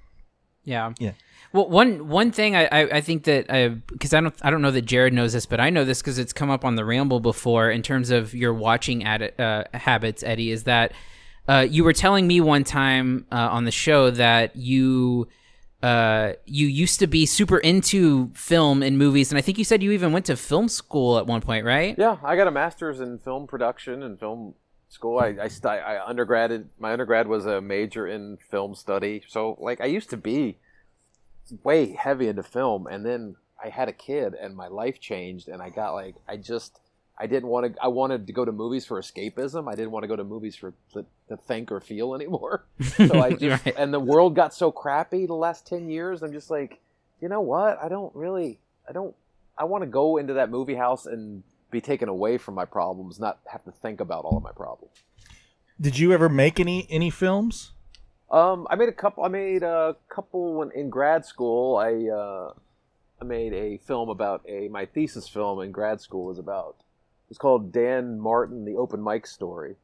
Yeah. 0.64 0.94
Yeah. 1.00 1.14
Well, 1.52 1.68
one 1.70 2.08
one 2.08 2.32
thing 2.32 2.56
I, 2.56 2.66
I, 2.66 2.80
I 2.98 3.02
think 3.02 3.24
that 3.24 3.52
I 3.52 3.70
because 3.70 4.14
I 4.14 4.22
don't 4.22 4.36
I 4.42 4.52
don't 4.52 4.62
know 4.62 4.72
that 4.72 4.84
Jared 4.84 5.14
knows 5.14 5.34
this, 5.34 5.46
but 5.46 5.60
I 5.60 5.70
know 5.70 5.84
this 5.84 6.02
because 6.02 6.20
it's 6.20 6.34
come 6.34 6.50
up 6.50 6.64
on 6.64 6.76
the 6.76 6.86
ramble 6.86 7.20
before 7.20 7.72
in 7.72 7.82
terms 7.82 8.12
of 8.12 8.34
your 8.34 8.54
watching 8.54 9.04
ad, 9.04 9.34
uh, 9.40 9.64
habits, 9.74 10.24
Eddie. 10.24 10.52
Is 10.52 10.66
that 10.66 10.92
uh, 11.48 11.66
you 11.70 11.84
were 11.84 11.94
telling 11.94 12.28
me 12.28 12.40
one 12.40 12.64
time 12.64 13.26
uh, 13.32 13.50
on 13.52 13.66
the 13.66 13.72
show 13.72 14.12
that 14.12 14.56
you 14.56 15.28
uh, 15.82 16.34
you 16.46 16.68
used 16.68 17.00
to 17.00 17.08
be 17.08 17.26
super 17.26 17.58
into 17.58 18.30
film 18.36 18.84
and 18.84 18.98
movies, 18.98 19.32
and 19.32 19.40
I 19.40 19.42
think 19.42 19.58
you 19.58 19.64
said 19.64 19.82
you 19.82 19.92
even 19.92 20.12
went 20.12 20.28
to 20.28 20.36
film 20.36 20.68
school 20.68 21.18
at 21.18 21.26
one 21.26 21.42
point, 21.42 21.66
right? 21.66 21.96
Yeah, 21.98 22.18
I 22.24 22.36
got 22.36 22.48
a 22.48 22.52
master's 22.52 23.00
in 23.00 23.18
film 23.18 23.48
production 23.48 24.04
and 24.04 24.20
film 24.20 24.54
school. 24.90 25.20
I 25.20 25.36
I, 25.42 25.48
stu- 25.48 25.68
I 25.70 26.00
undergraded. 26.08 26.66
My 26.80 26.92
undergrad 26.92 27.28
was 27.28 27.46
a 27.46 27.62
major 27.62 28.08
in 28.08 28.38
film 28.52 28.76
study. 28.76 29.24
So 29.28 29.58
like 29.60 29.80
I 29.82 29.86
used 29.86 30.10
to 30.12 30.18
be 30.18 30.58
way 31.64 31.94
heavy 31.94 32.28
into 32.28 32.44
film, 32.44 32.88
and 32.88 33.06
then 33.06 33.36
I 33.64 33.70
had 33.70 33.90
a 33.90 33.94
kid, 33.94 34.34
and 34.34 34.56
my 34.56 34.68
life 34.68 35.00
changed, 35.00 35.48
and 35.48 35.62
I 35.62 35.70
got 35.70 35.94
like 35.94 36.16
I 36.28 36.38
just 36.38 36.80
I 37.18 37.28
didn't 37.28 37.50
want 37.50 37.74
to. 37.76 37.84
I 37.84 37.88
wanted 37.88 38.28
to 38.28 38.34
go 38.34 38.46
to 38.46 38.52
movies 38.52 38.86
for 38.86 39.02
escapism. 39.02 39.70
I 39.72 39.76
didn't 39.76 39.92
want 39.92 40.04
to 40.04 40.08
go 40.08 40.16
to 40.16 40.24
movies 40.24 40.56
for 40.56 40.74
to, 40.94 41.06
to 41.30 41.38
think 41.38 41.72
or 41.72 41.80
feel 41.80 42.14
anymore. 42.16 42.66
So 42.96 43.22
I 43.22 43.32
just 43.34 43.66
Right. 43.66 43.76
and 43.78 43.94
the 43.94 44.00
world 44.00 44.36
got 44.36 44.54
so 44.54 44.72
crappy 44.72 45.26
the 45.26 45.34
last 45.34 45.66
ten 45.68 45.90
years. 45.90 46.22
I'm 46.24 46.32
just 46.32 46.50
like, 46.50 46.80
you 47.22 47.28
know 47.30 47.42
what? 47.42 47.78
I 47.82 47.90
don't 47.90 48.14
really. 48.16 48.60
I 48.88 48.92
don't. 48.94 49.16
I 49.58 49.66
want 49.66 49.84
to 49.84 49.88
go 49.90 50.16
into 50.18 50.36
that 50.36 50.50
movie 50.50 50.76
house 50.76 51.06
and 51.06 51.44
be 51.72 51.82
taken 51.82 52.10
away 52.10 52.38
from 52.38 52.56
my 52.56 52.66
problems, 52.66 53.20
not 53.20 53.40
have 53.52 53.64
to 53.66 53.72
think 53.72 54.00
about 54.00 54.26
all 54.26 54.38
of 54.38 54.44
my 54.44 54.52
problems. 54.52 54.94
Did 55.80 55.98
you 55.98 56.12
ever 56.12 56.30
make 56.30 56.60
any 56.60 56.88
any 56.90 57.10
films? 57.10 57.72
Um, 58.32 58.68
I 58.70 58.76
made 58.76 58.90
a 58.90 58.94
couple. 58.94 59.24
I 59.24 59.28
made 59.28 59.64
a 59.64 59.96
couple 60.08 60.56
when 60.56 60.72
in 60.72 60.90
grad 60.90 61.26
school. 61.26 61.78
I 61.78 62.10
uh, 62.10 62.54
I 63.22 63.24
made 63.26 63.54
a 63.54 63.78
film 63.78 64.10
about 64.10 64.44
a 64.48 64.68
my 64.68 64.86
thesis 64.86 65.28
film 65.28 65.62
in 65.62 65.72
grad 65.72 66.02
school 66.02 66.26
was 66.26 66.38
about. 66.38 66.76
It's 67.30 67.40
called 67.40 67.72
Dan 67.72 68.20
Martin: 68.20 68.66
The 68.66 68.76
Open 68.76 69.04
Mic 69.04 69.26
Story. 69.26 69.76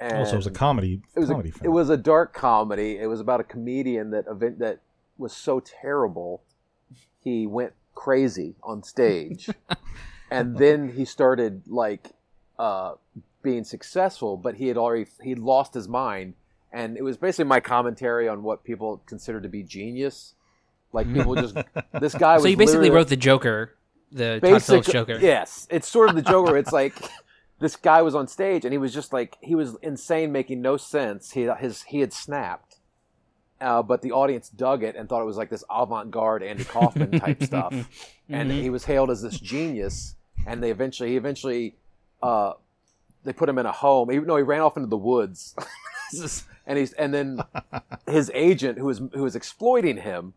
And 0.00 0.18
Also, 0.18 0.32
Oh, 0.32 0.34
it 0.34 0.36
was 0.38 0.46
a 0.46 0.50
comedy. 0.50 1.02
it 1.14 1.20
was 1.20 1.30
a, 1.30 1.34
comedy 1.34 1.52
it 1.62 1.68
was 1.68 1.90
a 1.90 1.96
dark 1.96 2.32
comedy. 2.32 2.98
It 2.98 3.06
was 3.06 3.20
about 3.20 3.40
a 3.40 3.44
comedian 3.44 4.10
that 4.10 4.26
event 4.28 4.58
that 4.58 4.80
was 5.18 5.32
so 5.32 5.60
terrible, 5.60 6.42
he 7.22 7.46
went 7.46 7.74
crazy 7.94 8.56
on 8.64 8.82
stage, 8.82 9.48
and 10.32 10.56
then 10.64 10.92
he 10.92 11.04
started 11.04 11.62
like 11.66 12.10
uh, 12.58 12.94
being 13.42 13.64
successful. 13.64 14.36
But 14.36 14.56
he 14.56 14.68
had 14.68 14.76
already 14.76 15.06
he'd 15.22 15.38
lost 15.38 15.74
his 15.74 15.88
mind, 15.88 16.34
and 16.72 16.96
it 16.96 17.02
was 17.02 17.16
basically 17.16 17.44
my 17.46 17.60
commentary 17.60 18.28
on 18.28 18.42
what 18.42 18.64
people 18.64 19.02
consider 19.06 19.40
to 19.40 19.48
be 19.48 19.62
genius. 19.62 20.34
Like 20.92 21.12
people 21.12 21.34
just 21.34 21.54
this 22.00 22.14
guy 22.14 22.34
was 22.34 22.42
So 22.42 22.48
you 22.48 22.56
basically 22.56 22.90
wrote 22.90 23.08
the 23.08 23.16
Joker, 23.16 23.74
the 24.10 24.40
Todd 24.40 24.62
Phillips 24.62 24.90
Joker. 24.90 25.18
Yes, 25.20 25.66
it's 25.70 25.88
sort 25.88 26.08
of 26.10 26.16
the 26.16 26.22
Joker. 26.22 26.56
It's 26.62 26.72
like 26.72 26.94
this 27.60 27.76
guy 27.76 28.02
was 28.02 28.14
on 28.14 28.26
stage 28.26 28.64
and 28.64 28.72
he 28.72 28.78
was 28.78 28.92
just 28.92 29.12
like 29.12 29.36
he 29.40 29.54
was 29.54 29.76
insane, 29.82 30.32
making 30.32 30.60
no 30.60 30.76
sense. 30.76 31.32
He 31.32 31.48
his 31.60 31.82
he 31.84 32.00
had 32.00 32.12
snapped, 32.12 32.76
uh, 33.60 33.82
but 33.82 34.02
the 34.02 34.12
audience 34.12 34.50
dug 34.50 34.82
it 34.82 34.96
and 34.96 35.08
thought 35.08 35.22
it 35.22 35.26
was 35.26 35.36
like 35.36 35.48
this 35.48 35.64
avant-garde 35.70 36.42
Andy 36.42 36.64
Kaufman 36.64 37.12
type 37.20 37.42
stuff, 37.42 37.72
and 38.28 38.50
Mhm. 38.50 38.60
he 38.60 38.68
was 38.68 38.84
hailed 38.84 39.10
as 39.10 39.22
this 39.22 39.38
genius. 39.40 40.16
And 40.46 40.62
they 40.62 40.70
eventually 40.70 41.10
he 41.10 41.16
eventually 41.16 41.76
uh, 42.22 42.54
they 43.24 43.32
put 43.32 43.48
him 43.48 43.58
in 43.58 43.66
a 43.66 43.72
home. 43.72 44.10
Even 44.10 44.26
though 44.26 44.36
he 44.36 44.42
ran 44.42 44.60
off 44.60 44.76
into 44.76 44.88
the 44.88 44.96
woods, 44.96 45.54
and 46.66 46.78
he's 46.78 46.92
and 46.94 47.12
then 47.12 47.40
his 48.08 48.30
agent 48.34 48.78
who 48.78 48.86
was 48.86 48.98
who 49.12 49.22
was 49.22 49.36
exploiting 49.36 49.98
him 49.98 50.34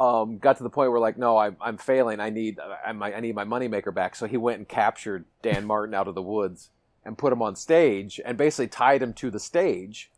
um, 0.00 0.38
got 0.38 0.56
to 0.58 0.62
the 0.62 0.70
point 0.70 0.90
where 0.90 1.00
like, 1.00 1.18
no, 1.18 1.36
I'm, 1.36 1.56
I'm 1.60 1.76
failing. 1.76 2.20
I 2.20 2.30
need 2.30 2.58
I, 2.60 2.90
I 2.90 3.14
I 3.14 3.20
need 3.20 3.34
my 3.34 3.44
moneymaker 3.44 3.92
back. 3.92 4.14
So 4.14 4.26
he 4.26 4.36
went 4.36 4.58
and 4.58 4.68
captured 4.68 5.24
Dan 5.42 5.64
Martin 5.64 5.94
out 5.94 6.08
of 6.08 6.14
the 6.14 6.22
woods 6.22 6.70
and 7.04 7.18
put 7.18 7.32
him 7.32 7.42
on 7.42 7.56
stage 7.56 8.20
and 8.24 8.36
basically 8.36 8.68
tied 8.68 9.02
him 9.02 9.12
to 9.14 9.30
the 9.30 9.40
stage, 9.40 10.10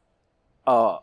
uh, 0.67 0.99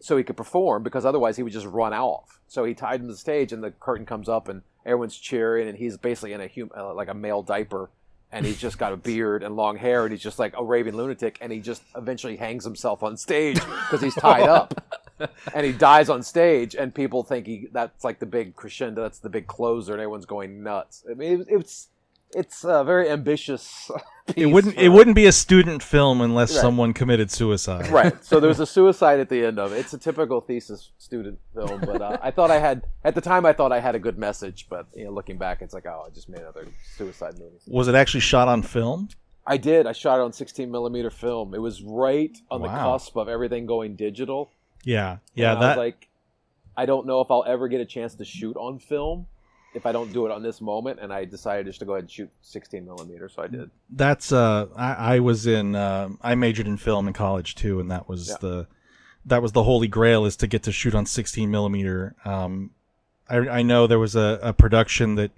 so 0.00 0.16
he 0.16 0.24
could 0.24 0.36
perform 0.36 0.82
because 0.82 1.04
otherwise 1.04 1.36
he 1.36 1.42
would 1.42 1.52
just 1.52 1.66
run 1.66 1.92
off. 1.94 2.40
So 2.48 2.64
he 2.64 2.74
tied 2.74 3.00
him 3.00 3.06
to 3.06 3.12
the 3.12 3.18
stage 3.18 3.52
and 3.52 3.62
the 3.62 3.70
curtain 3.70 4.04
comes 4.04 4.28
up 4.28 4.48
and 4.48 4.62
everyone's 4.84 5.16
cheering 5.16 5.68
and 5.68 5.76
he's 5.76 5.96
basically 5.96 6.32
in 6.32 6.40
a 6.40 6.48
hum- 6.48 6.70
uh, 6.76 6.94
like 6.94 7.08
a 7.08 7.14
male 7.14 7.42
diaper. 7.42 7.90
And 8.34 8.46
he's 8.46 8.58
just 8.58 8.78
got 8.78 8.94
a 8.94 8.96
beard 9.08 9.42
and 9.42 9.56
long 9.56 9.76
hair, 9.76 10.04
and 10.04 10.10
he's 10.10 10.22
just 10.22 10.38
like 10.38 10.54
a 10.56 10.64
raving 10.64 10.96
lunatic. 10.96 11.36
And 11.42 11.52
he 11.52 11.60
just 11.60 11.82
eventually 11.94 12.36
hangs 12.36 12.64
himself 12.64 13.02
on 13.02 13.18
stage 13.18 13.56
because 13.56 14.00
he's 14.00 14.14
tied 14.14 14.48
up 14.48 14.72
and 15.54 15.66
he 15.66 15.72
dies 15.72 16.08
on 16.08 16.22
stage, 16.22 16.74
and 16.74 16.94
people 16.94 17.22
think 17.22 17.46
he 17.46 17.68
that's 17.72 18.04
like 18.04 18.18
the 18.18 18.26
big 18.26 18.56
crescendo, 18.56 19.02
that's 19.02 19.18
the 19.18 19.28
big 19.28 19.46
closer, 19.46 19.92
and 19.92 20.00
everyone's 20.00 20.26
going 20.26 20.62
nuts. 20.62 21.04
I 21.10 21.14
mean, 21.14 21.42
it, 21.42 21.46
it's 21.50 21.88
it's 22.34 22.64
a 22.64 22.84
very 22.84 23.08
ambitious. 23.10 23.90
It 24.36 24.46
wouldn't. 24.46 24.78
It 24.78 24.88
wouldn't 24.90 25.16
be 25.16 25.26
a 25.26 25.32
student 25.32 25.82
film 25.82 26.20
unless 26.20 26.54
Right. 26.54 26.60
someone 26.60 26.92
committed 26.94 27.28
suicide. 27.32 27.88
right. 27.88 28.14
So 28.24 28.38
there's 28.38 28.60
a 28.60 28.66
suicide 28.66 29.18
at 29.18 29.28
the 29.28 29.44
end 29.44 29.58
of 29.58 29.72
it. 29.72 29.80
It's 29.80 29.92
a 29.94 29.98
typical 29.98 30.40
thesis 30.40 30.90
student 30.96 31.40
film, 31.52 31.80
but 31.80 32.00
uh, 32.00 32.18
I 32.22 32.30
thought 32.30 32.48
I 32.52 32.60
had 32.60 32.86
at 33.02 33.16
the 33.16 33.20
time 33.20 33.44
I 33.44 33.52
thought 33.52 33.72
I 33.72 33.80
had 33.80 33.96
a 33.96 33.98
good 33.98 34.18
message, 34.18 34.68
but 34.70 34.86
you 34.94 35.04
know, 35.06 35.10
looking 35.10 35.38
back, 35.38 35.60
it's 35.60 35.74
like 35.74 35.86
oh, 35.86 36.04
I 36.06 36.10
just 36.14 36.28
made 36.28 36.40
another 36.40 36.68
suicide 36.96 37.34
movie. 37.36 37.56
Was 37.66 37.88
it 37.88 37.96
actually 37.96 38.20
shot 38.20 38.46
on 38.46 38.62
film? 38.62 39.08
I 39.44 39.56
did. 39.56 39.88
I 39.88 39.92
shot 39.92 40.20
it 40.20 40.22
on 40.22 40.32
16 40.32 40.70
millimeter 40.70 41.10
film. 41.10 41.52
It 41.52 41.58
was 41.60 41.82
right 41.82 42.34
on 42.48 42.62
the 42.62 42.68
cusp 42.68 43.16
of 43.16 43.28
everything 43.28 43.66
going 43.66 43.96
digital. 43.96 44.52
Yeah. 44.84 45.16
Yeah. 45.34 45.50
And 45.50 45.58
I 45.58 45.60
That. 45.62 45.68
was 45.70 45.76
like, 45.78 46.08
I 46.76 46.86
don't 46.86 47.08
know 47.08 47.20
if 47.22 47.30
I'll 47.32 47.44
ever 47.44 47.66
get 47.66 47.80
a 47.80 47.84
chance 47.86 48.14
to 48.14 48.24
shoot 48.24 48.56
on 48.56 48.78
film 48.78 49.26
if 49.74 49.86
I 49.86 49.92
don't 49.92 50.12
do 50.12 50.26
it 50.26 50.32
on 50.32 50.42
this 50.42 50.60
moment. 50.60 51.00
And 51.00 51.12
I 51.12 51.24
decided 51.24 51.66
just 51.66 51.78
to 51.80 51.84
go 51.84 51.92
ahead 51.92 52.04
and 52.04 52.10
shoot 52.10 52.30
16 52.42 52.84
millimeter, 52.84 53.28
so 53.28 53.42
I 53.42 53.46
did. 53.46 53.70
that's 53.90 54.32
uh 54.32 54.66
I, 54.76 55.16
I 55.16 55.18
was 55.20 55.46
in 55.46 55.74
uh, 55.74 56.10
I 56.20 56.34
majored 56.34 56.66
in 56.66 56.76
film 56.76 57.06
in 57.08 57.14
college 57.14 57.54
too, 57.54 57.80
and 57.80 57.90
that 57.90 58.08
was 58.08 58.28
Yeah. 58.28 58.36
the 58.40 58.66
that 59.26 59.40
was 59.42 59.52
the 59.52 59.62
holy 59.62 59.88
grail 59.88 60.24
is 60.24 60.36
to 60.36 60.46
get 60.46 60.62
to 60.64 60.72
shoot 60.72 60.94
on 60.94 61.06
16 61.06 61.50
millimeter. 61.50 62.14
Um, 62.24 62.70
I 63.28 63.36
I 63.36 63.62
know 63.62 63.86
there 63.86 63.98
was 63.98 64.16
a, 64.16 64.38
a 64.42 64.52
production 64.52 65.14
that 65.16 65.30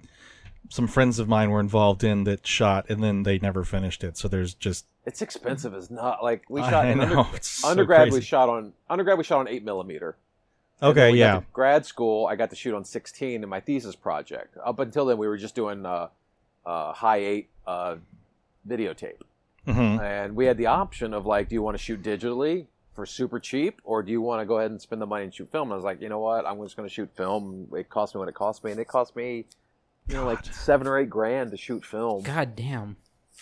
some 0.69 0.87
friends 0.87 1.19
of 1.19 1.27
mine 1.29 1.51
were 1.51 1.59
involved 1.59 2.03
in 2.03 2.23
that 2.23 2.47
shot, 2.47 2.87
and 2.89 3.03
then 3.03 3.21
they 3.21 3.37
never 3.37 3.63
finished 3.63 4.03
it. 4.03 4.17
So 4.17 4.27
there's 4.27 4.55
just 4.55 4.87
It's 5.05 5.21
expensive 5.21 5.75
as 5.75 5.91
not. 5.91 6.23
Like 6.23 6.43
we 6.49 6.59
I 6.61 6.69
shot 6.71 6.87
in 6.87 6.97
know, 6.97 7.03
under- 7.25 7.37
so 7.41 7.67
undergrad. 7.69 8.11
we 8.11 8.21
shot 8.21 8.49
on 8.49 8.73
undergrad. 8.89 9.17
We 9.19 9.23
shot 9.23 9.39
on 9.41 9.47
eight 9.47 9.63
millimeter. 9.63 10.17
And 10.81 10.95
then 10.95 11.03
okay. 11.03 11.11
when 11.11 11.19
got 11.19 11.25
Yeah. 11.33 11.39
to 11.39 11.45
grad 11.53 11.85
school, 11.85 12.27
I 12.27 12.35
got 12.35 12.49
to 12.49 12.55
shoot 12.55 12.75
on 12.75 12.83
16 12.83 13.43
in 13.43 13.49
my 13.49 13.59
thesis 13.59 13.95
project. 13.95 14.57
Up 14.63 14.79
until 14.79 15.05
then, 15.05 15.17
we 15.17 15.27
were 15.27 15.37
just 15.37 15.55
doing 15.55 15.85
uh, 15.85 16.09
uh, 16.65 16.93
high 16.93 17.17
eight 17.17 17.49
uh, 17.65 17.95
videotape. 18.67 19.21
hmm 19.65 19.99
and 19.99 20.35
we 20.35 20.45
had 20.45 20.57
the 20.57 20.67
option 20.67 21.13
of 21.13 21.25
like, 21.25 21.49
do 21.49 21.55
you 21.55 21.61
want 21.61 21.77
to 21.77 21.83
shoot 21.83 22.01
digitally 22.03 22.67
for 22.93 23.05
super 23.05 23.39
cheap, 23.39 23.81
or 23.83 24.01
do 24.03 24.11
you 24.11 24.21
want 24.21 24.41
to 24.41 24.45
go 24.45 24.57
ahead 24.59 24.71
and 24.71 24.81
spend 24.81 25.01
the 25.01 25.05
money 25.05 25.25
and 25.25 25.33
shoot 25.33 25.51
film? 25.51 25.67
And 25.67 25.73
I 25.73 25.75
was 25.75 25.83
like, 25.83 26.01
you 26.01 26.07
know 26.07 26.19
what, 26.19 26.45
I'm 26.45 26.61
just 26.63 26.77
going 26.77 26.87
to 26.87 26.93
shoot 26.93 27.09
film. 27.15 27.67
It 27.73 27.89
cost 27.89 28.15
me 28.15 28.19
what 28.19 28.29
it 28.29 28.35
cost 28.35 28.63
me, 28.63 28.71
and 28.71 28.79
it 28.79 28.87
cost 28.87 29.15
me, 29.15 29.45
you 30.07 30.15
know, 30.15 30.25
like 30.25 30.45
seven 30.45 30.87
or 30.87 30.97
eight 30.99 31.09
grand 31.09 31.51
to 31.51 31.57
shoot 31.57 31.83
film. 31.83 32.21
God 32.23 32.55
damn. 32.55 32.95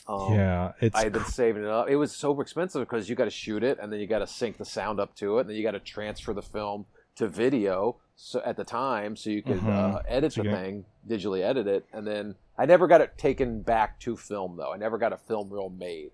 Um, 0.08 0.34
yeah. 0.34 0.72
It's 0.82 0.96
I 0.96 1.04
had 1.04 1.14
been 1.14 1.26
saving 1.26 1.64
it 1.64 1.70
up. 1.70 1.88
It 1.88 1.98
was 1.98 2.16
so 2.16 2.40
expensive 2.42 2.82
because 2.82 3.08
you 3.10 3.16
got 3.16 3.26
to 3.26 3.30
shoot 3.30 3.64
it, 3.64 3.78
and 3.80 3.92
then 3.94 4.00
you 4.00 4.08
got 4.08 4.20
to 4.20 4.28
sync 4.28 4.58
the 4.58 4.66
sound 4.66 5.00
up 5.00 5.16
to 5.18 5.38
it, 5.38 5.42
and 5.42 5.50
then 5.52 5.56
you 5.58 5.62
got 5.64 5.72
to 5.72 5.80
transfer 5.80 6.34
the 6.34 6.42
film 6.42 6.86
to 7.16 7.28
video. 7.28 7.98
So 8.16 8.42
at 8.46 8.58
the 8.58 8.64
time, 8.64 9.16
so 9.16 9.30
you 9.32 9.42
could 9.42 9.60
Mhm. 9.60 9.96
uh, 9.96 10.02
edit 10.08 10.34
So 10.34 10.44
the 10.44 10.52
thing, 10.52 10.86
digitally 11.08 11.42
edit 11.42 11.66
it, 11.68 11.86
and 11.92 12.06
then 12.06 12.36
I 12.58 12.66
never 12.68 12.86
got 12.88 13.02
it 13.02 13.18
taken 13.18 13.62
back 13.62 14.00
to 14.02 14.16
film 14.16 14.56
though. 14.58 14.72
I 14.72 14.78
never 14.78 14.98
got 15.00 15.12
a 15.14 15.18
film 15.18 15.50
reel 15.50 15.70
made. 15.70 16.12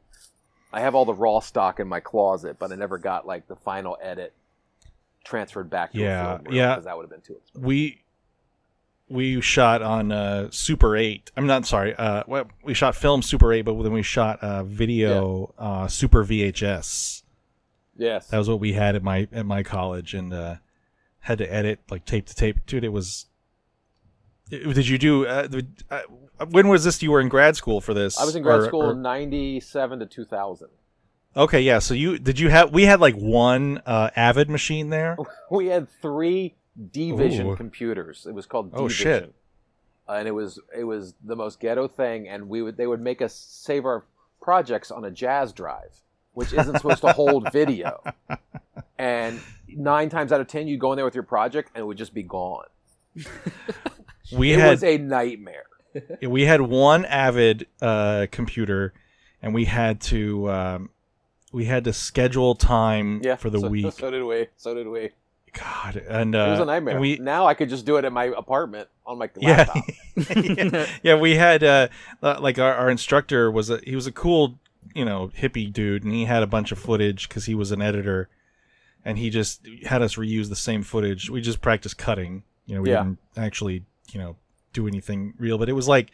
I 0.71 0.79
have 0.81 0.95
all 0.95 1.03
the 1.05 1.13
raw 1.13 1.39
stock 1.39 1.79
in 1.79 1.87
my 1.87 1.99
closet, 1.99 2.57
but 2.59 2.71
I 2.71 2.75
never 2.75 2.97
got 2.97 3.27
like 3.27 3.47
the 3.47 3.55
final 3.55 3.97
edit 4.01 4.33
transferred 5.25 5.69
back 5.69 5.91
to 5.91 5.97
Yeah, 5.99 6.21
a 6.21 6.35
film 6.37 6.43
reel 6.47 6.55
yeah. 6.55 6.69
because 6.75 6.85
that 6.85 6.95
would 6.95 7.03
have 7.03 7.09
been 7.11 7.21
too 7.21 7.33
expensive. 7.37 7.65
we 7.65 8.01
we 9.09 9.41
shot 9.41 9.81
on 9.81 10.11
uh, 10.11 10.49
Super 10.51 10.95
8. 10.95 11.31
I'm 11.35 11.47
not 11.47 11.65
sorry. 11.65 11.95
Uh, 11.95 12.23
well, 12.27 12.45
we 12.63 12.75
shot 12.75 12.95
film 12.95 13.23
Super 13.23 13.51
8, 13.51 13.63
but 13.63 13.81
then 13.81 13.91
we 13.91 14.03
shot 14.03 14.39
uh, 14.43 14.63
video 14.63 15.51
uh, 15.57 15.87
Super 15.87 16.23
VHS. 16.23 17.23
Yes. 17.97 18.27
That 18.27 18.37
was 18.37 18.47
what 18.47 18.59
we 18.59 18.73
had 18.73 18.95
at 18.95 19.01
my 19.03 19.27
at 19.33 19.45
my 19.47 19.63
college, 19.63 20.13
and 20.13 20.31
uh, 20.31 20.55
had 21.29 21.37
to 21.37 21.53
edit 21.53 21.79
like 21.89 22.03
tape 22.05 22.25
to 22.25 22.35
tape. 22.35 22.65
Dude, 22.65 22.83
it 22.83 22.89
was. 22.91 23.27
it- 24.51 24.73
did 24.73 24.87
you 24.87 24.97
do? 24.97 25.25
Uh, 25.27 25.47
uh, 25.89 26.01
when 26.49 26.67
was 26.67 26.83
this? 26.83 27.01
You 27.03 27.11
were 27.11 27.21
in 27.21 27.29
grad 27.29 27.55
school 27.55 27.79
for 27.81 27.93
this? 27.93 28.19
I 28.19 28.25
was 28.25 28.35
in 28.35 28.43
grad 28.43 28.61
Or- 28.61 28.65
school 28.65 28.83
or- 28.83 28.91
in 28.91 29.01
'97 29.01 29.99
to 29.99 30.05
2000. 30.05 30.67
okay, 31.37 31.61
yeah. 31.61 31.79
So 31.79 31.93
you 31.93 32.17
did 32.17 32.39
you 32.39 32.49
have? 32.49 32.73
We 32.73 32.83
had 32.85 32.99
like 32.99 33.15
one 33.15 33.81
uh, 33.85 34.09
Avid 34.15 34.49
machine 34.49 34.89
there. 34.89 35.15
we 35.51 35.67
had 35.67 35.87
three 36.01 36.55
D-Vision 36.91 37.55
computers. 37.55 38.25
It 38.27 38.33
was 38.33 38.45
called 38.45 38.71
Oh, 38.73 38.87
D-Vision. 38.87 39.03
shit. 39.23 39.35
Uh, 40.07 40.13
and 40.13 40.27
it 40.27 40.31
was 40.31 40.59
it 40.75 40.83
was 40.85 41.13
the 41.23 41.35
most 41.35 41.59
ghetto 41.59 41.87
thing. 41.87 42.27
And 42.27 42.49
we 42.49 42.61
would 42.63 42.75
they 42.77 42.87
would 42.87 43.01
make 43.01 43.21
us 43.21 43.33
save 43.35 43.85
our 43.85 44.03
projects 44.41 44.89
on 44.89 45.05
a 45.05 45.11
Jaz 45.11 45.53
drive, 45.53 46.01
which 46.33 46.53
isn't 46.53 46.77
supposed 46.77 47.01
to 47.01 47.11
hold 47.13 47.51
video. 47.51 48.01
And 48.99 49.39
nine 49.67 50.09
times 50.09 50.31
out 50.31 50.41
of 50.41 50.47
ten, 50.47 50.67
you'd 50.67 50.79
go 50.79 50.91
in 50.91 50.97
there 50.97 51.05
with 51.05 51.15
your 51.15 51.23
project 51.23 51.71
and 51.73 51.81
it 51.81 51.85
would 51.85 51.97
just 51.97 52.13
be 52.13 52.23
gone. 52.23 52.65
We 54.31 54.53
it 54.53 54.59
had 54.59 54.69
was 54.69 54.83
a 54.83 54.97
nightmare. 54.97 55.65
we 56.21 56.43
had 56.45 56.61
one 56.61 57.05
Avid 57.05 57.65
uh, 57.81 58.27
computer, 58.31 58.93
and 59.41 59.53
we 59.53 59.65
had 59.65 60.01
to 60.01 60.49
um, 60.51 60.89
we 61.51 61.65
had 61.65 61.83
to 61.85 61.93
schedule 61.93 62.53
time 62.55 63.21
Yeah, 63.23 63.35
for 63.35 63.49
the 63.49 63.59
so, 63.59 63.67
week. 63.67 63.91
So 63.93 64.11
did 64.11 64.23
we. 64.23 64.47
So 64.57 64.75
did 64.75 64.87
we. 64.87 65.09
God, 65.53 65.95
and 66.07 66.35
uh, 66.35 66.39
It 66.39 66.51
was 66.51 66.59
a 66.59 66.65
nightmare. 66.65 66.99
We 66.99 67.17
now 67.17 67.47
I 67.47 67.55
could 67.55 67.69
just 67.69 67.85
do 67.85 67.97
it 67.97 68.05
in 68.05 68.13
my 68.13 68.25
apartment 68.25 68.87
on 69.03 69.17
my 69.17 69.29
yeah, 69.39 69.67
laptop. 69.67 69.83
yeah, 70.45 70.85
yeah, 71.03 71.15
we 71.15 71.35
had 71.35 71.63
uh, 71.63 71.87
uh, 72.21 72.37
like 72.39 72.59
our, 72.59 72.75
our 72.75 72.89
instructor 72.91 73.49
was 73.49 73.71
a 73.71 73.79
he 73.83 73.95
was 73.95 74.05
a 74.05 74.11
cool 74.11 74.59
you 74.93 75.05
know 75.05 75.31
hippie 75.35 75.73
dude, 75.73 76.03
and 76.03 76.13
he 76.13 76.25
had 76.25 76.43
a 76.43 76.47
bunch 76.47 76.71
of 76.71 76.77
footage 76.77 77.27
because 77.27 77.45
he 77.45 77.55
was 77.55 77.71
an 77.71 77.81
editor, 77.81 78.29
and 79.05 79.17
he 79.17 79.29
just 79.29 79.65
had 79.85 80.01
us 80.01 80.15
reuse 80.15 80.49
the 80.49 80.55
same 80.55 80.83
footage. 80.83 81.29
We 81.29 81.41
just 81.41 81.61
practiced 81.61 81.97
cutting. 81.97 82.43
You 82.65 82.75
know, 82.75 82.81
we 82.81 82.89
Yeah. 82.91 83.03
didn't 83.03 83.19
actually 83.37 83.85
you 84.11 84.19
know 84.19 84.35
do 84.73 84.87
anything 84.87 85.33
real, 85.37 85.57
but 85.57 85.69
it 85.69 85.73
was 85.73 85.87
like 85.87 86.11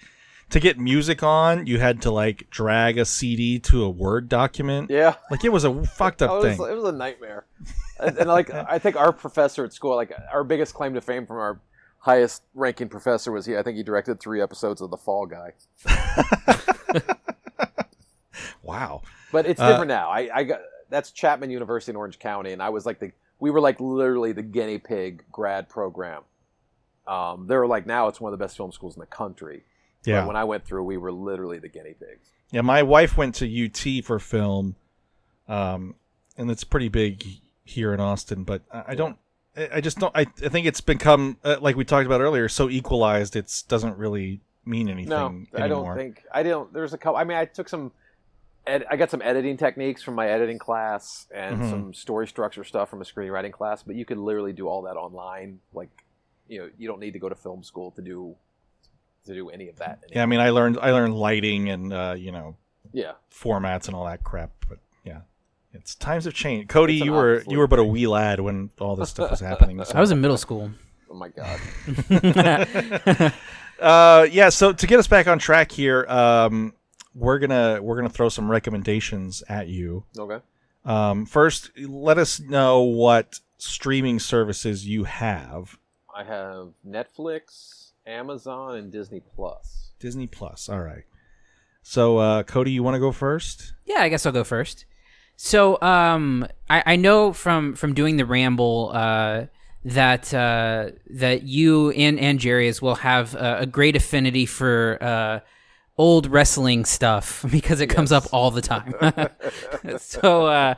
to 0.52 0.60
get 0.60 0.78
music 0.78 1.24
on, 1.24 1.66
you 1.66 1.80
had 1.80 2.02
to 2.04 2.12
like 2.12 2.48
drag 2.52 2.98
a 3.00 3.06
CD 3.06 3.58
to 3.60 3.84
a 3.84 3.90
Word 3.90 4.30
document. 4.30 4.90
yeah. 4.92 5.16
Like 5.32 5.44
it 5.44 5.52
was 5.52 5.64
a 5.64 5.84
fucked 5.86 6.22
It 6.22 6.30
up 6.30 6.44
was, 6.44 6.58
thing. 6.58 6.68
it 6.70 6.76
was 6.76 6.84
a 6.84 6.92
nightmare. 6.92 7.46
and, 8.00 8.16
and, 8.18 8.30
like 8.30 8.52
I 8.54 8.78
think 8.78 8.96
our 8.96 9.12
professor 9.12 9.66
at 9.66 9.74
school, 9.74 9.96
like 9.96 10.14
our 10.32 10.44
biggest 10.44 10.74
claim 10.76 10.94
to 10.94 11.02
fame 11.02 11.26
from 11.26 11.38
our 11.38 11.60
highest 12.00 12.44
ranking 12.54 12.88
professor 12.90 13.32
was 13.32 13.48
he. 13.48 13.58
I 13.58 13.64
think 13.64 13.76
he 13.78 13.82
directed 13.84 14.20
three 14.20 14.40
episodes 14.40 14.80
of 14.82 14.92
The 14.92 14.98
Fall 14.98 15.26
Guy. 15.26 15.54
wow. 18.64 19.02
But 19.32 19.46
it's 19.46 19.60
Uh, 19.60 19.70
different 19.70 19.90
now. 19.90 20.10
I, 20.10 20.30
I 20.34 20.44
got 20.44 20.60
that's 20.90 21.12
Chapman 21.12 21.50
University 21.50 21.92
in 21.92 21.96
Orange 21.96 22.20
County, 22.20 22.52
and 22.52 22.62
I 22.62 22.70
was 22.70 22.86
like 22.86 23.00
the 23.00 23.12
we 23.40 23.52
were 23.52 23.60
like 23.62 23.80
literally 23.80 24.32
the 24.32 24.44
guinea 24.44 24.78
pig 24.78 25.24
grad 25.32 25.68
program. 25.70 26.24
Um, 27.08 27.48
they're 27.48 27.68
like 27.68 27.86
now 27.86 28.08
it's 28.08 28.20
one 28.20 28.34
of 28.34 28.40
the 28.40 28.44
best 28.44 28.58
film 28.58 28.72
schools 28.72 28.96
in 28.96 29.00
the 29.00 29.06
country. 29.06 29.64
But 30.04 30.12
Yeah. 30.12 30.26
when 30.26 30.36
I 30.36 30.44
went 30.44 30.66
through, 30.66 30.84
we 30.84 30.98
were 30.98 31.12
literally 31.12 31.60
the 31.60 31.68
guinea 31.68 31.94
pigs. 31.94 32.30
Yeah, 32.52 32.62
my 32.62 32.84
wife 32.84 33.18
went 33.18 33.36
to 33.36 33.46
UT 33.66 34.02
for 34.04 34.20
film, 34.20 34.76
um, 35.48 35.96
and 36.38 36.50
it's 36.50 36.64
pretty 36.64 36.90
big 36.90 37.24
here 37.64 37.94
in 37.94 38.00
Austin. 38.00 38.44
But 38.44 38.62
I 38.72 38.84
I 38.90 38.96
don't, 38.96 39.18
I 39.58 39.70
I 39.76 39.82
just 39.82 39.98
don't. 40.00 40.16
I, 40.16 40.22
I 40.22 40.50
think 40.50 40.68
it's 40.68 40.82
become 40.82 41.38
uh, 41.44 41.58
like 41.60 41.76
we 41.76 41.84
talked 41.86 42.06
about 42.06 42.22
earlier, 42.22 42.48
so 42.50 42.70
equalized. 42.70 43.36
It 43.36 43.64
doesn't 43.68 43.98
really 43.98 44.42
mean 44.64 44.90
anything 44.90 45.10
No, 45.10 45.26
anymore. 45.28 45.48
I 45.64 45.68
don't 45.68 45.96
think 45.96 46.24
I 46.34 46.44
don't. 46.44 46.72
There's 46.74 46.94
a 46.94 46.98
couple. 46.98 47.18
I 47.18 47.24
mean, 47.24 47.38
I 47.38 47.46
took 47.46 47.68
some. 47.70 47.92
Ed, 48.68 48.86
I 48.90 48.96
got 48.96 49.12
some 49.12 49.22
editing 49.22 49.58
techniques 49.58 50.02
from 50.02 50.16
my 50.16 50.28
editing 50.28 50.58
class 50.58 51.28
and 51.34 51.60
Mhm. 51.60 51.70
some 51.70 51.94
story 51.94 52.28
structure 52.28 52.64
stuff 52.64 52.90
from 52.90 53.02
a 53.02 53.06
screenwriting 53.06 53.52
class. 53.52 53.84
But 53.84 53.96
you 53.96 54.06
could 54.06 54.18
literally 54.18 54.54
do 54.54 54.68
all 54.68 54.82
that 54.84 54.96
online. 54.98 55.60
Like, 55.74 55.90
you 56.48 56.60
know, 56.60 56.70
you 56.78 56.88
don't 56.88 57.00
need 57.00 57.12
to 57.14 57.20
go 57.20 57.30
to 57.30 57.36
film 57.36 57.64
school 57.64 57.92
to 57.92 58.02
do 58.02 58.36
to 59.26 59.34
do 59.34 59.50
any 59.50 59.70
of 59.70 59.78
that. 59.78 60.04
Yeah, 60.10 60.24
I 60.24 60.26
mean, 60.28 60.40
I 60.40 60.50
learned 60.52 60.78
I 60.82 60.92
learned 60.92 61.16
lighting 61.16 61.70
and 61.70 61.92
uh, 61.94 62.16
you 62.18 62.32
know 62.32 62.56
yeah. 62.94 63.14
formats 63.32 63.88
and 63.88 63.96
all 63.96 64.06
that 64.06 64.24
crap. 64.24 64.52
But 64.70 64.80
yeah, 65.04 65.22
it's 65.74 65.96
times 65.96 66.26
have 66.26 66.34
changed. 66.34 66.70
Cody, 66.70 66.96
you 66.96 67.12
were 67.12 67.44
you 67.48 67.58
were 67.58 67.68
but 67.68 67.80
a 67.80 67.84
wee 67.84 68.08
lad 68.08 68.40
when 68.40 68.70
all 68.80 68.96
this 68.96 69.10
stuff 69.12 69.32
was 69.32 69.40
happening. 69.52 69.84
So. 69.84 69.96
I 69.98 70.00
was 70.02 70.12
in 70.12 70.22
middle 70.22 70.38
school. 70.38 70.72
Oh 71.08 71.18
my 71.18 71.30
god. 71.30 71.60
uh 73.80 74.28
yeah 74.32 74.50
so 74.50 74.74
to 74.74 74.88
get 74.88 75.00
us 75.00 75.08
back 75.08 75.28
on 75.28 75.38
track 75.40 75.72
here 75.72 76.06
um 76.10 76.74
we're 77.16 77.40
gonna 77.40 77.80
we're 77.82 77.96
gonna 77.96 78.10
throw 78.10 78.30
some 78.30 78.52
recommendations 78.52 79.42
at 79.50 79.68
you 79.68 80.04
Okay. 80.18 80.44
um 80.84 81.26
first 81.26 81.72
let 81.80 82.18
us 82.18 82.40
know 82.40 82.82
what 82.82 83.40
streaming 83.58 84.20
services 84.20 84.86
you 84.86 85.06
have 85.06 85.78
I 86.14 86.24
have 86.24 86.70
Netflix, 86.88 87.92
Amazon, 88.06 88.76
and 88.76 88.92
Disney 88.92 89.22
Plus. 89.36 89.92
disney 90.00 90.28
plus 90.28 90.70
all 90.70 90.82
right 90.82 91.06
so 91.82 92.18
uh 92.18 92.44
cody 92.44 92.72
you 92.72 92.84
want 92.84 92.96
to 92.96 93.00
go 93.00 93.12
first 93.12 93.74
Yeah, 93.86 94.00
I 94.02 94.10
guess 94.10 94.26
I'll 94.26 94.32
go 94.34 94.44
first. 94.44 94.86
So, 95.38 95.80
um, 95.82 96.48
I, 96.70 96.84
I 96.86 96.96
know 96.96 97.34
from 97.34 97.76
from 97.76 97.94
doing 97.94 98.16
the 98.18 98.26
ramble 98.26 98.92
uh, 98.94 99.46
that 99.84 100.34
uh, 100.34 100.92
that 101.10 101.44
you 101.44 101.90
and 101.92 102.18
and 102.20 102.40
Jerry 102.40 102.70
as 102.70 102.82
well 102.82 102.96
have 102.96 103.36
uh, 103.36 103.58
a 103.60 103.66
great 103.66 103.96
affinity 103.98 104.46
for 104.46 104.98
uh, 105.02 105.40
old 105.98 106.28
wrestling 106.28 106.86
stuff 106.86 107.46
because 107.52 107.82
it 107.82 107.88
comes 107.88 108.12
up 108.12 108.26
all 108.34 108.52
the 108.52 108.62
time. 108.62 108.94
so, 110.00 110.48
uh, 110.48 110.76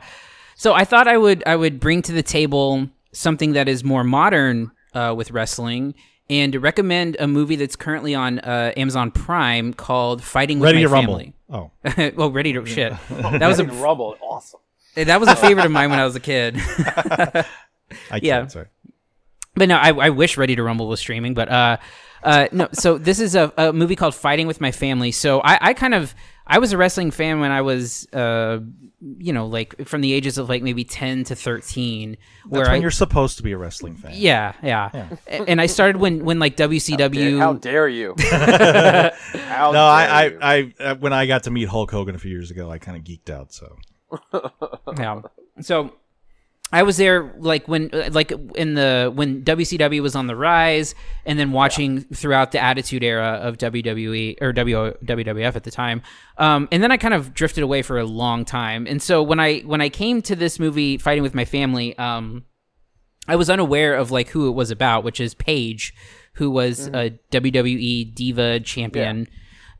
so 0.54 0.74
I 0.74 0.84
thought 0.84 1.08
I 1.08 1.18
would 1.18 1.42
I 1.46 1.56
would 1.56 1.80
bring 1.80 2.02
to 2.02 2.12
the 2.12 2.22
table 2.22 2.88
something 3.12 3.52
that 3.52 3.68
is 3.68 3.84
more 3.84 4.04
modern 4.04 4.70
uh, 4.94 5.14
with 5.16 5.30
wrestling. 5.30 5.94
And 6.30 6.54
recommend 6.56 7.16
a 7.18 7.26
movie 7.26 7.56
that's 7.56 7.74
currently 7.74 8.14
on 8.14 8.38
uh, 8.40 8.72
Amazon 8.76 9.10
Prime 9.10 9.72
called 9.72 10.22
"Fighting 10.22 10.58
with 10.58 10.66
ready 10.66 10.80
My 10.80 10.82
to 10.82 10.88
rumble 10.90 11.22
oh 11.48 11.70
well, 12.16 12.30
ready 12.30 12.52
to 12.52 12.66
shit. 12.66 12.92
That 13.08 13.48
was 13.48 13.60
a 13.60 13.64
Ready 13.64 13.76
to 13.78 13.82
Rumble, 13.82 14.18
awesome. 14.20 14.60
that 14.94 15.20
was 15.20 15.30
a 15.30 15.36
favorite 15.36 15.64
of 15.64 15.72
mine 15.72 15.88
when 15.88 15.98
I 15.98 16.04
was 16.04 16.16
a 16.16 16.20
kid. 16.20 16.56
i 16.58 17.44
can't 18.10 18.22
Yeah. 18.22 18.46
sorry 18.48 18.66
but 19.58 19.68
no, 19.68 19.76
I, 19.76 19.92
I 19.92 20.10
wish 20.10 20.36
Ready 20.36 20.56
to 20.56 20.62
Rumble 20.62 20.88
was 20.88 21.00
streaming. 21.00 21.34
But 21.34 21.48
uh, 21.50 21.76
uh, 22.22 22.48
no. 22.52 22.68
So 22.72 22.98
this 22.98 23.20
is 23.20 23.34
a, 23.34 23.52
a 23.56 23.72
movie 23.72 23.96
called 23.96 24.14
Fighting 24.14 24.46
with 24.46 24.60
My 24.60 24.72
Family. 24.72 25.12
So 25.12 25.40
I, 25.40 25.58
I 25.68 25.74
kind 25.74 25.94
of 25.94 26.14
I 26.46 26.58
was 26.58 26.72
a 26.72 26.78
wrestling 26.78 27.10
fan 27.10 27.40
when 27.40 27.50
I 27.50 27.62
was 27.62 28.06
uh, 28.12 28.60
you 29.00 29.32
know, 29.32 29.46
like 29.46 29.86
from 29.86 30.00
the 30.00 30.12
ages 30.12 30.38
of 30.38 30.48
like 30.48 30.62
maybe 30.62 30.84
ten 30.84 31.24
to 31.24 31.36
thirteen. 31.36 32.16
Where 32.46 32.60
that's 32.60 32.70
when 32.70 32.80
I, 32.80 32.82
you're 32.82 32.90
supposed 32.90 33.36
to 33.36 33.42
be 33.42 33.52
a 33.52 33.58
wrestling 33.58 33.96
fan 33.96 34.12
yeah, 34.14 34.54
yeah, 34.62 35.08
A- 35.26 35.48
And 35.48 35.60
I 35.60 35.66
started 35.66 35.98
when 35.98 36.24
when 36.24 36.38
like 36.38 36.56
WCW. 36.56 37.38
How 37.38 37.52
dare 37.52 37.88
you? 37.88 38.14
How 38.18 39.72
no 39.72 39.84
I, 39.84 40.06
dare 40.06 40.32
you. 40.32 40.38
I 40.40 40.54
i 40.54 40.74
uh, 40.80 40.94
when 40.96 41.12
i 41.12 41.26
got 41.26 41.44
to 41.44 41.50
meet 41.50 41.68
hulk 41.68 41.90
hogan 41.90 42.14
a 42.14 42.18
few 42.18 42.30
years 42.30 42.50
ago 42.50 42.70
i 42.70 42.78
kind 42.78 42.96
of 42.96 43.04
geeked 43.04 43.30
out 43.30 43.52
so 43.52 43.76
yeah. 44.98 45.20
So 45.60 45.92
I 46.70 46.82
was 46.82 46.98
there 46.98 47.34
like 47.38 47.66
when 47.66 47.90
like 48.10 48.30
in 48.54 48.74
the 48.74 49.10
when 49.14 49.42
WCW 49.42 50.02
was 50.02 50.14
on 50.14 50.26
the 50.26 50.36
rise 50.36 50.94
and 51.24 51.38
then 51.38 51.52
watching 51.52 52.02
throughout 52.02 52.52
the 52.52 52.62
attitude 52.62 53.02
era 53.02 53.40
of 53.42 53.56
WWE 53.56 54.36
or 54.42 54.52
WWF 54.52 55.56
at 55.56 55.64
the 55.64 55.70
time. 55.70 56.02
Um, 56.36 56.68
and 56.70 56.82
then 56.82 56.92
I 56.92 56.98
kind 56.98 57.14
of 57.14 57.32
drifted 57.32 57.62
away 57.62 57.80
for 57.80 57.98
a 57.98 58.04
long 58.04 58.44
time. 58.44 58.86
And 58.86 59.02
so 59.02 59.22
when 59.22 59.40
I 59.40 59.60
when 59.60 59.80
I 59.80 59.88
came 59.88 60.20
to 60.22 60.36
this 60.36 60.58
movie 60.58 60.98
fighting 60.98 61.22
with 61.22 61.34
my 61.34 61.46
family, 61.46 61.96
um, 61.96 62.44
I 63.26 63.36
was 63.36 63.48
unaware 63.48 63.94
of 63.94 64.10
like 64.10 64.28
who 64.28 64.48
it 64.48 64.52
was 64.52 64.70
about, 64.70 65.04
which 65.04 65.20
is 65.20 65.34
Paige, 65.34 65.94
who 66.34 66.50
was 66.50 66.88
a 66.88 67.18
WWE 67.30 68.14
diva 68.14 68.60
champion. 68.60 69.26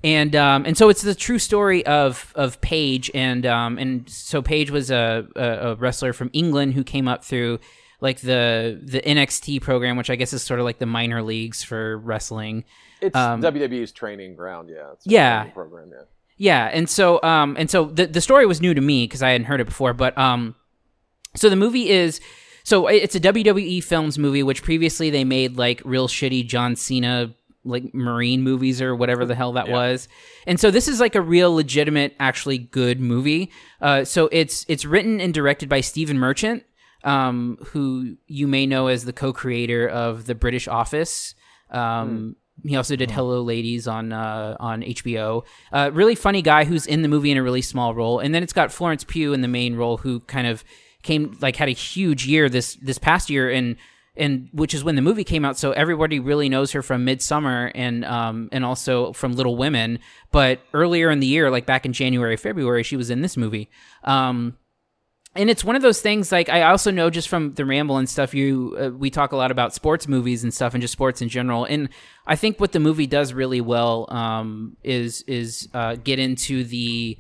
And 0.05 0.37
um, 0.37 0.65
and 0.65 0.79
so 0.79 0.89
it's 0.89 1.03
the 1.03 1.15
true 1.15 1.39
story 1.41 1.85
of 1.85 2.33
of 2.37 2.61
Paige, 2.61 3.11
and 3.15 3.45
um, 3.45 3.79
and 3.79 4.09
so 4.09 4.41
Paige 4.41 4.71
was 4.71 4.91
a, 4.93 5.27
a, 5.35 5.43
a 5.71 5.75
wrestler 5.75 6.13
from 6.13 6.31
England 6.33 6.75
who 6.75 6.85
came 6.85 7.09
up 7.09 7.25
through 7.25 7.59
like 8.01 8.21
the 8.21 8.79
the 8.81 9.01
NXT 9.01 9.61
program, 9.61 9.97
which 9.97 10.09
I 10.09 10.15
guess 10.15 10.33
is 10.33 10.43
sort 10.43 10.61
of 10.61 10.65
like 10.65 10.79
the 10.79 10.87
minor 10.87 11.21
leagues 11.23 11.65
for 11.65 11.99
wrestling. 11.99 12.65
It's 13.01 13.17
um, 13.17 13.43
WWE's 13.43 13.91
training 13.93 14.37
ground, 14.37 14.71
yeah. 14.71 14.93
It's 14.93 15.07
Yeah. 15.07 15.45
program, 15.51 15.91
yeah. 15.93 16.05
Yeah, 16.37 16.71
and 16.73 16.89
so 16.89 17.21
um 17.25 17.57
and 17.59 17.69
so 17.69 17.87
the 17.87 18.07
the 18.07 18.21
story 18.21 18.47
was 18.47 18.61
new 18.61 18.75
to 18.75 18.81
me 18.81 19.05
because 19.05 19.23
I 19.23 19.31
hadn't 19.31 19.47
heard 19.49 19.61
it 19.61 19.67
before, 19.67 19.95
but 19.95 20.17
um 20.17 20.55
so 21.35 21.51
the 21.51 21.57
movie 21.57 21.91
is 21.91 22.21
so 22.63 22.87
it's 22.87 23.17
a 23.17 23.21
WWE 23.21 23.83
Films 23.83 24.19
movie, 24.19 24.43
which 24.45 24.63
previously 24.63 25.11
they 25.11 25.25
made 25.25 25.57
like 25.57 25.83
real 25.85 26.07
shitty 26.07 26.47
John 26.47 26.77
Cena 26.77 27.35
like 27.65 27.93
Marine 27.95 28.43
movies 28.43 28.81
or 28.81 28.95
whatever 28.97 29.25
the 29.27 29.35
hell 29.35 29.53
that 29.53 29.67
Yeah. 29.69 29.75
was. 29.75 30.09
And 30.47 30.59
so 30.61 30.71
this 30.71 30.89
is 30.89 31.01
like 31.01 31.15
a 31.15 31.21
real 31.21 31.55
legitimate, 31.55 32.15
actually 32.21 32.59
good 32.59 33.01
movie. 33.01 33.51
Uh, 33.81 34.05
so 34.05 34.29
it's 34.33 34.65
it's 34.69 34.85
written 34.85 35.21
and 35.21 35.35
directed 35.35 35.69
by 35.69 35.81
Stephen 35.81 36.19
Merchant, 36.19 36.63
um, 37.05 37.59
who 37.69 38.17
you 38.27 38.47
may 38.47 38.65
know 38.67 38.87
as 38.87 39.05
the 39.05 39.13
co-creator 39.13 39.89
of 39.89 40.27
The 40.27 40.35
British 40.35 40.67
Office. 40.69 41.35
Um, 41.71 42.37
He 42.65 42.75
also 42.75 42.97
did 42.97 43.11
Hello 43.13 43.41
Ladies 43.43 43.87
on 43.87 44.13
uh, 44.13 44.57
on 44.59 44.83
HBO. 44.83 45.45
Uh, 45.73 45.91
really 45.93 46.17
funny 46.17 46.43
guy 46.43 46.65
who's 46.65 46.87
in 46.87 47.03
the 47.03 47.09
movie 47.09 47.31
in 47.31 47.37
a 47.39 47.43
really 47.43 47.63
small 47.63 47.95
role, 47.95 48.19
and 48.19 48.35
then 48.35 48.43
it's 48.43 48.53
got 48.53 48.73
Florence 48.73 49.05
Pugh 49.05 49.33
in 49.33 49.43
the 49.43 49.49
main 49.49 49.77
role, 49.77 49.99
who 49.99 50.21
kind 50.21 50.47
of 50.49 50.65
came 51.05 51.37
like 51.41 51.55
had 51.57 51.69
a 51.69 51.73
huge 51.73 52.27
year 52.27 52.49
this 52.49 52.75
this 52.83 52.99
past 52.99 53.31
year, 53.31 53.49
and 53.49 53.77
and 54.19 54.49
which 54.53 54.75
is 54.75 54.85
when 54.85 54.97
the 54.97 55.03
movie 55.03 55.25
came 55.25 55.45
out. 55.45 55.57
So 55.57 55.73
everybody 55.73 56.19
really 56.21 56.49
knows 56.49 56.73
her 56.73 56.83
from 56.83 57.07
Midsommar 57.07 57.71
and 57.75 58.05
um 58.05 58.49
and 58.53 58.65
also 58.65 59.13
from 59.13 59.35
Little 59.35 59.57
Women. 59.57 59.99
But 60.31 60.61
earlier 60.75 61.11
in 61.11 61.21
the 61.21 61.27
year, 61.27 61.51
like 61.51 61.67
back 61.67 61.87
in 61.87 61.93
January, 61.93 62.37
February, 62.37 62.83
she 62.83 62.97
was 62.97 63.11
in 63.11 63.23
this 63.23 63.37
movie. 63.37 63.71
Um, 64.05 64.59
and 65.35 65.51
it's 65.51 65.63
one 65.63 65.77
of 65.77 65.83
those 65.83 66.01
things 66.01 66.33
like 66.33 66.49
i 66.49 66.63
also 66.63 66.91
know 66.91 67.11
just 67.11 67.29
from 67.29 67.55
the 67.55 67.65
ramble 67.65 67.97
and 67.99 68.09
stuff 68.09 68.35
you 68.35 68.77
uh, 68.81 68.89
we 68.89 69.11
talk 69.11 69.33
a 69.33 69.37
lot 69.37 69.51
about 69.51 69.75
sports 69.75 70.09
movies 70.09 70.43
and 70.43 70.53
stuff 70.53 70.75
and 70.75 70.81
just 70.81 70.93
sports 70.93 71.23
in 71.23 71.29
general 71.29 71.65
and 71.65 71.89
i 72.27 72.35
think 72.35 72.59
what 72.59 72.73
the 72.73 72.81
movie 72.81 73.07
does 73.07 73.33
really 73.33 73.61
well 73.61 74.07
um, 74.11 74.77
is 74.83 75.23
is 75.23 75.69
uh, 75.75 75.97
get 75.97 76.19
into 76.19 76.65
the 76.65 77.17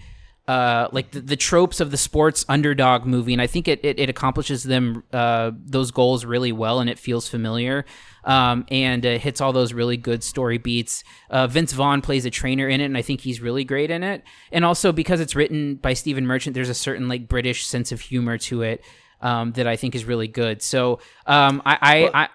uh, 0.48 0.88
like 0.92 1.10
the, 1.12 1.20
the 1.20 1.36
tropes 1.36 1.78
of 1.78 1.90
the 1.90 1.96
sports 1.96 2.44
underdog 2.48 3.04
movie, 3.06 3.32
and 3.34 3.42
I 3.42 3.46
think 3.46 3.68
it, 3.68 3.78
it, 3.84 4.00
it 4.00 4.08
accomplishes 4.10 4.62
them 4.64 5.04
uh, 5.12 5.52
those 5.54 5.90
goals 5.92 6.24
really 6.24 6.52
well, 6.52 6.80
and 6.80 6.88
it 6.90 6.98
feels 6.98 7.28
familiar, 7.28 7.84
um, 8.24 8.64
and 8.70 9.04
uh, 9.06 9.18
hits 9.18 9.40
all 9.40 9.52
those 9.52 9.72
really 9.74 9.96
good 9.98 10.24
story 10.24 10.58
beats. 10.58 11.04
Uh, 11.30 11.46
Vince 11.46 11.72
Vaughn 11.72 12.00
plays 12.00 12.24
a 12.24 12.30
trainer 12.30 12.66
in 12.68 12.80
it, 12.80 12.86
and 12.86 12.96
I 12.96 13.02
think 13.02 13.20
he's 13.20 13.40
really 13.40 13.64
great 13.64 13.90
in 13.90 14.02
it. 14.02 14.24
And 14.50 14.64
also 14.64 14.90
because 14.90 15.20
it's 15.20 15.36
written 15.36 15.76
by 15.76 15.92
Stephen 15.94 16.26
Merchant, 16.26 16.54
there's 16.54 16.68
a 16.70 16.74
certain 16.74 17.08
like 17.08 17.28
British 17.28 17.66
sense 17.66 17.92
of 17.92 18.00
humor 18.00 18.38
to 18.38 18.62
it. 18.62 18.82
um, 19.20 19.52
that 19.52 19.66
I 19.66 19.76
think 19.76 19.94
is 19.94 20.04
really 20.04 20.28
good. 20.28 20.62
So 20.62 21.00
um, 21.26 21.60
I, 21.66 21.78
I, 22.14 22.22
I 22.24 22.28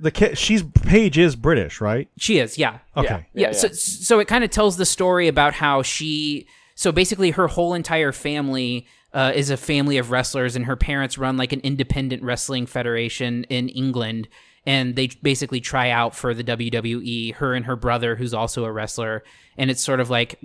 The 0.00 0.10
ki- 0.10 0.34
she's 0.34 0.62
Paige 0.62 1.16
is 1.18 1.34
British, 1.34 1.80
right? 1.80 2.08
she 2.18 2.38
is, 2.38 2.58
yeah. 2.58 2.78
Okay. 2.94 3.26
yeah, 3.32 3.52
so 3.52 3.68
so 3.68 4.18
it 4.20 4.28
kind 4.28 4.44
of 4.44 4.50
tells 4.50 4.76
the 4.76 4.84
story 4.84 5.28
about 5.28 5.54
how 5.54 5.82
she 5.82 6.46
so 6.76 6.92
basically 6.92 7.32
her 7.32 7.48
whole 7.48 7.74
entire 7.74 8.12
family 8.12 8.86
uh, 9.12 9.32
is 9.34 9.50
a 9.50 9.56
family 9.56 9.98
of 9.98 10.12
wrestlers 10.12 10.54
and 10.54 10.66
her 10.66 10.76
parents 10.76 11.18
run 11.18 11.36
like 11.36 11.52
an 11.52 11.60
independent 11.60 12.22
wrestling 12.22 12.66
federation 12.66 13.42
in 13.44 13.68
england 13.70 14.28
and 14.64 14.94
they 14.94 15.08
basically 15.22 15.60
try 15.60 15.90
out 15.90 16.14
for 16.14 16.32
the 16.32 16.44
wwe 16.44 17.34
her 17.34 17.54
and 17.54 17.66
her 17.66 17.76
brother 17.76 18.14
who's 18.14 18.34
also 18.34 18.64
a 18.64 18.72
wrestler 18.72 19.24
and 19.58 19.70
it's 19.70 19.82
sort 19.82 19.98
of 19.98 20.08
like 20.08 20.38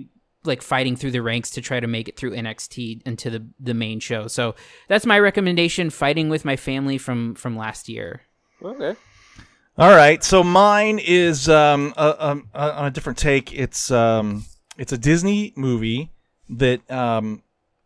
like 0.44 0.60
fighting 0.60 0.96
through 0.96 1.12
the 1.12 1.22
ranks 1.22 1.50
to 1.50 1.60
try 1.60 1.78
to 1.78 1.86
make 1.86 2.08
it 2.08 2.16
through 2.16 2.32
nxt 2.32 3.00
into 3.06 3.30
the 3.30 3.46
the 3.60 3.74
main 3.74 4.00
show 4.00 4.26
so 4.26 4.56
that's 4.88 5.06
my 5.06 5.18
recommendation 5.18 5.88
fighting 5.88 6.28
with 6.28 6.44
my 6.44 6.56
family 6.56 6.98
from 6.98 7.36
from 7.36 7.56
last 7.56 7.88
year 7.88 8.22
Okay. 8.64 8.96
All 9.78 9.90
right, 9.90 10.22
so 10.22 10.44
mine 10.44 11.00
is 11.02 11.48
um, 11.48 11.94
a, 11.96 12.26
um, 12.26 12.48
a, 12.54 12.72
on 12.74 12.86
a 12.86 12.90
different 12.90 13.18
take. 13.18 13.52
It's 13.54 13.90
um, 13.90 14.44
it's 14.76 14.92
a 14.92 14.98
Disney 14.98 15.52
movie 15.56 16.10
that 16.58 16.88
um, 16.90 17.42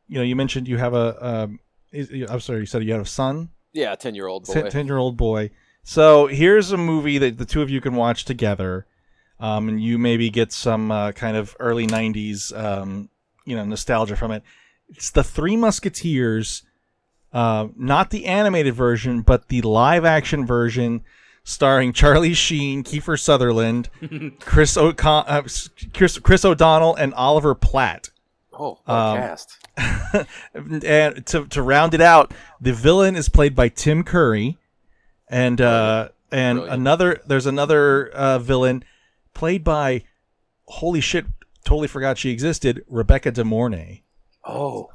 you 0.08 0.16
know 0.18 0.22
you 0.24 0.36
mentioned 0.36 0.68
you 0.68 0.76
have 0.78 0.94
a 0.94 1.26
um, 1.44 1.60
I'm 1.92 2.40
sorry 2.40 2.60
you 2.60 2.66
said 2.66 2.82
you 2.84 2.92
have 2.92 3.02
a 3.02 3.06
son, 3.06 3.50
Yeah, 3.72 3.94
ten 3.94 4.14
year 4.14 4.26
old 4.26 4.44
boy. 4.46 4.68
ten 4.70 4.86
year 4.86 4.98
old 4.98 5.16
boy. 5.16 5.50
So 5.82 6.26
here's 6.26 6.72
a 6.72 6.76
movie 6.76 7.18
that 7.18 7.38
the 7.38 7.44
two 7.44 7.62
of 7.62 7.70
you 7.70 7.80
can 7.80 7.94
watch 7.94 8.24
together, 8.24 8.86
um, 9.38 9.68
and 9.68 9.80
you 9.80 9.98
maybe 9.98 10.30
get 10.30 10.52
some 10.52 10.90
uh, 10.90 11.12
kind 11.12 11.36
of 11.36 11.56
early 11.60 11.86
'90s 11.86 12.56
um, 12.56 13.08
you 13.44 13.54
know 13.56 13.64
nostalgia 13.64 14.16
from 14.16 14.32
it. 14.32 14.42
It's 14.88 15.10
the 15.10 15.24
Three 15.24 15.56
Musketeers, 15.56 16.62
uh, 17.32 17.68
not 17.76 18.10
the 18.10 18.26
animated 18.26 18.74
version, 18.74 19.22
but 19.22 19.48
the 19.48 19.62
live 19.62 20.04
action 20.04 20.44
version 20.46 21.02
starring 21.44 21.92
Charlie 21.92 22.34
Sheen, 22.34 22.82
Kiefer 22.82 23.18
Sutherland, 23.18 23.88
Chris, 24.40 24.76
O'Con- 24.76 25.24
uh, 25.28 25.42
Chris 25.94 26.18
Chris 26.18 26.44
O'Donnell, 26.44 26.94
and 26.96 27.14
Oliver 27.14 27.54
Platt. 27.54 28.10
Oh, 28.58 28.78
Um, 28.86 29.18
cast. 29.18 29.58
and 30.54 31.26
to 31.26 31.46
to 31.46 31.62
round 31.62 31.94
it 31.94 32.00
out, 32.00 32.32
the 32.60 32.72
villain 32.72 33.16
is 33.16 33.28
played 33.28 33.54
by 33.54 33.68
Tim 33.68 34.02
Curry, 34.02 34.56
and 35.28 35.60
uh, 35.60 36.08
and 36.32 36.58
Brilliant. 36.58 36.80
another 36.80 37.20
there's 37.26 37.46
another 37.46 38.08
uh, 38.08 38.38
villain 38.38 38.82
played 39.34 39.62
by 39.64 40.04
holy 40.66 41.00
shit, 41.00 41.26
totally 41.64 41.88
forgot 41.88 42.18
she 42.18 42.30
existed, 42.30 42.84
Rebecca 42.88 43.30
De 43.30 43.44
Mornay 43.44 44.02
Oh, 44.44 44.90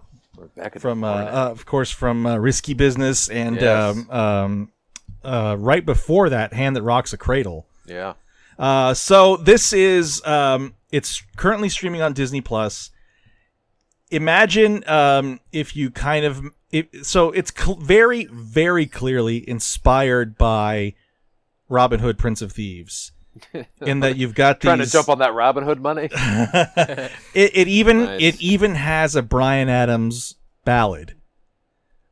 at 0.58 0.80
from 0.82 1.04
uh, 1.04 1.08
uh, 1.08 1.50
of 1.52 1.66
course 1.66 1.92
from 1.92 2.26
uh, 2.26 2.38
Risky 2.38 2.74
Business 2.74 3.30
and 3.30 3.58
Yes. 3.58 3.96
um, 3.98 4.10
um, 4.10 4.72
uh, 5.24 5.56
right 5.60 5.86
before 5.86 6.30
that, 6.30 6.54
Hand 6.54 6.76
That 6.76 6.82
Rocks 6.84 7.14
a 7.14 7.18
Cradle. 7.18 7.68
yeah. 7.86 8.14
Uh, 8.60 8.94
so 8.94 9.38
this 9.38 9.74
is 9.74 10.24
um, 10.26 10.76
it's 10.92 11.24
currently 11.36 11.68
streaming 11.70 12.02
on 12.02 12.14
Disney 12.14 12.42
Plus. 12.42 12.91
Imagine 14.12 14.84
um, 14.88 15.40
if 15.52 15.76
you 15.76 15.90
kind 15.90 16.26
of 16.26 16.44
it, 16.72 17.06
so 17.06 17.32
it's 17.32 17.52
cl- 17.56 17.78
very 17.78 18.26
very 18.26 18.86
clearly 18.86 19.48
inspired 19.50 20.38
by 20.38 20.94
Robin 21.70 22.00
Hood, 22.00 22.18
Prince 22.18 22.42
of 22.42 22.52
Thieves, 22.52 23.14
in 23.82 24.02
that 24.02 24.18
you've 24.18 24.36
got 24.36 24.60
these. 24.60 24.68
Trying 24.68 24.80
to 24.80 24.90
jump 24.90 25.10
on 25.10 25.20
that 25.20 25.34
Robin 25.34 25.64
Hood 25.64 25.82
money. 25.82 26.10
it, 26.14 27.12
it 27.34 27.68
even 27.68 28.06
Nice. 28.06 28.22
it 28.22 28.42
even 28.42 28.76
has 28.76 29.16
a 29.16 29.22
Bryan 29.22 29.70
Adams 29.70 30.36
ballad. 30.66 31.16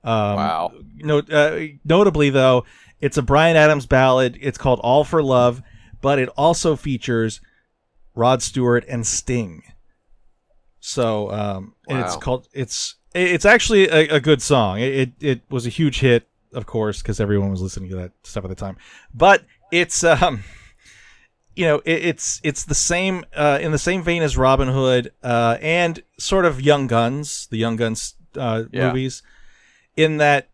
Um, 0.04 0.36
Wow. 0.36 0.72
No, 0.98 1.20
uh, 1.20 1.60
notably 1.84 2.30
though, 2.30 2.66
it's 3.02 3.18
a 3.18 3.22
Bryan 3.22 3.58
Adams 3.58 3.86
ballad. 3.86 4.38
It's 4.42 4.58
called 4.58 4.80
"All 4.82 5.04
for 5.04 5.22
Love," 5.22 5.62
but 6.02 6.20
it 6.20 6.30
also 6.38 6.76
features 6.76 7.42
Rod 8.16 8.42
Stewart 8.42 8.86
and 8.88 9.06
Sting. 9.06 9.64
So, 10.80 11.32
um, 11.32 11.74
and 11.88 12.00
it's 12.00 12.16
called 12.16 12.48
it's 12.54 12.96
it's 13.14 13.46
actually 13.46 13.88
a, 13.90 14.16
a 14.16 14.20
good 14.20 14.42
song. 14.42 14.80
It, 14.80 14.94
it 14.94 15.12
it 15.22 15.42
was 15.50 15.66
a 15.66 15.70
huge 15.70 16.00
hit, 16.00 16.28
of 16.54 16.66
course, 16.66 17.02
because 17.02 17.20
everyone 17.20 17.50
was 17.52 17.62
listening 17.62 17.90
to 17.90 17.96
that 17.98 18.12
stuff 18.24 18.44
at 18.46 18.50
the 18.50 18.56
time. 18.56 18.78
But 19.14 19.44
it's 19.72 20.04
um 20.04 20.44
you 21.56 21.66
know 21.66 21.78
it, 21.86 22.06
it's 22.06 22.40
it's 22.44 22.64
the 22.64 22.76
same 22.76 23.26
uh, 23.36 23.60
in 23.62 23.72
the 23.72 23.78
same 23.78 24.04
vein 24.04 24.22
as 24.24 24.38
Robin 24.38 24.70
Hood 24.70 25.12
uh, 25.24 25.58
and 25.62 26.02
sort 26.18 26.46
of 26.46 26.62
Young 26.62 26.88
Guns, 26.88 27.48
the 27.52 27.58
Young 27.58 27.76
Guns 27.76 28.16
uh, 28.38 28.64
Yeah. 28.72 28.88
movies, 28.88 29.22
in 29.98 30.18
that 30.18 30.50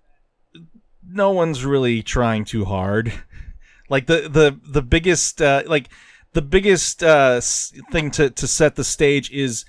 no 1.08 1.30
one's 1.32 1.64
really 1.64 2.02
trying 2.02 2.46
too 2.46 2.66
hard. 2.66 3.14
like 3.90 4.08
the 4.08 4.28
the 4.30 4.60
the 4.68 4.82
biggest 4.82 5.42
uh, 5.42 5.62
like 5.68 5.90
the 6.34 6.42
biggest 6.42 7.04
uh, 7.04 7.40
thing 7.92 8.10
to 8.12 8.30
to 8.32 8.48
set 8.48 8.76
the 8.76 8.84
stage 8.84 9.30
is 9.32 9.66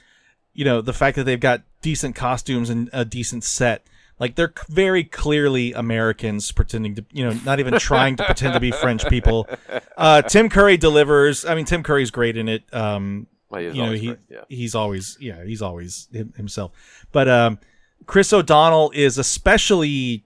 you 0.57 0.64
know 0.64 0.80
the 0.80 0.92
fact 0.92 1.16
that 1.16 1.24
they've 1.24 1.38
got 1.38 1.62
decent 1.82 2.16
costumes 2.16 2.70
and 2.70 2.90
a 2.92 3.04
decent 3.04 3.44
set. 3.44 3.86
Like 4.18 4.34
they're 4.34 4.54
very 4.70 5.04
clearly 5.04 5.74
Americans 5.74 6.50
pretending 6.50 6.94
to, 6.94 7.04
you 7.12 7.22
know, 7.22 7.38
not 7.44 7.61
even 7.61 7.78
trying 7.78 8.16
to 8.16 8.24
pretend 8.24 8.54
to 8.54 8.61
be 8.61 8.70
French 8.70 9.07
people. 9.09 9.46
Uh, 9.94 10.22
Tim 10.22 10.48
Curry 10.48 10.78
delivers. 10.78 11.44
I 11.44 11.54
mean, 11.54 11.66
Tim 11.66 11.82
Curry's 11.82 12.11
great 12.11 12.38
in 12.38 12.48
it. 12.48 12.62
Um, 12.72 13.26
Well, 13.50 13.61
you 13.61 13.74
know, 13.74 13.92
he 13.92 14.16
yeah. 14.30 14.44
he's 14.48 14.74
always 14.74 15.18
yeah, 15.20 15.44
he's 15.44 15.61
always 15.61 16.09
himself. 16.36 16.72
But 17.12 17.28
um, 17.28 17.59
Chris 18.07 18.32
O'Donnell 18.32 18.90
is 18.94 19.18
especially 19.18 20.24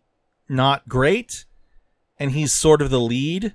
not 0.48 0.88
great, 0.88 1.44
and 2.18 2.30
he's 2.30 2.52
sort 2.52 2.82
of 2.82 2.90
the 2.90 3.00
lead. 3.00 3.54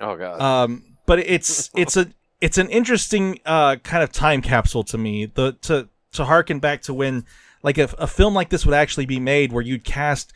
Oh 0.00 0.16
god. 0.16 0.40
Um, 0.40 0.96
but 1.06 1.20
it's 1.20 1.70
it's 1.76 1.96
a 1.96 2.08
it's 2.40 2.58
an 2.58 2.68
interesting 2.70 3.38
uh, 3.46 3.76
kind 3.76 4.02
of 4.02 4.12
time 4.12 4.42
capsule 4.42 4.84
to 4.84 4.98
me. 4.98 5.26
The 5.26 5.52
to 5.62 5.88
to 6.16 6.24
harken 6.24 6.58
back 6.58 6.82
to 6.82 6.94
when 6.94 7.24
like 7.62 7.78
if 7.78 7.94
a 7.98 8.06
film 8.06 8.34
like 8.34 8.50
this 8.50 8.64
would 8.66 8.74
actually 8.74 9.06
be 9.06 9.20
made, 9.20 9.52
where 9.52 9.62
you'd 9.62 9.84
cast 9.84 10.32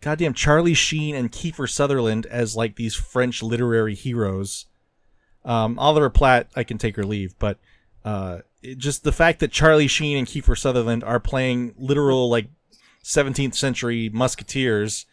goddamn 0.00 0.34
Charlie 0.34 0.74
Sheen 0.74 1.14
and 1.14 1.30
Kiefer 1.30 1.68
Sutherland 1.68 2.26
as 2.26 2.56
like 2.56 2.76
these 2.76 2.94
French 2.94 3.42
literary 3.42 3.94
heroes. 3.94 4.66
Um, 5.44 5.78
Oliver 5.78 6.10
Platt, 6.10 6.48
I 6.54 6.64
can 6.64 6.78
take 6.78 6.98
or 6.98 7.04
leave, 7.04 7.38
but 7.38 7.58
uh, 8.04 8.38
it, 8.62 8.78
just 8.78 9.04
the 9.04 9.12
fact 9.12 9.40
that 9.40 9.52
Charlie 9.52 9.86
Sheen 9.86 10.16
and 10.16 10.26
Kiefer 10.26 10.58
Sutherland 10.58 11.04
are 11.04 11.20
playing 11.20 11.74
literal 11.78 12.28
like 12.28 12.48
17th 13.04 13.54
century 13.54 14.10
musketeers, 14.12 15.06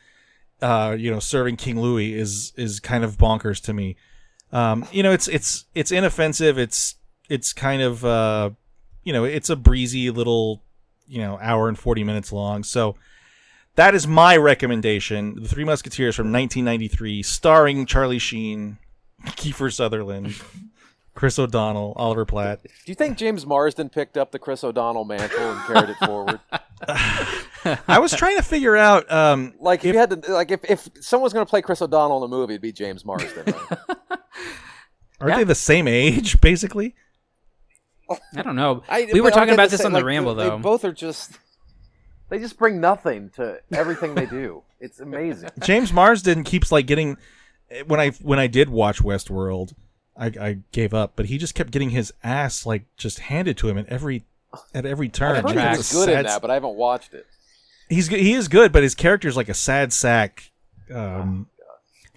uh, 0.61 0.95
you 0.97 1.11
know, 1.11 1.19
serving 1.19 1.55
King 1.57 1.79
Louis 1.79 2.13
is 2.13 2.53
is 2.55 2.79
kind 2.79 3.03
of 3.03 3.17
bonkers 3.17 3.61
to 3.63 3.73
me. 3.73 3.95
Um, 4.51 4.87
you 4.91 5.03
know, 5.03 5.11
it's 5.11 5.27
it's 5.27 5.65
it's 5.75 5.91
inoffensive. 5.91 6.57
It's 6.57 6.95
it's 7.29 7.53
kind 7.53 7.81
of 7.81 8.03
uh, 8.05 8.51
you 9.07 9.13
know, 9.13 9.23
it's 9.23 9.49
a 9.49 9.55
breezy 9.55 10.11
little, 10.11 10.61
you 11.07 11.21
know, 11.21 11.39
hour 11.41 11.69
and 11.69 11.79
40 11.79 12.03
minutes 12.03 12.33
long. 12.33 12.61
So 12.65 12.97
that 13.75 13.95
is 13.95 14.05
my 14.05 14.35
recommendation. 14.35 15.41
The 15.41 15.47
Three 15.47 15.63
Musketeers 15.63 16.13
from 16.13 16.25
1993, 16.33 17.23
starring 17.23 17.85
Charlie 17.85 18.19
Sheen, 18.19 18.79
Kiefer 19.27 19.71
Sutherland, 19.73 20.35
Chris 21.15 21.39
O'Donnell, 21.39 21.93
Oliver 21.95 22.25
Platt. 22.25 22.63
Do 22.63 22.69
you 22.87 22.95
think 22.95 23.17
James 23.17 23.45
Marsden 23.45 23.87
picked 23.87 24.17
up 24.17 24.33
the 24.33 24.39
Chris 24.39 24.61
O'Donnell 24.61 25.05
mantle 25.05 25.39
and 25.51 25.61
carried 25.61 25.89
it 25.91 25.97
forward? 26.05 26.41
I 27.87 27.99
was 27.99 28.11
trying 28.11 28.35
to 28.35 28.43
figure 28.43 28.75
out 28.75 29.09
um, 29.09 29.53
Like 29.57 29.85
if, 29.85 29.93
you 29.93 29.97
had 29.99 30.21
to, 30.21 30.33
like 30.33 30.51
if, 30.51 30.65
if 30.69 30.89
someone's 30.99 31.31
going 31.31 31.45
to 31.45 31.49
play 31.49 31.61
Chris 31.61 31.81
O'Donnell 31.81 32.17
in 32.17 32.23
a 32.23 32.27
movie, 32.27 32.55
it'd 32.55 32.61
be 32.61 32.73
James 32.73 33.05
Marsden. 33.05 33.45
Right? 33.45 33.79
are 35.21 35.29
Yeah. 35.29 35.37
they 35.37 35.43
the 35.45 35.55
same 35.55 35.87
age 35.87 36.41
basically? 36.41 36.93
I 38.35 38.41
don't 38.41 38.55
know. 38.55 38.83
I- 38.89 39.07
we 39.11 39.21
were 39.21 39.31
talking 39.31 39.53
about 39.53 39.69
this 39.69 39.81
the 39.81 39.85
on 39.87 39.91
the 39.93 39.99
like, 39.99 40.05
ramble, 40.05 40.35
they, 40.35 40.43
though. 40.49 40.57
They 40.57 40.61
both 40.61 40.85
are 40.85 40.93
just. 40.93 41.37
They 42.29 42.39
just 42.39 42.57
bring 42.57 42.81
nothing 42.81 43.29
to 43.37 43.59
everything 43.71 44.15
they 44.15 44.25
do. 44.25 44.63
It's 44.79 44.99
amazing. 44.99 45.49
James 45.63 45.91
Marsden 45.91 46.43
keeps 46.43 46.71
like 46.71 46.85
getting 46.85 47.17
when 47.87 47.99
I 47.99 48.09
when 48.21 48.37
I 48.37 48.45
did 48.45 48.69
watch 48.69 49.01
Westworld, 49.01 49.73
I, 50.15 50.27
I 50.39 50.57
gave 50.71 50.93
up, 50.93 51.13
but 51.15 51.25
he 51.25 51.39
just 51.39 51.55
kept 51.55 51.71
getting 51.71 51.89
his 51.89 52.13
ass 52.23 52.63
like 52.63 52.85
just 52.95 53.17
handed 53.17 53.57
to 53.57 53.69
him 53.69 53.79
at 53.79 53.87
every 53.87 54.25
at 54.75 54.85
every 54.85 55.09
turn. 55.09 55.31
I've 55.37 55.37
heard 55.37 55.55
Like, 55.55 55.57
he 55.57 55.65
it's 55.69 55.77
was 55.79 55.91
a 55.91 56.05
good 56.05 56.09
in 56.19 56.23
that, 56.25 56.41
but 56.43 56.51
I 56.51 56.53
haven't 56.53 56.75
watched 56.75 57.15
it. 57.15 57.25
He's 57.89 58.07
good- 58.07 58.19
he 58.19 58.33
is 58.33 58.47
good, 58.47 58.71
but 58.71 58.83
his 58.83 58.93
character 58.93 59.27
is 59.27 59.35
like 59.35 59.49
a 59.49 59.55
sad 59.55 59.91
sack. 59.93 60.51
Um, 60.93 61.47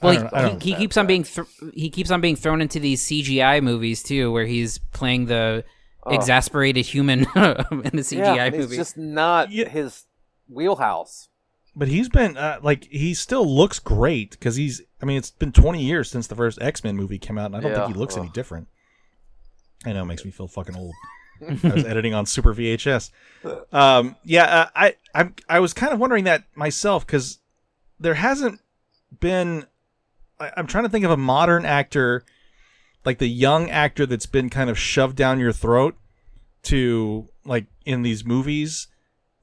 Well, 0.02 0.12
I 0.12 0.14
don't 0.16 0.24
know- 0.24 0.30
I 0.34 0.48
he, 0.50 0.58
he, 0.58 0.70
he 0.72 0.76
keeps 0.76 0.96
on 0.98 1.06
being 1.06 1.22
th- 1.22 1.46
he 1.72 1.88
keeps 1.88 2.10
on 2.10 2.20
being 2.20 2.36
thrown 2.36 2.60
into 2.60 2.78
these 2.78 3.02
CGI 3.06 3.62
movies 3.62 4.02
too, 4.02 4.30
where 4.32 4.44
he's 4.44 4.76
playing 4.92 5.26
the 5.26 5.64
exasperated 6.06 6.86
human 6.86 7.20
in 7.20 7.26
the 7.34 8.02
CGI 8.02 8.36
yeah, 8.36 8.50
movie. 8.50 8.64
it's 8.64 8.76
just 8.76 8.96
not 8.96 9.50
Yeah. 9.52 9.68
his 9.68 10.06
wheelhouse. 10.48 11.28
but 11.76 11.88
he's 11.88 12.08
been 12.08 12.36
uh, 12.36 12.58
like 12.62 12.84
he 12.90 13.14
still 13.14 13.46
looks 13.46 13.78
great 13.78 14.30
because 14.32 14.56
he's. 14.56 14.82
I 15.02 15.06
mean, 15.06 15.16
it's 15.16 15.30
been 15.30 15.52
20 15.52 15.82
years 15.82 16.10
since 16.10 16.26
the 16.26 16.34
first 16.34 16.60
X 16.60 16.84
Men 16.84 16.96
movie 16.96 17.18
came 17.18 17.38
out, 17.38 17.46
and 17.46 17.56
I 17.56 17.60
don't 17.60 17.70
Yeah, 17.72 17.84
think 17.84 17.94
he 17.94 17.98
looks 17.98 18.16
any 18.16 18.28
different. 18.30 18.68
I 19.86 19.92
know 19.92 20.02
it 20.02 20.06
makes 20.06 20.24
me 20.24 20.30
feel 20.30 20.46
fucking 20.48 20.76
old. 20.76 20.92
I 21.64 21.68
was 21.72 21.84
editing 21.86 22.12
on 22.12 22.26
Super 22.26 22.54
VHS. 22.54 23.10
Um, 23.72 24.16
yeah, 24.24 24.44
uh, 24.44 24.66
I 24.74 24.94
I'm 25.14 25.34
I 25.48 25.60
was 25.60 25.72
kind 25.72 25.92
of 25.94 25.98
wondering 25.98 26.24
that 26.24 26.44
myself 26.54 27.06
because 27.06 27.38
there 27.98 28.14
hasn't 28.14 28.60
been. 29.20 29.64
I, 30.38 30.52
I'm 30.56 30.66
trying 30.66 30.84
to 30.84 30.90
think 30.90 31.04
of 31.06 31.10
a 31.10 31.16
modern 31.16 31.64
actor, 31.64 32.24
like 33.04 33.18
the 33.18 33.28
young 33.28 33.70
actor 33.70 34.06
that's 34.06 34.26
been 34.26 34.50
kind 34.50 34.68
of 34.70 34.78
shoved 34.78 35.16
down 35.16 35.38
your 35.40 35.52
throat 35.52 35.96
to 36.64 37.28
like 37.44 37.66
in 37.84 38.02
these 38.02 38.24
movies, 38.24 38.88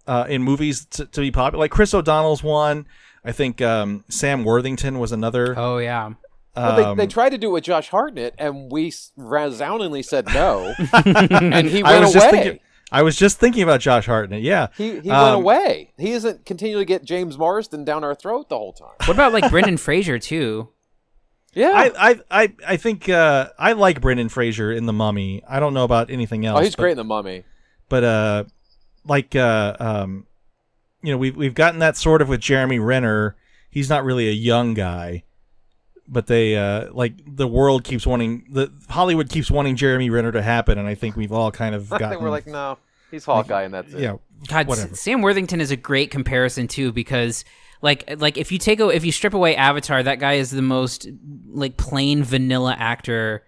uh, 0.06 0.26
in 0.30 0.44
movies 0.44 0.86
to, 0.86 1.06
to 1.06 1.22
be 1.22 1.32
popular. 1.32 1.64
Like 1.64 1.72
Chris 1.72 1.94
O'Donnell's 1.94 2.44
one. 2.44 2.86
I 3.26 3.32
think 3.32 3.62
um, 3.62 4.06
Sam 4.10 4.44
Worthington 4.44 5.00
was 5.00 5.12
another. 5.12 5.54
Oh 5.58 5.80
yeah. 5.80 6.12
Well, 6.56 6.76
they, 6.76 6.96
they 6.96 7.04
Um, 7.04 7.10
tried 7.10 7.30
to 7.30 7.38
do 7.38 7.50
it 7.50 7.54
with 7.54 7.64
Josh 7.66 7.90
Hartnett, 7.90 8.34
and 8.40 8.72
we 8.72 8.92
resoundingly 9.16 10.02
said 10.02 10.26
no, 10.34 10.74
and 10.94 11.68
he 11.68 11.84
I 11.84 11.92
went 12.00 12.06
was 12.06 12.16
away. 12.16 12.20
just 12.22 12.30
thinking. 12.32 12.60
I 12.92 13.02
was 13.04 13.16
just 13.18 13.38
thinking 13.38 13.64
about 13.64 13.82
Josh 13.82 14.06
Hartnett. 14.06 14.42
Yeah, 14.42 14.68
he 14.78 15.00
he 15.02 15.10
Um, 15.12 15.24
went 15.24 15.36
away. 15.36 15.94
He 15.98 16.12
isn't 16.14 16.46
continually 16.46 16.86
get 16.86 17.04
James 17.04 17.38
Marsden 17.38 17.84
down 17.84 18.04
our 18.04 18.16
throat 18.16 18.50
the 18.50 18.58
whole 18.58 18.74
time. 18.74 18.94
What 19.06 19.10
about 19.14 19.34
like 19.34 19.50
Brendan 19.52 19.78
Fraser 19.78 20.18
too? 20.20 20.70
Yeah. 21.54 21.72
I, 21.74 22.10
I, 22.10 22.20
I, 22.30 22.54
I 22.68 22.78
think 22.78 23.10
uh, 23.10 23.50
I 23.58 23.74
like 23.74 24.02
Brendan 24.02 24.30
Fraser 24.30 24.72
in 24.72 24.86
The 24.86 24.94
Mummy. 24.94 25.44
I 25.48 25.60
don't 25.60 25.74
know 25.74 25.84
about 25.84 26.10
anything 26.12 26.46
else. 26.46 26.60
oh, 26.60 26.64
he's 26.64 26.76
but- 26.76 26.84
great 26.84 26.92
in 26.92 26.98
the 26.98 27.04
Mummy. 27.04 27.44
but 27.90 28.04
uh 28.04 28.44
like 29.06 29.36
uh 29.36 29.76
um 29.80 30.28
you 31.02 31.12
know 31.12 31.18
we've 31.18 31.36
we've 31.36 31.54
gotten 31.56 31.80
that 31.80 31.96
sort 31.98 32.22
of 32.22 32.30
with 32.30 32.42
Jeremy 32.42 32.78
Renner. 32.80 33.36
He's 33.70 33.90
not 33.90 34.04
really 34.04 34.28
a 34.28 34.34
young 34.34 34.74
guy, 34.74 35.24
but 36.08 36.28
they 36.28 36.56
uh 36.58 36.92
like 36.92 37.14
the 37.26 37.48
world 37.48 37.84
keeps 37.86 38.06
wanting 38.06 38.46
the 38.52 38.72
Hollywood 38.90 39.30
keeps 39.30 39.50
wanting 39.50 39.76
Jeremy 39.78 40.10
Renner 40.10 40.32
to 40.34 40.42
happen, 40.42 40.78
and 40.78 40.88
I 40.88 40.96
think 40.96 41.16
we've 41.16 41.32
all 41.32 41.52
kind 41.52 41.74
of 41.74 41.92
I 41.94 41.98
gotten 41.98 42.10
think 42.12 42.22
we're 42.22 42.30
like, 42.30 42.48
no, 42.48 42.78
he's 43.10 43.24
Hawkeye, 43.26 43.64
and 43.64 43.74
that's 43.74 43.94
it. 43.94 44.02
yeah 44.02 44.18
God, 44.48 44.68
whatever. 44.68 44.96
Sam 44.96 45.22
Worthington 45.22 45.62
is 45.62 45.72
a 45.72 45.78
great 45.78 46.12
comparison 46.12 46.68
too 46.68 46.92
because 46.92 47.46
like 47.82 48.20
like 48.20 48.38
if 48.38 48.52
you 48.52 48.58
take 48.58 48.80
a, 48.80 48.90
if 48.90 49.06
you 49.06 49.12
strip 49.12 49.34
away 49.34 49.56
Avatar, 49.56 50.02
that 50.04 50.20
guy 50.20 50.34
is 50.34 50.52
the 50.52 50.62
most 50.62 51.08
like 51.48 51.78
plain 51.78 52.24
vanilla 52.24 52.76
actor 52.78 53.44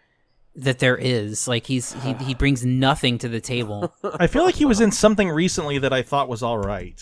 that 0.55 0.79
there 0.79 0.97
is. 0.97 1.47
Like 1.47 1.65
he's 1.65 1.93
he 2.03 2.13
he 2.13 2.33
brings 2.35 2.65
nothing 2.65 3.17
to 3.19 3.29
the 3.29 3.41
table. 3.41 3.93
I 4.03 4.27
feel 4.27 4.43
like 4.43 4.55
he 4.55 4.65
was 4.65 4.81
in 4.81 4.91
something 4.91 5.29
recently 5.29 5.79
that 5.79 5.93
I 5.93 6.01
thought 6.01 6.29
was 6.29 6.43
all 6.43 6.57
right. 6.57 7.01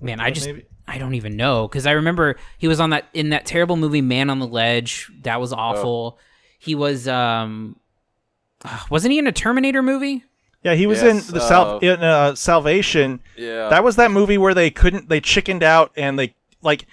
Man, 0.00 0.20
I 0.20 0.30
just 0.30 0.46
Maybe- 0.46 0.66
I 0.86 0.98
don't 0.98 1.14
even 1.14 1.36
know 1.36 1.66
because 1.66 1.86
I 1.86 1.92
remember 1.92 2.36
he 2.58 2.68
was 2.68 2.78
on 2.80 2.90
that 2.90 3.08
in 3.14 3.30
that 3.30 3.46
terrible 3.46 3.76
movie 3.76 4.02
Man 4.02 4.30
on 4.30 4.38
the 4.38 4.46
Ledge. 4.46 5.10
That 5.22 5.40
was 5.40 5.52
awful. 5.52 6.18
He 6.58 6.74
was 6.74 7.08
um 7.08 7.76
wasn't 8.90 9.12
he 9.12 9.18
in 9.18 9.26
a 9.26 9.32
Terminator 9.32 9.82
movie? 9.82 10.24
Yeah, 10.64 10.74
he 10.74 10.86
was 10.86 11.02
Yes, 11.02 11.28
in 11.28 11.34
the 11.34 11.40
uh, 11.42 11.48
South 11.48 11.82
in 11.82 12.02
uh, 12.02 12.34
Salvation. 12.34 13.20
Yeah. 13.36 13.68
That 13.68 13.84
was 13.84 13.96
that 13.96 14.10
movie 14.10 14.38
where 14.38 14.54
they 14.54 14.70
couldn't 14.70 15.08
they 15.10 15.20
chickened 15.20 15.62
out 15.62 15.92
and 15.96 16.18
they 16.18 16.34
like 16.62 16.86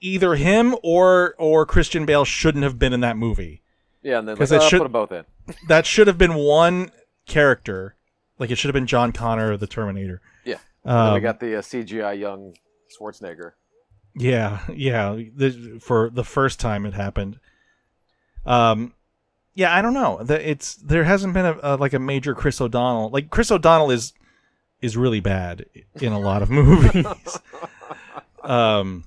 either 0.00 0.34
him 0.34 0.74
or 0.82 1.34
or 1.38 1.64
Christian 1.66 2.04
Bale 2.06 2.24
shouldn't 2.24 2.64
have 2.64 2.78
been 2.78 2.92
in 2.92 3.00
that 3.00 3.16
movie. 3.16 3.62
yeah, 4.02 4.18
and 4.18 4.28
then 4.28 4.36
'cause 4.36 4.50
like, 4.50 4.60
it 4.60 4.64
uh, 4.64 4.68
should- 4.68 4.78
put 4.80 4.84
them 4.84 4.92
both 4.92 5.12
in. 5.12 5.24
That 5.68 5.86
should 5.86 6.06
have 6.06 6.18
been 6.18 6.34
one 6.34 6.90
character. 7.26 7.94
Like 8.38 8.50
it 8.50 8.56
should 8.56 8.68
have 8.68 8.74
been 8.74 8.86
John 8.86 9.12
Connor 9.12 9.52
of 9.52 9.60
the 9.60 9.66
Terminator. 9.66 10.20
Yeah. 10.44 10.56
Then 10.84 10.94
we 11.12 11.16
Um, 11.18 11.22
got 11.22 11.38
the 11.40 11.56
uh, 11.56 11.62
CGI 11.62 12.18
young 12.18 12.54
Schwarzenegger. 12.98 13.52
Yeah, 14.16 14.60
yeah. 14.72 15.14
The, 15.36 15.78
for 15.80 16.10
the 16.10 16.24
first 16.24 16.58
time 16.60 16.84
it 16.86 16.94
happened. 16.94 17.38
Um, 18.46 18.94
yeah, 19.54 19.74
I 19.74 19.82
don't 19.82 19.94
know. 19.94 20.22
The, 20.22 20.48
it's 20.50 20.74
there 20.76 21.04
hasn't 21.04 21.34
been 21.34 21.46
a, 21.46 21.58
a 21.62 21.76
like 21.76 21.92
a 21.92 21.98
major 21.98 22.34
Chris 22.34 22.60
O'Donnell. 22.60 23.10
Like 23.10 23.30
Chris 23.30 23.50
O'Donnell 23.50 23.90
is 23.90 24.12
is 24.80 24.96
really 24.96 25.20
bad 25.20 25.64
in 26.00 26.12
a 26.12 26.18
lot 26.20 26.42
of 26.42 26.50
movies. 26.60 27.06
um, 28.42 29.04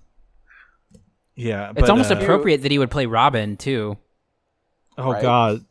yeah, 1.35 1.69
It's 1.71 1.81
but, 1.81 1.89
almost 1.89 2.11
uh, 2.11 2.15
appropriate 2.17 2.63
that 2.63 2.71
he 2.71 2.79
would 2.79 2.89
play 2.91 3.05
Robin 3.05 3.57
too. 3.57 3.97
Oh 4.97 5.11
Right? 5.11 5.21
God, 5.21 5.65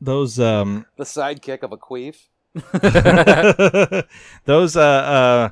those 0.00 0.38
um, 0.38 0.84
The 0.96 1.04
sidekick 1.04 1.62
of 1.62 1.72
a 1.72 1.78
queef. 1.78 2.16
those 4.44 4.76
uh, 4.76 4.80
uh, 4.80 5.48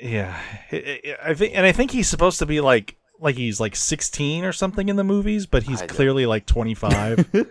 yeah. 0.00 0.38
I- 0.72 1.00
I 1.24 1.30
I 1.30 1.34
think, 1.34 1.54
and 1.56 1.66
I 1.66 1.72
think 1.72 1.90
he's 1.90 2.08
supposed 2.08 2.38
to 2.40 2.46
be 2.46 2.60
like 2.60 2.96
like 3.20 3.36
he's 3.36 3.60
like 3.60 3.74
16 3.76 4.44
or 4.44 4.52
something 4.52 4.88
in 4.88 4.96
the 4.96 5.04
movies, 5.04 5.46
but 5.46 5.62
he's 5.64 5.80
clearly 5.82 6.26
like 6.26 6.46
25. 6.46 7.26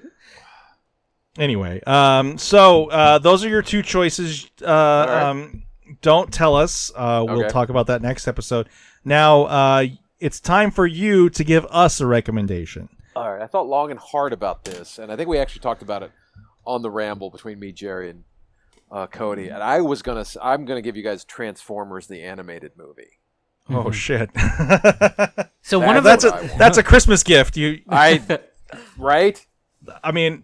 anyway, 1.37 1.81
um, 1.85 2.37
so 2.37 2.89
uh, 2.89 3.17
those 3.19 3.43
are 3.45 3.49
your 3.49 3.61
two 3.61 3.81
choices. 3.81 4.49
Uh, 4.61 4.65
right. 4.65 5.23
um, 5.23 5.63
don't 6.01 6.31
tell 6.33 6.55
us. 6.55 6.91
Uh, 6.95 7.23
we'll 7.27 7.39
Okay. 7.41 7.49
talk 7.49 7.69
about 7.69 7.87
that 7.87 8.01
next 8.01 8.27
episode. 8.27 8.67
Now, 9.03 9.43
uh, 9.43 9.85
it's 10.19 10.39
time 10.39 10.71
for 10.71 10.87
you 10.87 11.29
to 11.29 11.43
give 11.43 11.65
us 11.69 11.99
a 12.01 12.05
recommendation. 12.07 12.89
All 13.15 13.31
right, 13.33 13.41
I 13.41 13.47
thought 13.47 13.67
long 13.67 13.91
and 13.91 13.99
hard 13.99 14.33
about 14.33 14.63
this, 14.65 14.97
and 14.99 15.11
I 15.11 15.15
think 15.15 15.29
we 15.29 15.37
actually 15.37 15.61
talked 15.61 15.81
about 15.81 16.03
it 16.03 16.11
on 16.65 16.81
the 16.81 16.89
ramble 16.89 17.29
between 17.29 17.59
me, 17.59 17.71
Jerry, 17.71 18.09
and 18.09 18.23
uh, 18.91 19.07
Cody. 19.07 19.47
And 19.49 19.61
I 19.63 19.81
was 19.81 20.01
gonna, 20.01 20.25
I'm 20.41 20.65
gonna 20.65 20.81
give 20.81 20.97
you 20.97 21.03
guys 21.03 21.23
Transformers 21.23 22.07
the 22.07 22.23
animated 22.23 22.71
movie. 22.75 23.19
Oh 23.69 23.89
shit! 23.91 24.29
So 25.61 25.79
one 25.79 25.97
of 25.97 26.03
that's 26.03 26.23
a 26.23 26.49
that's 26.57 26.77
a 26.77 26.83
Christmas 26.83 27.23
gift. 27.23 27.57
You, 27.57 27.81
I, 27.89 28.39
right? 28.97 29.43
I 30.03 30.11
mean, 30.11 30.43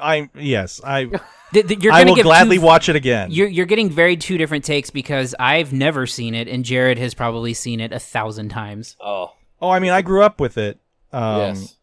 I 0.00 0.30
yes, 0.34 0.80
I 0.82 1.04
th- 1.52 1.66
th- 1.68 1.82
you're 1.82 1.92
I 1.92 2.00
gonna 2.00 2.10
will 2.10 2.16
give 2.16 2.24
gladly 2.24 2.56
two, 2.56 2.62
watch 2.62 2.88
it 2.88 2.96
again. 2.96 3.30
You're 3.30 3.48
you're 3.48 3.66
getting 3.66 3.90
very 3.90 4.16
two 4.16 4.38
different 4.38 4.64
takes 4.64 4.90
because 4.90 5.34
I've 5.38 5.72
never 5.72 6.06
seen 6.06 6.34
it 6.34 6.48
and 6.48 6.64
Jared 6.64 6.98
has 6.98 7.14
probably 7.14 7.54
seen 7.54 7.80
it 7.80 7.92
a 7.92 7.98
thousand 7.98 8.48
times. 8.50 8.96
Oh, 9.00 9.32
Oh, 9.62 9.68
I 9.68 9.78
mean, 9.78 9.90
I 9.90 10.00
grew 10.02 10.22
up 10.22 10.40
with 10.40 10.56
it. 10.56 10.80
Um, 11.12 11.38
yes. 11.38 11.76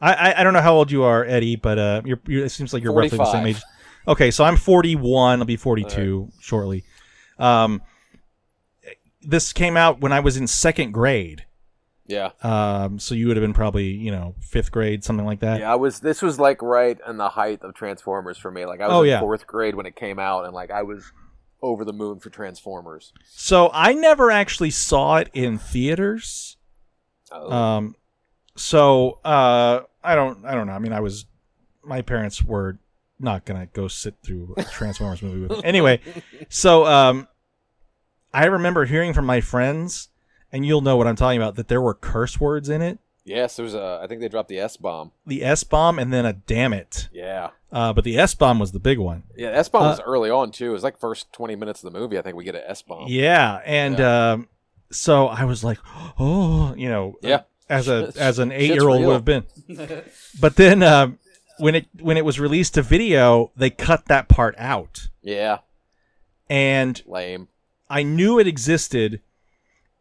I, 0.00 0.12
I 0.14 0.40
I 0.40 0.44
don't 0.44 0.52
know 0.52 0.60
how 0.60 0.74
old 0.74 0.90
you 0.90 1.02
are, 1.02 1.24
Eddie, 1.24 1.56
but 1.56 1.78
uh, 1.78 2.02
you're, 2.04 2.20
you 2.26 2.44
it 2.44 2.50
seems 2.50 2.72
like 2.72 2.82
you're 2.82 2.92
roughly 2.92 3.18
the 3.18 3.32
same 3.32 3.46
age. 3.46 3.62
Okay, 4.06 4.30
so 4.30 4.44
I'm 4.44 4.56
41. 4.56 5.40
I'll 5.40 5.44
be 5.46 5.56
42 5.56 6.30
shortly. 6.40 6.84
Um, 7.38 7.80
this 9.22 9.52
came 9.52 9.76
out 9.76 10.00
when 10.00 10.12
I 10.12 10.20
was 10.20 10.36
in 10.36 10.46
second 10.46 10.92
grade. 10.92 11.44
Yeah, 12.06 12.32
Um, 12.42 12.98
so 12.98 13.14
you 13.14 13.28
would 13.28 13.36
have 13.38 13.42
been 13.42 13.54
probably 13.54 13.86
you 13.86 14.10
know 14.10 14.34
fifth 14.40 14.70
grade, 14.70 15.02
something 15.04 15.24
like 15.24 15.40
that. 15.40 15.60
yeah. 15.60 15.72
I 15.72 15.76
was. 15.76 16.00
This 16.00 16.20
was 16.20 16.38
like 16.38 16.60
right 16.60 16.98
in 17.08 17.16
the 17.16 17.30
height 17.30 17.62
of 17.62 17.74
Transformers 17.74 18.36
for 18.36 18.50
me. 18.50 18.66
Like 18.66 18.80
I 18.82 18.88
was 18.88 18.94
Oh, 18.94 19.02
in 19.02 19.08
yeah. 19.08 19.20
fourth 19.20 19.46
grade 19.46 19.74
when 19.74 19.86
it 19.86 19.96
came 19.96 20.18
out, 20.18 20.44
and 20.44 20.52
like 20.52 20.70
I 20.70 20.82
was 20.82 21.10
over 21.62 21.82
the 21.84 21.94
moon 21.94 22.20
for 22.20 22.28
Transformers. 22.28 23.12
So 23.32 23.70
I 23.72 23.94
never 23.94 24.30
actually 24.30 24.68
saw 24.70 25.16
it 25.16 25.30
in 25.32 25.56
theaters. 25.56 26.58
Oh, 27.32 27.50
Um, 27.50 27.96
so 28.56 29.18
uh, 29.24 29.80
I 30.02 30.14
don't, 30.14 30.44
I 30.44 30.54
don't 30.54 30.66
know. 30.66 30.74
I 30.74 30.78
mean, 30.78 30.92
I 30.92 31.00
was, 31.00 31.24
my 31.82 32.02
parents 32.02 32.42
were 32.44 32.78
not 33.18 33.46
gonna 33.46 33.64
go 33.72 33.88
sit 33.88 34.16
through 34.22 34.52
a 34.58 34.64
Transformers 34.64 35.22
movie 35.22 35.40
with 35.40 35.50
me. 35.52 35.60
Anyway, 35.64 36.00
so 36.50 36.84
um, 36.84 37.28
I 38.34 38.44
remember 38.44 38.84
hearing 38.84 39.14
from 39.14 39.24
my 39.24 39.40
friends, 39.40 40.10
and 40.54 40.64
you'll 40.64 40.80
know 40.80 40.96
what 40.96 41.06
I'm 41.06 41.16
talking 41.16 41.38
about, 41.40 41.56
that 41.56 41.68
there 41.68 41.80
were 41.82 41.92
curse 41.94 42.40
words 42.40 42.68
in 42.70 42.80
it, 42.80 42.98
yes. 43.24 43.56
There's 43.56 43.74
a. 43.74 44.00
I 44.02 44.06
think 44.06 44.20
they 44.22 44.28
dropped 44.28 44.48
the 44.48 44.58
S 44.60 44.76
bomb. 44.78 45.12
the 45.26 45.44
S 45.44 45.64
bomb, 45.64 45.98
and 45.98 46.12
then 46.12 46.24
a 46.24 46.32
damn 46.32 46.72
it. 46.72 47.08
Yeah. 47.12 47.50
Uh, 47.72 47.92
but 47.92 48.04
the 48.04 48.16
S 48.18 48.34
bomb 48.34 48.58
was 48.60 48.70
the 48.72 48.78
big 48.78 48.98
one. 48.98 49.24
Yeah, 49.36 49.48
S 49.48 49.68
bomb 49.68 49.82
Uh, 49.82 49.88
was 49.90 50.00
early 50.00 50.30
on 50.30 50.50
too. 50.52 50.70
It 50.70 50.72
was 50.72 50.82
like 50.84 50.98
first 50.98 51.32
twenty 51.32 51.56
minutes 51.56 51.82
of 51.84 51.92
the 51.92 51.98
movie. 51.98 52.18
I 52.18 52.22
think 52.22 52.36
we 52.36 52.44
get 52.44 52.54
an 52.54 52.62
S 52.66 52.82
bomb. 52.82 53.06
Yeah, 53.08 53.60
and 53.66 54.00
um, 54.00 54.48
so 54.92 55.26
I 55.26 55.44
was 55.44 55.64
like, 55.64 55.78
oh, 56.18 56.72
you 56.76 56.88
know, 56.88 57.16
Yeah. 57.20 57.40
as 57.68 57.88
a 57.88 58.12
as 58.16 58.38
an 58.38 58.52
eight 58.52 58.72
year 58.72 58.88
old 58.88 59.04
would 59.04 59.12
have 59.12 59.24
been. 59.24 59.44
but 60.40 60.54
then 60.56 60.82
um, 60.84 61.18
when 61.58 61.74
it 61.74 61.86
when 62.00 62.16
it 62.16 62.24
was 62.24 62.38
released 62.38 62.74
to 62.74 62.82
video, 62.82 63.50
they 63.56 63.70
cut 63.70 64.04
that 64.06 64.28
part 64.28 64.54
out, 64.56 65.08
Yeah, 65.20 65.58
and 66.48 67.02
lame. 67.06 67.48
I 67.90 68.02
knew 68.02 68.38
it 68.38 68.46
existed, 68.46 69.20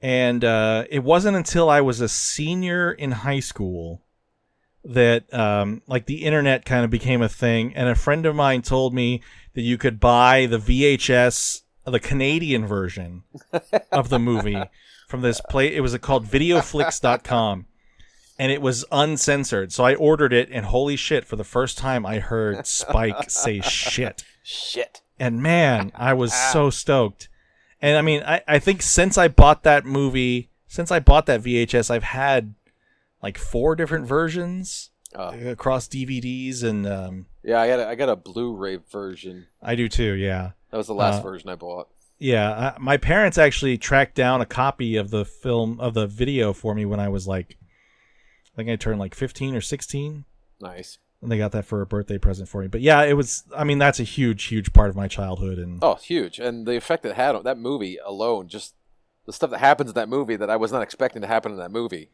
and 0.04 0.44
uh, 0.44 0.84
it 0.90 1.02
wasn't 1.02 1.38
until 1.38 1.70
I 1.70 1.80
was 1.80 2.02
a 2.02 2.10
senior 2.10 2.92
in 2.92 3.12
high 3.12 3.40
school 3.40 4.02
that 4.84 5.34
um, 5.34 5.82
like 5.88 6.08
the 6.08 6.26
internet 6.26 6.66
kind 6.66 6.84
of 6.84 6.92
became 6.92 7.22
a 7.22 7.30
thing, 7.30 7.74
and 7.74 7.88
a 7.88 7.96
friend 7.96 8.26
of 8.26 8.36
mine 8.36 8.64
told 8.64 8.94
me 8.94 9.22
that 9.54 9.62
you 9.62 9.78
could 9.78 10.02
buy 10.02 10.46
the 10.46 10.58
VHS, 10.58 11.62
the 11.86 12.02
Canadian 12.02 12.68
version 12.68 13.24
of 13.94 14.10
the 14.10 14.20
movie 14.20 14.62
from 15.08 15.22
this 15.22 15.40
play. 15.50 15.74
It 15.74 15.80
was 15.80 15.98
called 16.00 16.28
VideoFlix.com. 16.28 17.66
And 18.40 18.52
it 18.52 18.64
was 18.64 18.84
uncensored, 18.92 19.72
so 19.72 19.86
I 19.86 19.94
ordered 19.94 20.34
it, 20.34 20.50
and 20.52 20.66
holy 20.66 20.96
shit! 20.96 21.24
For 21.24 21.36
the 21.36 21.44
first 21.44 21.78
time, 21.78 22.04
I 22.04 22.18
heard 22.18 22.66
Spike 22.66 23.30
say 23.30 23.62
"shit." 23.64 24.26
Shit. 24.42 25.02
and 25.20 25.42
man, 25.42 25.92
I 25.96 26.14
was 26.14 26.34
so 26.34 26.70
stoked. 26.72 27.30
And 27.84 27.98
I 27.98 28.02
mean, 28.02 28.24
I, 28.26 28.42
I 28.48 28.60
think 28.60 28.82
since 28.82 29.18
I 29.18 29.28
bought 29.28 29.64
that 29.64 29.86
movie, 29.86 30.50
since 30.68 30.90
I 30.90 31.00
bought 31.02 31.26
that 31.26 31.42
VHS, 31.44 31.92
I've 31.92 32.04
had 32.04 32.56
like 33.22 33.38
four 33.38 33.76
different 33.76 34.08
versions 34.08 34.90
Oh. 35.16 35.30
across 35.52 35.88
DVDs, 35.88 36.64
and 36.64 36.88
um, 36.88 37.26
Yeah, 37.44 37.60
I 37.62 37.68
got 37.68 37.80
a, 37.82 37.88
I 37.88 37.94
got 37.94 38.10
a 38.10 38.16
Blu-ray 38.16 38.78
version. 38.92 39.46
I 39.62 39.76
do 39.76 39.88
too. 39.88 40.14
Yeah, 40.14 40.52
That 40.72 40.78
was 40.78 40.88
the 40.88 40.96
last 40.96 41.20
Uh, 41.20 41.24
version 41.24 41.50
I 41.50 41.56
bought. 41.56 41.90
Yeah, 42.18 42.74
I, 42.76 42.80
my 42.80 42.98
parents 42.98 43.38
actually 43.38 43.78
tracked 43.78 44.16
down 44.16 44.42
a 44.42 44.46
copy 44.48 44.96
of 44.96 45.12
the 45.12 45.24
film 45.26 45.80
of 45.80 45.94
the 45.94 46.08
video 46.08 46.52
for 46.54 46.74
me 46.74 46.86
when 46.86 47.00
I 47.00 47.10
was 47.10 47.28
like, 47.28 47.58
I 48.54 48.56
think 48.56 48.70
I 48.72 48.76
turned 48.76 49.00
like 49.00 49.14
15 49.14 49.54
or 49.56 49.62
16, 49.62 50.26
Nice. 50.62 50.98
And 51.24 51.32
they 51.32 51.38
got 51.38 51.52
that 51.54 51.66
for 51.66 51.82
a 51.82 51.86
birthday 51.86 52.18
present 52.18 52.48
for 52.50 52.62
me. 52.62 52.68
But 52.68 52.82
yeah, 52.82 53.02
it 53.04 53.14
was. 53.14 53.44
I 53.56 53.64
mean, 53.64 53.80
that's 53.80 54.00
a 54.00 54.04
huge, 54.04 54.44
huge 54.46 54.74
part 54.74 54.90
of 54.90 54.96
my 54.96 55.08
childhood, 55.08 55.58
and 55.58 55.80
Oh, 55.84 55.96
huge. 55.96 56.38
And 56.40 56.68
the 56.68 56.76
effect 56.76 57.06
it 57.06 57.16
had 57.16 57.36
on 57.36 57.44
that 57.44 57.58
movie 57.58 57.98
alone, 58.06 58.48
just 58.48 58.76
the 59.26 59.34
stuff 59.34 59.50
that 59.52 59.60
happens 59.60 59.90
in 59.90 59.94
that 59.96 60.10
movie 60.10 60.36
that 60.36 60.50
I 60.50 60.56
was 60.58 60.72
not 60.72 60.82
expecting 60.82 61.22
to 61.22 61.28
happen 61.28 61.52
in 61.52 61.58
that 61.58 61.72
movie. 61.72 62.10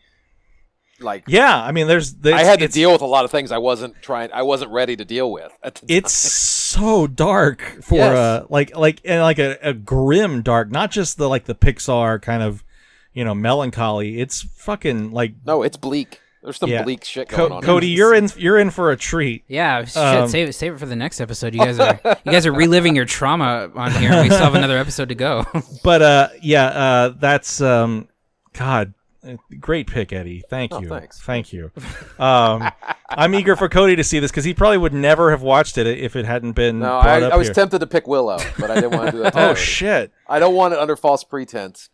Like 1.01 1.23
yeah, 1.27 1.63
I 1.63 1.71
mean, 1.71 1.87
there's. 1.87 2.13
there's 2.15 2.35
I 2.35 2.43
had 2.43 2.59
to 2.59 2.67
deal 2.67 2.91
with 2.91 3.01
a 3.01 3.05
lot 3.05 3.23
of 3.23 3.31
things 3.31 3.53
I 3.53 3.57
wasn't 3.57 4.01
trying 4.01 4.31
I 4.33 4.41
wasn't 4.41 4.71
ready 4.71 4.97
to 4.97 5.05
deal 5.05 5.31
with. 5.31 5.51
It's 5.87 6.11
so 6.11 7.07
dark 7.07 7.61
for 7.81 7.95
Yes. 7.95 8.15
uh 8.17 8.45
like 8.49 8.75
like 8.75 8.99
and 9.05 9.21
like 9.21 9.39
a, 9.39 9.57
a 9.61 9.73
grim 9.73 10.41
dark, 10.41 10.69
not 10.71 10.91
just 10.91 11.17
the 11.17 11.29
like 11.29 11.45
the 11.45 11.55
Pixar 11.55 12.21
kind 12.21 12.43
of, 12.43 12.65
you 13.13 13.23
know, 13.23 13.33
melancholy. 13.33 14.19
It's 14.19 14.41
fucking 14.41 15.11
like 15.11 15.35
No, 15.45 15.63
it's 15.63 15.77
bleak. 15.77 16.19
There's 16.41 16.57
some 16.57 16.69
Yeah. 16.69 16.83
bleak 16.83 17.03
shit 17.03 17.27
Co- 17.27 17.37
going 17.37 17.51
on. 17.51 17.61
Cody, 17.63 17.87
you're 17.87 18.13
in 18.15 18.29
you're 18.37 18.57
in 18.57 18.69
for 18.69 18.91
a 18.91 18.97
treat. 18.97 19.43
Yeah, 19.47 19.83
shit, 19.83 19.97
Um, 19.97 20.27
save 20.29 20.49
it 20.49 20.53
save 20.53 20.73
it 20.73 20.79
for 20.79 20.85
the 20.85 20.95
next 20.95 21.19
episode. 21.19 21.53
You 21.53 21.59
guys 21.65 21.79
are 21.79 21.99
you 22.25 22.31
guys 22.31 22.45
are 22.45 22.53
reliving 22.53 22.95
your 22.95 23.05
trauma 23.05 23.69
on 23.75 23.91
here. 23.91 24.11
We 24.21 24.29
still 24.29 24.39
have 24.45 24.55
another 24.55 24.77
episode 24.77 25.09
to 25.09 25.15
go. 25.15 25.45
But 25.83 26.01
uh 26.01 26.27
yeah, 26.41 26.65
uh 26.67 27.13
that's 27.19 27.59
um 27.59 28.07
god, 28.53 28.93
uh, 29.27 29.33
great 29.59 29.87
pick 29.87 30.13
Eddie. 30.13 30.41
Thank 30.49 30.73
Oh, 30.73 30.79
you. 30.81 30.87
thanks. 30.87 31.19
Thank 31.19 31.51
you. 31.51 31.71
Um 32.17 32.69
I'm 33.09 33.33
eager 33.35 33.55
for 33.57 33.67
Cody 33.67 33.95
to 33.97 34.03
see 34.03 34.19
this 34.19 34.31
cuz 34.31 34.45
he 34.45 34.53
probably 34.53 34.77
would 34.77 34.93
never 34.93 35.31
have 35.31 35.41
watched 35.41 35.77
it 35.77 35.87
if 35.87 36.15
it 36.15 36.23
hadn't 36.25 36.53
been 36.53 36.79
No, 36.79 36.99
I, 36.99 37.21
up 37.21 37.33
I 37.33 37.35
was 37.37 37.47
here. 37.47 37.53
tempted 37.55 37.79
to 37.79 37.87
pick 37.87 38.07
Willow, 38.07 38.37
but 38.57 38.71
I 38.71 38.75
didn't 38.75 38.91
want 38.91 39.07
to 39.07 39.11
do 39.11 39.23
that. 39.23 39.35
Oh 39.35 39.53
shit. 39.55 40.11
I 40.27 40.39
don't 40.39 40.55
want 40.55 40.73
it 40.73 40.79
under 40.79 40.95
false 40.95 41.23
pretense. 41.25 41.89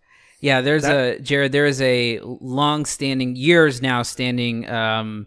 Yeah, 0.45 0.61
there's 0.61 0.85
a 0.85 1.17
Jared. 1.17 1.51
There 1.51 1.65
is 1.65 1.81
a 1.81 2.19
long-standing, 2.21 3.35
years 3.35 3.81
now 3.81 4.03
standing, 4.03 4.69
um, 4.69 5.25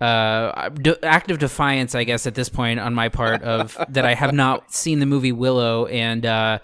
uh, 0.00 0.70
active 1.02 1.40
defiance, 1.40 1.96
I 1.96 2.04
guess, 2.04 2.24
at 2.28 2.36
this 2.36 2.48
point 2.48 2.78
on 2.78 2.94
my 2.94 3.08
part 3.08 3.42
of 3.42 3.76
that 3.88 4.04
I 4.04 4.14
have 4.14 4.32
not 4.32 4.72
seen 4.72 5.00
the 5.00 5.06
movie 5.06 5.32
Willow, 5.32 5.86
and 5.86 6.24
uh, 6.24 6.60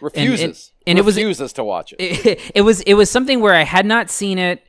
Refuses. 0.00 0.72
and 0.86 0.98
it 0.98 1.04
was- 1.04 1.16
refuses 1.16 1.52
to 1.52 1.64
watch 1.64 1.92
it. 1.98 2.26
it, 2.26 2.40
it 2.54 2.60
was 2.62 2.80
it 2.80 2.94
was 2.94 3.10
something 3.10 3.40
where 3.40 3.52
I 3.54 3.64
had 3.64 3.84
not 3.84 4.08
seen 4.08 4.38
it 4.38 4.62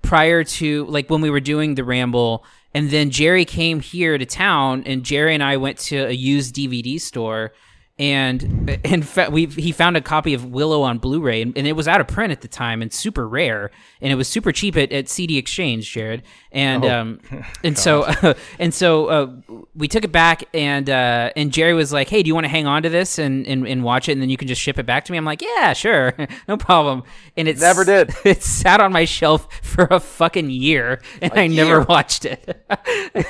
prior 0.00 0.44
to 0.44 0.86
like 0.86 1.10
when 1.10 1.20
we 1.20 1.28
were 1.28 1.40
doing 1.40 1.74
the 1.74 1.84
ramble, 1.84 2.42
and 2.72 2.88
then 2.88 3.10
Jerry 3.10 3.44
came 3.44 3.80
here 3.80 4.16
to 4.16 4.24
town, 4.24 4.82
and 4.86 5.04
Jerry 5.04 5.34
and 5.34 5.42
I 5.42 5.58
went 5.58 5.76
to 5.90 6.06
a 6.06 6.12
used 6.12 6.54
DVD 6.54 6.98
store. 6.98 7.52
And 7.96 8.80
in 8.84 9.02
fact, 9.02 9.30
we 9.30 9.46
he 9.46 9.70
found 9.70 9.96
a 9.96 10.00
copy 10.00 10.34
of 10.34 10.46
Willow 10.46 10.82
on 10.82 10.98
Blu-ray, 10.98 11.42
and, 11.42 11.56
and 11.56 11.64
it 11.64 11.74
was 11.74 11.86
out 11.86 12.00
of 12.00 12.08
print 12.08 12.32
at 12.32 12.40
the 12.40 12.48
time 12.48 12.82
and 12.82 12.92
super 12.92 13.28
rare, 13.28 13.70
and 14.00 14.12
it 14.12 14.16
was 14.16 14.26
super 14.26 14.50
cheap 14.50 14.76
at, 14.76 14.90
at 14.90 15.08
CD 15.08 15.38
Exchange, 15.38 15.88
Jared. 15.92 16.24
And 16.50 16.84
um, 16.84 17.20
and 17.64 17.78
so 17.78 18.34
and 18.58 18.74
so 18.74 19.06
uh, 19.06 19.32
we 19.76 19.86
took 19.86 20.02
it 20.02 20.10
back, 20.10 20.42
and 20.52 20.90
uh, 20.90 21.30
and 21.36 21.52
Jerry 21.52 21.74
was 21.74 21.92
like, 21.92 22.08
"Hey, 22.08 22.24
do 22.24 22.26
you 22.28 22.34
want 22.34 22.46
to 22.46 22.50
hang 22.50 22.66
on 22.66 22.82
to 22.82 22.88
this 22.88 23.18
and, 23.20 23.46
and 23.46 23.64
and 23.66 23.84
watch 23.84 24.08
it, 24.08 24.12
and 24.12 24.20
then 24.22 24.28
you 24.28 24.36
can 24.36 24.48
just 24.48 24.60
ship 24.60 24.76
it 24.78 24.86
back 24.86 25.04
to 25.04 25.12
me?" 25.12 25.18
I'm 25.18 25.24
like, 25.24 25.40
"Yeah, 25.40 25.72
sure, 25.72 26.14
no 26.48 26.56
problem." 26.56 27.04
And 27.36 27.46
it 27.46 27.58
Never 27.58 27.84
did. 27.84 28.12
It 28.24 28.42
sat 28.42 28.80
on 28.80 28.92
my 28.92 29.04
shelf 29.04 29.48
for 29.62 29.84
a 29.90 30.00
fucking 30.00 30.50
year, 30.50 31.00
and 31.22 31.32
I 31.32 31.46
never 31.46 31.82
watched 31.82 32.24
it. 32.24 32.64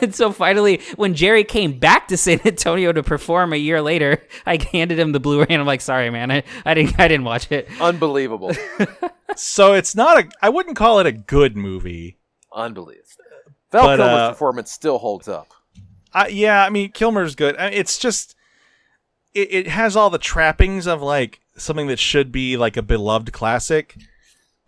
and 0.01 0.15
so 0.15 0.33
finally, 0.33 0.81
when 0.97 1.15
Jerry 1.15 1.45
came 1.45 1.79
back 1.79 2.09
to 2.09 2.17
San 2.17 2.41
Antonio 2.45 2.93
to 2.93 3.03
perform 3.03 3.53
a 3.53 3.57
year 3.57 3.83
later, 3.83 4.23
I 4.47 4.54
handed 4.73 4.99
him 4.99 5.13
the 5.13 5.21
Blu-ray, 5.21 5.47
and 5.49 5.61
I'm 5.61 5.67
like, 5.67 5.81
"Sorry, 5.81 6.11
man, 6.11 6.31
I, 6.31 6.43
I 6.65 6.75
didn't 6.75 6.99
I 6.99 7.09
didn't 7.09 7.25
watch 7.25 7.51
it." 7.51 7.69
Unbelievable. 7.81 8.53
So 9.37 9.75
it's 9.75 9.95
not 9.95 10.19
a 10.19 10.29
I 10.41 10.49
wouldn't 10.49 10.77
call 10.77 11.01
it 11.01 11.07
a 11.07 11.13
good 11.13 11.57
movie. 11.57 12.19
Unbelievable. 12.53 13.03
Val 13.73 13.87
But, 13.87 13.97
Kilmer's 13.97 14.21
uh, 14.21 14.31
performance 14.31 14.71
still 14.71 14.99
holds 14.99 15.27
up. 15.29 15.49
I, 16.13 16.29
yeah, 16.29 16.65
I 16.65 16.71
mean 16.71 16.93
Kilmer's 16.93 17.35
good. 17.35 17.57
I 17.57 17.71
it's 17.71 17.99
just 17.99 18.37
it, 19.35 19.53
it 19.53 19.67
has 19.67 19.97
all 19.97 20.11
the 20.11 20.19
trappings 20.19 20.87
of 20.87 21.03
like 21.03 21.41
something 21.57 21.89
that 21.89 21.99
should 21.99 22.31
be 22.31 22.57
like 22.57 22.77
a 22.77 22.83
beloved 22.83 23.33
classic, 23.33 23.97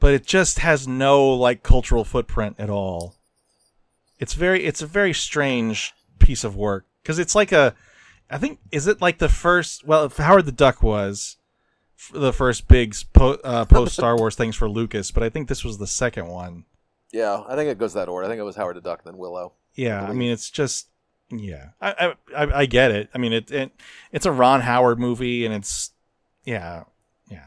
but 0.01 0.12
it 0.12 0.26
just 0.26 0.59
has 0.59 0.89
no 0.89 1.28
like 1.28 1.62
cultural 1.62 2.05
footprint 2.05 2.57
at 2.59 2.70
all. 2.70 3.14
It's 4.18 4.34
very 4.34 4.64
it's 4.64 4.82
a 4.82 4.87
very 4.87 5.12
strange 5.12 5.93
piece 6.18 6.43
of 6.43 6.57
work 6.57 6.87
because 7.03 7.18
it's 7.18 7.34
like 7.34 7.53
a 7.53 7.74
I 8.30 8.38
think 8.38 8.58
is 8.72 8.86
it 8.86 9.00
like 9.00 9.18
the 9.18 9.28
first 9.28 9.86
well 9.86 10.04
if 10.04 10.16
Howard 10.16 10.46
the 10.46 10.52
Duck 10.52 10.82
was 10.82 11.36
f- 11.98 12.10
the 12.12 12.32
first 12.32 12.68
big 12.68 12.94
po- 13.12 13.38
uh, 13.44 13.64
post 13.66 13.94
Star 13.94 14.16
Wars 14.16 14.34
things 14.34 14.56
for 14.56 14.68
Lucas, 14.68 15.10
but 15.10 15.22
I 15.22 15.28
think 15.28 15.48
this 15.48 15.64
was 15.64 15.78
the 15.78 15.86
second 15.86 16.26
one. 16.28 16.64
Yeah, 17.12 17.42
I 17.48 17.54
think 17.54 17.70
it 17.70 17.78
goes 17.78 17.94
that 17.94 18.08
order. 18.08 18.26
I 18.26 18.28
think 18.28 18.40
it 18.40 18.44
was 18.44 18.56
Howard 18.56 18.76
the 18.76 18.80
Duck, 18.80 19.04
then 19.04 19.16
Willow. 19.16 19.52
Yeah, 19.74 20.02
I 20.02 20.12
mean 20.12 20.32
it's 20.32 20.50
just 20.50 20.88
yeah. 21.30 21.70
I 21.80 22.14
I 22.34 22.44
I, 22.44 22.58
I 22.60 22.66
get 22.66 22.90
it. 22.90 23.10
I 23.14 23.18
mean 23.18 23.32
it, 23.32 23.50
it 23.50 23.72
it's 24.12 24.26
a 24.26 24.32
Ron 24.32 24.60
Howard 24.62 24.98
movie 24.98 25.44
and 25.46 25.54
it's 25.54 25.90
yeah. 26.44 26.84
Yeah. 27.30 27.46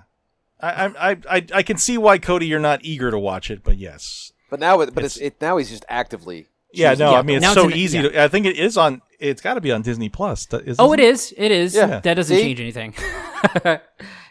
I 0.61 0.85
I 0.87 1.17
I 1.29 1.45
I 1.55 1.63
can 1.63 1.77
see 1.77 1.97
why 1.97 2.17
Cody 2.19 2.45
you're 2.47 2.59
not 2.59 2.83
eager 2.83 3.11
to 3.11 3.17
watch 3.19 3.49
it, 3.51 3.63
but 3.63 3.77
yes. 3.77 4.31
But 4.49 4.59
now, 4.59 4.81
it, 4.81 4.93
but 4.95 5.03
it's, 5.05 5.15
It's- 5.17 5.27
it 5.33 5.41
now 5.41 5.57
he's 5.57 5.69
just 5.69 5.85
actively. 5.87 6.47
Yeah, 6.71 6.93
no, 6.93 7.11
to 7.13 7.17
I 7.17 7.21
mean 7.23 7.37
it's 7.37 7.53
so 7.53 7.65
it's 7.65 7.73
an- 7.73 7.79
easy 7.79 7.97
yeah. 7.99 8.09
to 8.09 8.23
I 8.23 8.27
think 8.27 8.45
it 8.45 8.57
is 8.57 8.77
on 8.77 9.01
it's 9.19 9.41
got 9.41 9.55
to 9.55 9.61
be 9.61 9.71
on 9.71 9.81
Disney 9.81 10.07
Plus. 10.09 10.45
th- 10.45 10.63
Isn't 10.63 10.83
Oh, 10.83 10.93
it 10.93 10.99
is. 10.99 11.33
It 11.37 11.51
is. 11.51 11.73
Yeah. 11.75 11.99
That 11.99 12.13
doesn't 12.13 12.35
See? 12.35 12.43
change 12.43 12.59
anything. 12.61 12.93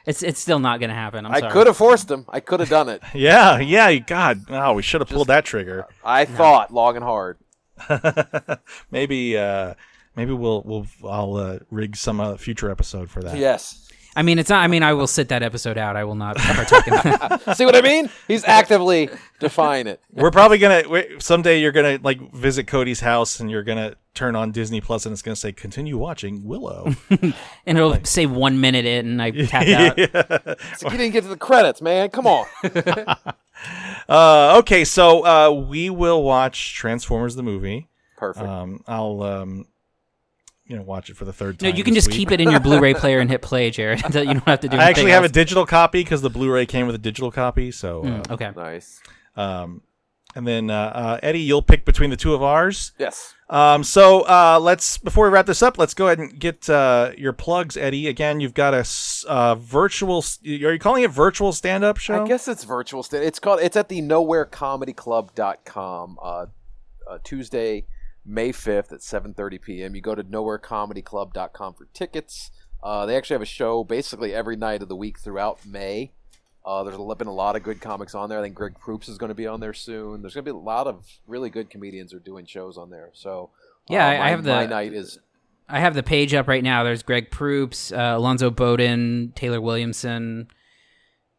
it's 0.06 0.22
it's 0.22 0.40
still 0.40 0.58
not 0.58 0.80
going 0.80 0.88
to 0.90 0.94
happen. 0.94 1.26
I'm 1.26 1.32
I 1.32 1.50
could 1.50 1.66
have 1.66 1.76
forced 1.76 2.10
him. 2.10 2.24
I 2.28 2.40
could 2.40 2.60
have 2.60 2.68
done 2.68 2.88
it. 2.88 3.02
Yeah, 3.14 3.58
yeah, 3.58 3.92
god. 3.96 4.44
Oh, 4.48 4.74
we 4.74 4.82
should 4.82 5.00
have 5.00 5.08
pulled 5.10 5.28
that 5.28 5.44
trigger. 5.44 5.86
I 6.04 6.24
thought 6.24 6.72
long 6.72 6.96
and 6.96 7.04
hard. 7.04 7.38
maybe 8.90 9.36
uh 9.36 9.74
maybe 10.16 10.32
we'll 10.32 10.62
we'll 10.64 10.86
I'll 11.08 11.36
uh, 11.36 11.58
rig 11.70 11.96
some 11.96 12.20
uh, 12.20 12.36
future 12.36 12.70
episode 12.70 13.10
for 13.10 13.22
that. 13.22 13.36
Yes. 13.36 13.87
I 14.16 14.22
mean, 14.22 14.38
it's 14.38 14.50
not. 14.50 14.64
I 14.64 14.66
mean, 14.66 14.82
I 14.82 14.94
will 14.94 15.06
sit 15.06 15.28
that 15.28 15.42
episode 15.42 15.78
out. 15.78 15.94
I 15.96 16.04
will 16.04 16.14
not 16.14 16.36
partake 16.36 16.86
in 16.88 16.94
that. 16.94 17.42
See 17.56 17.64
what 17.64 17.76
I 17.76 17.82
mean? 17.82 18.10
He's 18.26 18.44
actively 18.44 19.10
defying 19.38 19.86
it. 19.86 20.00
We're 20.12 20.30
probably 20.30 20.58
gonna 20.58 20.88
we- 20.88 21.16
someday. 21.20 21.60
You're 21.60 21.72
gonna 21.72 21.98
like 22.02 22.32
visit 22.32 22.66
Cody's 22.66 23.00
house, 23.00 23.38
and 23.38 23.50
you're 23.50 23.62
gonna 23.62 23.94
turn 24.14 24.34
on 24.34 24.50
Disney 24.50 24.80
Plus, 24.80 25.06
and 25.06 25.12
it's 25.12 25.22
gonna 25.22 25.36
say 25.36 25.52
"Continue 25.52 25.96
watching 25.96 26.44
Willow." 26.44 26.94
and 27.10 27.34
it'll 27.66 28.02
say 28.04 28.26
one 28.26 28.60
minute 28.60 28.84
in, 28.86 29.06
and 29.06 29.22
I 29.22 29.30
tap 29.30 29.66
out. 29.68 29.94
It's 29.98 30.82
like, 30.82 30.92
you 30.92 30.98
didn't 30.98 31.12
get 31.12 31.22
to 31.22 31.28
the 31.28 31.36
credits, 31.36 31.80
man. 31.80 32.10
Come 32.10 32.26
on. 32.26 32.46
uh, 34.08 34.58
okay, 34.58 34.84
so 34.84 35.24
uh, 35.24 35.50
we 35.50 35.90
will 35.90 36.22
watch 36.22 36.74
Transformers 36.74 37.36
the 37.36 37.42
movie. 37.42 37.88
Perfect. 38.16 38.46
Um, 38.46 38.82
I'll 38.88 39.22
um, 39.22 39.66
you 40.68 40.76
know 40.76 40.82
watch 40.82 41.10
it 41.10 41.16
for 41.16 41.24
the 41.24 41.32
third 41.32 41.58
time. 41.58 41.66
No, 41.66 41.70
time. 41.72 41.78
you 41.78 41.84
can 41.84 41.94
just 41.94 42.06
week. 42.08 42.16
keep 42.16 42.30
it 42.30 42.40
in 42.40 42.50
your 42.50 42.60
Blu-ray 42.60 42.94
player 43.02 43.18
and 43.18 43.28
hit 43.30 43.42
play, 43.42 43.70
Jared. 43.70 44.00
you 44.14 44.24
don't 44.24 44.44
have 44.46 44.60
to 44.60 44.68
do. 44.68 44.76
I 44.76 44.84
actually 44.84 45.02
anything 45.04 45.14
have 45.14 45.24
a 45.24 45.28
digital 45.28 45.66
copy 45.66 46.02
because 46.04 46.22
the 46.22 46.30
Blu-ray 46.30 46.66
came 46.66 46.86
with 46.86 46.94
a 46.94 46.98
digital 46.98 47.32
copy. 47.32 47.70
So, 47.72 48.02
Mm, 48.02 48.30
okay. 48.30 48.50
nice. 48.54 49.00
uh, 49.36 49.40
um, 49.40 49.82
and 50.34 50.46
then 50.46 50.68
uh, 50.70 50.92
uh, 50.94 51.18
Eddie, 51.22 51.40
you'll 51.40 51.62
pick 51.62 51.86
between 51.86 52.10
the 52.10 52.16
two 52.16 52.34
of 52.34 52.42
ours. 52.42 52.92
Yes. 52.98 53.34
Um, 53.50 53.82
so 53.82 54.26
uh, 54.28 54.58
let's 54.60 54.98
before 54.98 55.24
we 55.24 55.30
wrap 55.32 55.46
this 55.46 55.62
up, 55.62 55.78
let's 55.78 55.94
go 55.94 56.08
ahead 56.08 56.18
and 56.18 56.38
get 56.38 56.68
uh, 56.68 57.12
your 57.16 57.32
plugs, 57.32 57.78
Eddie. 57.78 58.06
Again, 58.06 58.40
you've 58.40 58.52
got 58.52 58.74
a 58.74 58.84
uh, 59.26 59.54
virtual. 59.54 60.18
Are 60.44 60.72
you 60.72 60.78
calling 60.78 61.02
it 61.02 61.10
virtual 61.10 61.54
stand-up 61.54 61.96
show? 61.96 62.24
I 62.24 62.28
guess 62.28 62.46
it's 62.46 62.64
virtual. 62.64 63.02
St- 63.02 63.22
it's 63.24 63.38
called. 63.38 63.60
It's 63.60 63.74
at 63.76 63.88
the 63.88 64.02
nowherecomedyclub.com. 64.02 66.18
Uh, 66.22 66.46
uh, 67.08 67.18
Tuesday, 67.24 67.86
May 68.28 68.52
fifth 68.52 68.92
at 68.92 69.02
seven 69.02 69.32
thirty 69.32 69.58
p.m. 69.58 69.94
You 69.94 70.00
go 70.02 70.14
to 70.14 70.22
nowherecomedyclub.com 70.22 71.74
for 71.74 71.86
tickets. 71.94 72.50
Uh, 72.82 73.06
they 73.06 73.16
actually 73.16 73.34
have 73.34 73.42
a 73.42 73.46
show 73.46 73.82
basically 73.82 74.34
every 74.34 74.54
night 74.56 74.82
of 74.82 74.88
the 74.88 74.96
week 74.96 75.18
throughout 75.18 75.64
May. 75.66 76.12
Uh, 76.64 76.84
there's 76.84 76.96
been 77.16 77.26
a 77.26 77.32
lot 77.32 77.56
of 77.56 77.62
good 77.62 77.80
comics 77.80 78.14
on 78.14 78.28
there. 78.28 78.38
I 78.38 78.42
think 78.42 78.54
Greg 78.54 78.78
Proops 78.78 79.08
is 79.08 79.16
going 79.16 79.30
to 79.30 79.34
be 79.34 79.46
on 79.46 79.60
there 79.60 79.72
soon. 79.72 80.20
There's 80.20 80.34
going 80.34 80.44
to 80.44 80.52
be 80.52 80.54
a 80.56 80.60
lot 80.60 80.86
of 80.86 81.04
really 81.26 81.48
good 81.48 81.70
comedians 81.70 82.12
are 82.12 82.18
doing 82.18 82.44
shows 82.44 82.76
on 82.76 82.90
there. 82.90 83.10
So 83.14 83.50
Yeah, 83.88 84.04
uh, 84.06 84.10
I- 84.10 84.14
I 84.14 84.18
my- 84.18 84.30
have 84.30 84.44
the- 84.44 84.52
my 84.54 84.66
night 84.66 84.92
is 84.92 85.18
I 85.70 85.80
have 85.80 85.94
the 85.94 86.02
page 86.02 86.32
up 86.34 86.46
right 86.48 86.62
now. 86.62 86.82
There's 86.84 87.02
Greg 87.02 87.30
Proops, 87.30 87.92
uh, 87.92 88.14
Alonzo 88.16 88.50
Bodden, 88.50 89.32
Taylor 89.34 89.60
Williamson. 89.60 90.48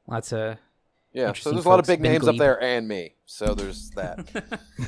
Lots 0.08 0.34
of 0.34 0.58
yeah. 1.14 1.34
So 1.34 1.52
there's 1.52 1.66
a 1.66 1.70
lot 1.70 1.80
of 1.80 1.88
big 1.88 2.02
Ben 2.02 2.12
names 2.14 2.28
up 2.28 2.38
there 2.38 2.62
and 2.62 2.88
me. 2.88 3.16
So 3.32 3.54
there's 3.54 3.92
that. 3.92 4.18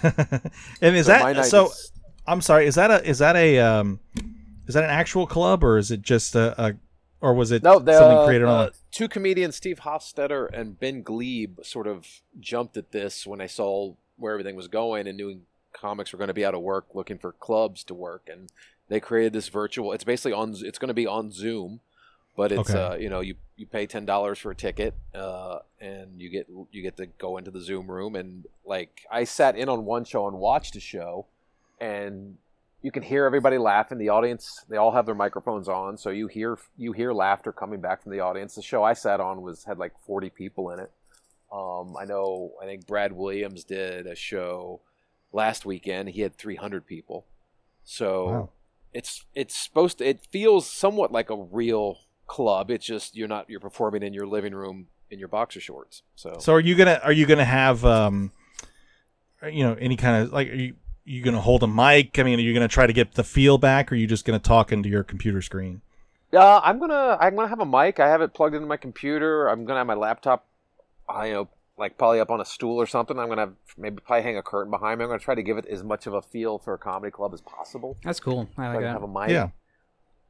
and 0.82 0.96
is 0.96 1.06
So 1.06 1.12
that 1.12 1.46
so? 1.46 1.66
is- 1.68 1.92
I'm 2.26 2.42
sorry. 2.42 2.66
Is 2.66 2.76
that 2.76 2.90
a 2.90 3.08
is 3.08 3.20
that 3.20 3.36
a 3.36 3.60
um, 3.60 4.00
is 4.68 4.74
that 4.74 4.84
an 4.84 4.90
actual 4.90 5.28
club 5.28 5.64
or 5.64 5.78
is 5.78 5.92
it 5.92 6.02
just 6.02 6.34
a, 6.36 6.60
a 6.62 6.74
or 7.22 7.36
was 7.36 7.52
it 7.52 7.62
No, 7.62 7.78
the, 7.78 7.94
something 7.98 8.26
created 8.26 8.48
uh, 8.48 8.64
on? 8.66 8.70
two 8.92 9.08
comedians, 9.08 9.56
Steve 9.56 9.82
Hofstetter 9.82 10.50
and 10.52 10.80
Ben 10.80 11.04
Gleib, 11.04 11.64
sort 11.64 11.86
of 11.86 12.08
jumped 12.40 12.78
at 12.78 12.92
this 12.92 13.28
when 13.28 13.38
they 13.40 13.48
saw 13.48 13.94
where 14.18 14.34
everything 14.34 14.56
was 14.56 14.68
going 14.68 15.08
and 15.08 15.18
knew 15.18 15.42
comics 15.72 16.12
were 16.12 16.18
going 16.18 16.28
to 16.28 16.34
be 16.34 16.44
out 16.46 16.56
of 16.56 16.62
work, 16.62 16.88
looking 16.96 17.18
for 17.20 17.32
clubs 17.32 17.84
to 17.86 17.94
work, 17.94 18.28
and 18.32 18.50
they 18.90 19.00
created 19.00 19.34
this 19.34 19.50
virtual. 19.50 19.92
It's 19.94 20.04
basically 20.04 20.34
on. 20.34 20.56
It's 20.64 20.80
going 20.80 20.88
to 20.90 20.94
be 20.96 21.06
on 21.08 21.32
Zoom. 21.32 21.80
But 22.36 22.52
it's 22.52 22.70
Okay. 22.70 22.80
uh, 22.80 22.96
you 22.96 23.10
know 23.10 23.20
you 23.20 23.36
you 23.58 23.66
pay 23.66 23.86
ten 23.86 24.06
dollars 24.06 24.40
for 24.40 24.52
a 24.52 24.56
ticket, 24.56 24.94
uh, 25.14 25.60
and 25.80 26.22
you 26.22 26.30
get 26.30 26.48
you 26.72 26.82
get 26.82 26.98
to 26.98 27.06
go 27.06 27.38
into 27.38 27.52
the 27.52 27.62
Zoom 27.62 27.90
room 27.92 28.16
and 28.16 28.46
like 28.66 29.06
I 29.12 29.26
sat 29.26 29.58
in 29.58 29.68
on 29.70 29.86
one 29.86 30.06
show 30.06 30.28
and 30.28 30.38
watched 30.38 30.76
a 30.76 30.80
show, 30.80 31.26
and 31.80 32.38
you 32.82 32.90
can 32.92 33.04
hear 33.04 33.26
everybody 33.26 33.58
laughing. 33.58 33.98
The 33.98 34.10
audience 34.10 34.64
they 34.70 34.78
all 34.78 34.92
have 34.92 35.06
their 35.06 35.14
microphones 35.16 35.68
on, 35.68 35.98
so 35.98 36.10
you 36.10 36.28
hear 36.28 36.58
you 36.78 36.94
hear 36.94 37.12
laughter 37.12 37.52
coming 37.52 37.82
back 37.82 38.02
from 38.02 38.14
the 38.14 38.22
audience. 38.22 38.56
The 38.56 38.62
show 38.62 38.82
I 38.84 38.94
sat 38.94 39.20
on 39.20 39.42
was 39.42 39.66
had 39.66 39.78
like 39.78 39.94
forty 40.00 40.30
people 40.30 40.72
in 40.72 40.80
it. 40.80 40.92
Um, 41.52 41.96
I 42.00 42.06
know 42.06 42.54
I 42.62 42.66
think 42.66 42.88
Brad 42.88 43.12
Williams 43.12 43.66
did 43.66 44.08
a 44.08 44.16
show 44.16 44.80
last 45.34 45.66
weekend. 45.66 46.10
He 46.12 46.22
had 46.22 46.38
three 46.38 46.56
hundred 46.56 46.88
people, 46.88 47.26
so 47.84 48.26
Wow. 48.26 48.50
it's 48.94 49.26
it's 49.36 49.56
supposed 49.56 49.98
to. 49.98 50.06
It 50.08 50.26
feels 50.32 50.66
somewhat 50.72 51.12
like 51.12 51.30
a 51.30 51.36
real 51.36 52.00
club. 52.32 52.72
It's 52.72 52.86
just 52.86 53.16
you're 53.18 53.28
not 53.28 53.50
you're 53.50 53.60
performing 53.60 54.04
in 54.04 54.14
your 54.14 54.26
living 54.26 54.56
room 54.56 54.88
in 55.10 55.20
your 55.20 55.28
boxer 55.28 55.60
shorts. 55.60 56.04
So, 56.16 56.38
So 56.40 56.54
are 56.54 56.60
you 56.62 56.76
gonna 56.76 57.00
are 57.04 57.12
you 57.12 57.26
gonna 57.26 57.44
have 57.46 57.84
um, 57.84 58.32
you 59.44 59.64
know, 59.64 59.74
any 59.80 59.98
kind 59.98 60.24
of 60.24 60.32
like 60.32 60.50
are 60.50 60.56
you 60.56 60.76
you 61.04 61.22
gonna 61.24 61.42
hold 61.42 61.64
a 61.64 61.68
mic? 61.68 62.18
I 62.20 62.24
mean, 62.24 62.40
are 62.40 62.44
you 62.44 62.54
gonna 62.54 62.68
try 62.68 62.88
to 62.88 62.94
get 62.94 63.16
the 63.16 63.24
feel 63.24 63.58
back, 63.58 63.92
or 63.92 63.96
are 63.96 63.98
you 63.98 64.08
just 64.08 64.24
gonna 64.26 64.40
talk 64.40 64.72
into 64.72 64.88
your 64.88 65.04
computer 65.04 65.42
screen? 65.42 65.82
uh, 66.34 66.62
I'm 66.64 66.80
gonna 66.80 67.18
I'm 67.20 67.36
gonna 67.36 67.48
have 67.50 67.60
a 67.60 67.66
mic. 67.66 68.00
I 68.00 68.08
have 68.08 68.22
it 68.22 68.34
plugged 68.34 68.56
into 68.56 68.68
my 68.68 68.78
computer. 68.78 69.48
I'm 69.48 69.66
gonna 69.66 69.80
have 69.80 69.88
my 69.88 69.96
laptop. 69.96 70.46
I 71.10 71.28
you 71.28 71.34
know 71.34 71.50
like 71.78 71.98
probably 71.98 72.20
up 72.20 72.30
on 72.30 72.40
a 72.40 72.46
stool 72.46 72.78
or 72.78 72.86
something. 72.86 73.18
I'm 73.18 73.28
gonna 73.28 73.42
have, 73.42 73.54
maybe 73.78 73.98
probably 74.06 74.24
hang 74.24 74.38
a 74.38 74.44
curtain 74.44 74.72
behind 74.72 75.00
me. 75.00 75.04
I'm 75.06 75.10
gonna 75.10 75.20
try 75.20 75.36
to 75.36 75.44
give 75.44 75.58
it 75.58 75.66
as 75.66 75.84
much 75.84 76.08
of 76.08 76.14
a 76.14 76.22
feel 76.22 76.60
for 76.60 76.74
a 76.74 76.78
comedy 76.78 77.12
club 77.12 77.34
as 77.34 77.42
possible. 77.42 77.98
That's 78.04 78.20
cool. 78.20 78.48
I 78.58 78.68
If 78.68 78.74
I 78.74 78.74
like 78.76 78.84
can 78.84 78.84
that. 78.84 78.94
have 78.94 79.04
a 79.04 79.08
mic. 79.08 79.30
Yeah. 79.30 79.50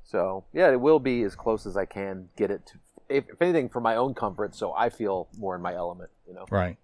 So 0.03 0.43
yeah, 0.53 0.71
it 0.71 0.79
will 0.81 0.99
be 0.99 1.23
as 1.23 1.35
close 1.35 1.65
as 1.65 1.77
I 1.77 1.85
can 1.85 2.29
get 2.35 2.51
it 2.51 2.65
to. 2.67 2.73
If, 3.09 3.25
if 3.29 3.41
anything, 3.41 3.67
for 3.69 3.81
my 3.81 3.95
own 3.97 4.13
comfort, 4.13 4.55
so 4.55 4.73
I 4.73 4.89
feel 4.89 5.27
more 5.37 5.55
in 5.55 5.61
my 5.61 5.73
element. 5.75 6.09
You 6.27 6.33
know. 6.33 6.45
Right. 6.49 6.77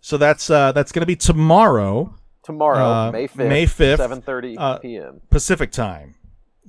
So 0.00 0.16
that's 0.16 0.48
uh 0.50 0.72
that's 0.72 0.92
gonna 0.92 1.06
be 1.06 1.16
tomorrow 1.16 2.14
Tomorrow, 2.42 2.78
Uh, 2.84 3.10
May 3.12 3.26
fifth, 3.26 3.36
May 3.48 3.66
5th, 3.66 3.96
seven 3.98 4.22
thirty 4.22 4.56
uh, 4.56 4.78
p.m. 4.78 5.20
Pacific 5.30 5.70
time. 5.70 6.14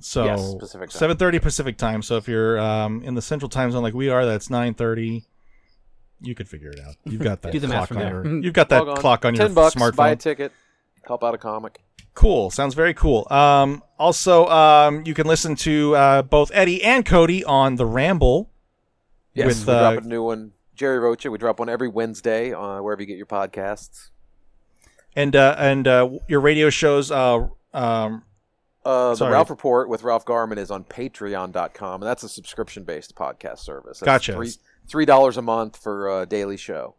So 0.00 0.24
Yes, 0.26 0.54
Pacific 0.58 0.90
time. 0.90 0.98
seven 0.98 1.16
thirty 1.16 1.38
Pacific 1.38 1.76
time. 1.78 2.02
So 2.02 2.16
if 2.18 2.28
you're 2.28 2.58
um 2.60 3.02
in 3.02 3.14
the 3.14 3.22
Central 3.22 3.48
time 3.48 3.70
zone 3.70 3.82
like 3.82 3.94
we 3.94 4.10
are, 4.10 4.26
that's 4.26 4.50
nine 4.50 4.74
thirty. 4.74 5.24
You 6.20 6.34
could 6.34 6.48
figure 6.48 6.70
it 6.70 6.78
out. 6.80 6.96
You've 7.04 7.22
got 7.22 7.40
that 7.42 7.52
Do 7.52 7.58
the 7.58 7.66
clock 7.68 7.90
on 7.90 7.96
there. 7.98 8.24
your 8.24 8.40
you've 8.42 8.52
got 8.54 8.68
that 8.68 8.80
Log 8.80 8.88
on. 8.90 8.96
clock 8.98 9.24
on 9.24 9.34
your 9.34 9.46
Ten 9.46 9.54
bucks, 9.54 9.74
smartphone. 9.74 9.96
buy 9.96 10.10
a 10.10 10.16
ticket, 10.16 10.52
help 11.06 11.24
out 11.24 11.34
a 11.34 11.38
comic. 11.38 11.80
Cool. 12.14 12.50
Sounds 12.50 12.74
very 12.74 12.92
cool. 12.94 13.26
Um, 13.30 13.82
also, 13.98 14.46
um, 14.48 15.02
you 15.06 15.14
can 15.14 15.26
listen 15.26 15.56
to 15.56 15.96
uh, 15.96 16.22
both 16.22 16.50
Eddie 16.52 16.82
and 16.84 17.04
Cody 17.06 17.42
on 17.44 17.76
the 17.76 17.86
Ramble. 17.86 18.50
Yes, 19.34 19.46
With, 19.60 19.66
we 19.68 19.72
uh, 19.72 19.92
drop 19.92 20.04
a 20.04 20.06
new 20.06 20.22
one. 20.22 20.52
Jerry 20.74 20.98
Rocha, 20.98 21.30
we 21.30 21.38
drop 21.38 21.58
one 21.58 21.68
every 21.68 21.88
Wednesday 21.88 22.52
uh, 22.52 22.82
wherever 22.82 23.00
you 23.00 23.06
get 23.06 23.16
your 23.16 23.26
podcasts. 23.26 24.08
and 25.16 25.34
uh, 25.36 25.54
and 25.58 25.86
uh, 25.88 26.10
your 26.28 26.40
radio 26.40 26.68
shows. 26.70 27.10
Uh, 27.10 27.48
um, 27.72 28.24
Uh, 28.84 29.10
the 29.10 29.16
Sorry. 29.16 29.32
Ralph 29.32 29.48
Report 29.50 29.88
with 29.88 30.02
Ralph 30.02 30.24
Garman 30.24 30.58
is 30.58 30.70
on 30.70 30.84
Patreon.com, 30.84 32.02
and 32.02 32.08
that's 32.08 32.24
a 32.24 32.28
subscription-based 32.28 33.14
podcast 33.14 33.58
service. 33.60 34.00
That's 34.00 34.26
Gotcha. 34.26 34.32
Three 34.34 34.50
three 34.88 35.04
dollars 35.06 35.36
a 35.36 35.42
month 35.42 35.76
for 35.76 36.20
a 36.22 36.26
daily 36.26 36.56
show, 36.56 36.96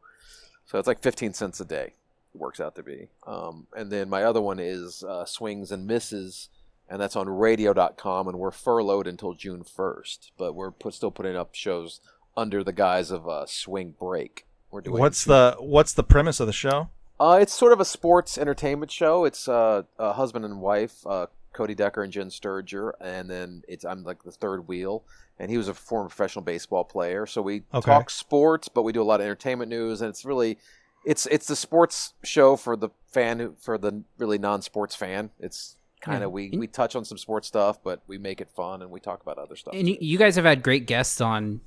so 0.66 0.80
it's 0.80 0.88
like 0.88 1.01
fifteen 1.01 1.34
cents 1.34 1.59
a 1.59 1.66
day. 1.66 1.93
Works 2.34 2.59
out 2.59 2.75
to 2.75 2.84
be. 2.84 3.07
Um, 3.27 3.67
and 3.75 3.91
then 3.91 4.09
my 4.09 4.23
other 4.23 4.41
one 4.41 4.59
is 4.59 5.03
uh, 5.03 5.25
Swings 5.25 5.71
and 5.71 5.86
Misses, 5.86 6.49
and 6.89 6.99
that's 6.99 7.15
on 7.15 7.29
Radio.com, 7.29 8.27
and 8.27 8.39
we're 8.39 8.51
furloughed 8.51 9.07
until 9.07 9.34
June 9.34 9.63
first, 9.63 10.31
but 10.38 10.53
we're 10.53 10.71
put, 10.71 10.93
still 10.95 11.11
putting 11.11 11.36
up 11.36 11.53
shows 11.53 12.01
under 12.36 12.63
the 12.63 12.73
guise 12.73 13.11
of 13.11 13.27
uh, 13.27 13.45
Swing 13.45 13.93
Break. 13.99 14.45
We're 14.71 14.81
doing 14.81 14.99
what's 14.99 15.23
the 15.23 15.55
what's 15.59 15.93
the 15.93 16.03
premise 16.03 16.39
of 16.39 16.47
the 16.47 16.53
show? 16.53 16.89
Uh, 17.19 17.38
it's 17.39 17.53
sort 17.53 17.71
of 17.71 17.79
a 17.79 17.86
sports 17.86 18.38
entertainment 18.39 18.91
show. 18.91 19.23
It's 19.25 19.47
uh, 19.47 19.84
a 19.99 20.13
husband 20.13 20.43
and 20.45 20.59
wife, 20.59 21.05
uh, 21.05 21.27
Cody 21.53 21.75
Decker 21.75 22.01
and 22.01 22.11
Jen 22.11 22.29
Sturger, 22.29 22.93
and 22.99 23.29
then 23.29 23.61
it's 23.67 23.86
I'm 23.86 24.03
like 24.03 24.23
the 24.23 24.31
third 24.31 24.67
wheel, 24.67 25.03
and 25.38 25.51
he 25.51 25.57
was 25.59 25.67
a 25.67 25.75
former 25.75 26.09
professional 26.09 26.43
baseball 26.43 26.84
player. 26.84 27.27
So 27.27 27.43
we 27.43 27.61
Okay. 27.71 27.86
talk 27.91 28.09
sports, 28.09 28.67
but 28.67 28.81
we 28.81 28.91
do 28.91 29.01
a 29.01 29.05
lot 29.05 29.19
of 29.21 29.25
entertainment 29.25 29.69
news, 29.69 30.01
and 30.01 30.09
it's 30.09 30.25
really 30.25 30.57
it's 31.06 31.26
it's 31.28 31.47
the 31.47 31.56
sports 31.56 32.14
show 32.24 32.56
for 32.56 32.76
the 32.76 32.89
fan 33.12 33.39
who, 33.39 33.56
for 33.60 33.78
the 33.78 34.04
really 34.18 34.38
non-sports 34.38 34.95
fan. 34.95 35.32
It's 35.39 35.76
kind 36.01 36.20
Yeah. 36.22 36.26
of 36.26 36.32
we 36.32 36.49
we 36.58 36.68
touch 36.68 36.95
on 36.95 37.06
some 37.06 37.18
sports 37.18 37.47
stuff, 37.47 37.82
but 37.84 38.01
we 38.08 38.18
make 38.18 38.41
it 38.41 38.49
fun 38.49 38.82
and 38.82 38.91
we 38.91 38.99
talk 38.99 39.22
about 39.22 39.38
other 39.38 39.56
stuff. 39.56 39.74
And 39.76 39.88
you, 39.88 39.97
you 39.99 40.18
guys 40.18 40.36
have 40.36 40.45
had 40.45 40.64
great 40.64 40.86
guests 40.88 41.22
on. 41.22 41.62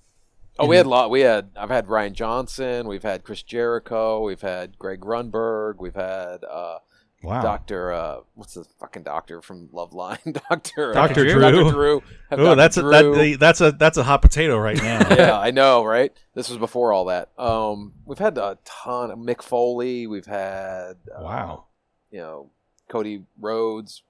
Oh, 0.59 0.67
we 0.67 0.77
had 0.77 0.87
a 0.87 0.89
lot. 0.89 1.11
We 1.11 1.21
had 1.21 1.51
I've 1.57 1.69
had 1.69 1.87
Rian 1.87 2.13
Johnson. 2.13 2.89
We've 2.89 3.03
had 3.03 3.25
Chris 3.25 3.43
Jericho. 3.43 4.23
We've 4.25 4.41
had 4.41 4.79
Greg 4.79 5.01
Grunberg. 5.01 5.75
We've 5.79 5.95
had 5.95 6.45
uh, 6.45 6.79
Wow. 7.27 7.43
Doctor, 7.43 7.93
uh, 7.93 8.21
what's 8.35 8.55
the 8.55 8.65
fucking 8.79 9.03
doctor 9.03 9.43
from 9.43 9.69
Loveline? 9.69 10.41
Doctor, 10.49 10.93
Dr. 10.93 11.25
Drew? 11.25 11.41
Doctor 11.41 11.71
Drew. 11.73 12.03
Oh, 12.31 12.37
Dr. 12.37 12.55
that's 12.57 12.77
a, 12.77 12.83
that, 12.83 13.37
that's 13.41 13.61
a 13.61 13.73
that's 13.73 13.97
a 13.99 14.05
hot 14.05 14.23
potato 14.23 14.57
right 14.59 14.77
now. 14.77 15.07
yeah, 15.15 15.39
I 15.39 15.51
know, 15.51 15.85
right? 15.85 16.13
This 16.35 16.49
was 16.49 16.59
before 16.59 16.93
all 16.93 17.07
that. 17.07 17.31
Um, 17.37 17.95
we've 18.05 18.19
had 18.19 18.39
a 18.39 18.59
ton 18.65 19.11
of 19.11 19.19
Mick 19.19 19.43
Foley. 19.43 20.07
We've 20.07 20.27
had 20.27 20.97
uh, 21.13 21.23
Wow. 21.23 21.65
you 22.11 22.21
know, 22.21 22.51
Cody 22.89 23.25
Rhodes. 23.41 24.03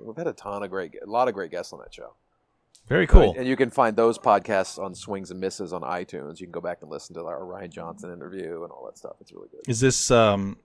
We've 0.00 0.16
had 0.16 0.26
a 0.26 0.32
ton 0.32 0.64
of 0.64 0.70
great, 0.70 0.94
a 1.00 1.08
lot 1.08 1.28
of 1.28 1.34
great 1.34 1.52
guests 1.52 1.72
on 1.72 1.78
that 1.78 1.94
show. 1.94 2.14
Very 2.88 3.06
cool. 3.06 3.34
And 3.38 3.46
you 3.46 3.56
can 3.56 3.70
find 3.70 3.96
those 3.96 4.18
podcasts 4.18 4.78
on 4.82 4.94
Swings 4.94 5.30
and 5.30 5.40
Misses 5.40 5.72
on 5.72 5.80
iTunes. 5.82 6.38
You 6.40 6.46
can 6.46 6.52
go 6.52 6.60
back 6.60 6.82
and 6.82 6.90
listen 6.90 7.14
to 7.14 7.24
our 7.24 7.40
Rian 7.40 7.70
Johnson 7.70 8.12
interview 8.12 8.62
and 8.62 8.70
all 8.70 8.84
that 8.86 8.98
stuff. 8.98 9.14
It's 9.20 9.32
really 9.32 9.48
good. 9.48 9.62
Is 9.70 9.80
this 9.80 10.10
um 10.10 10.58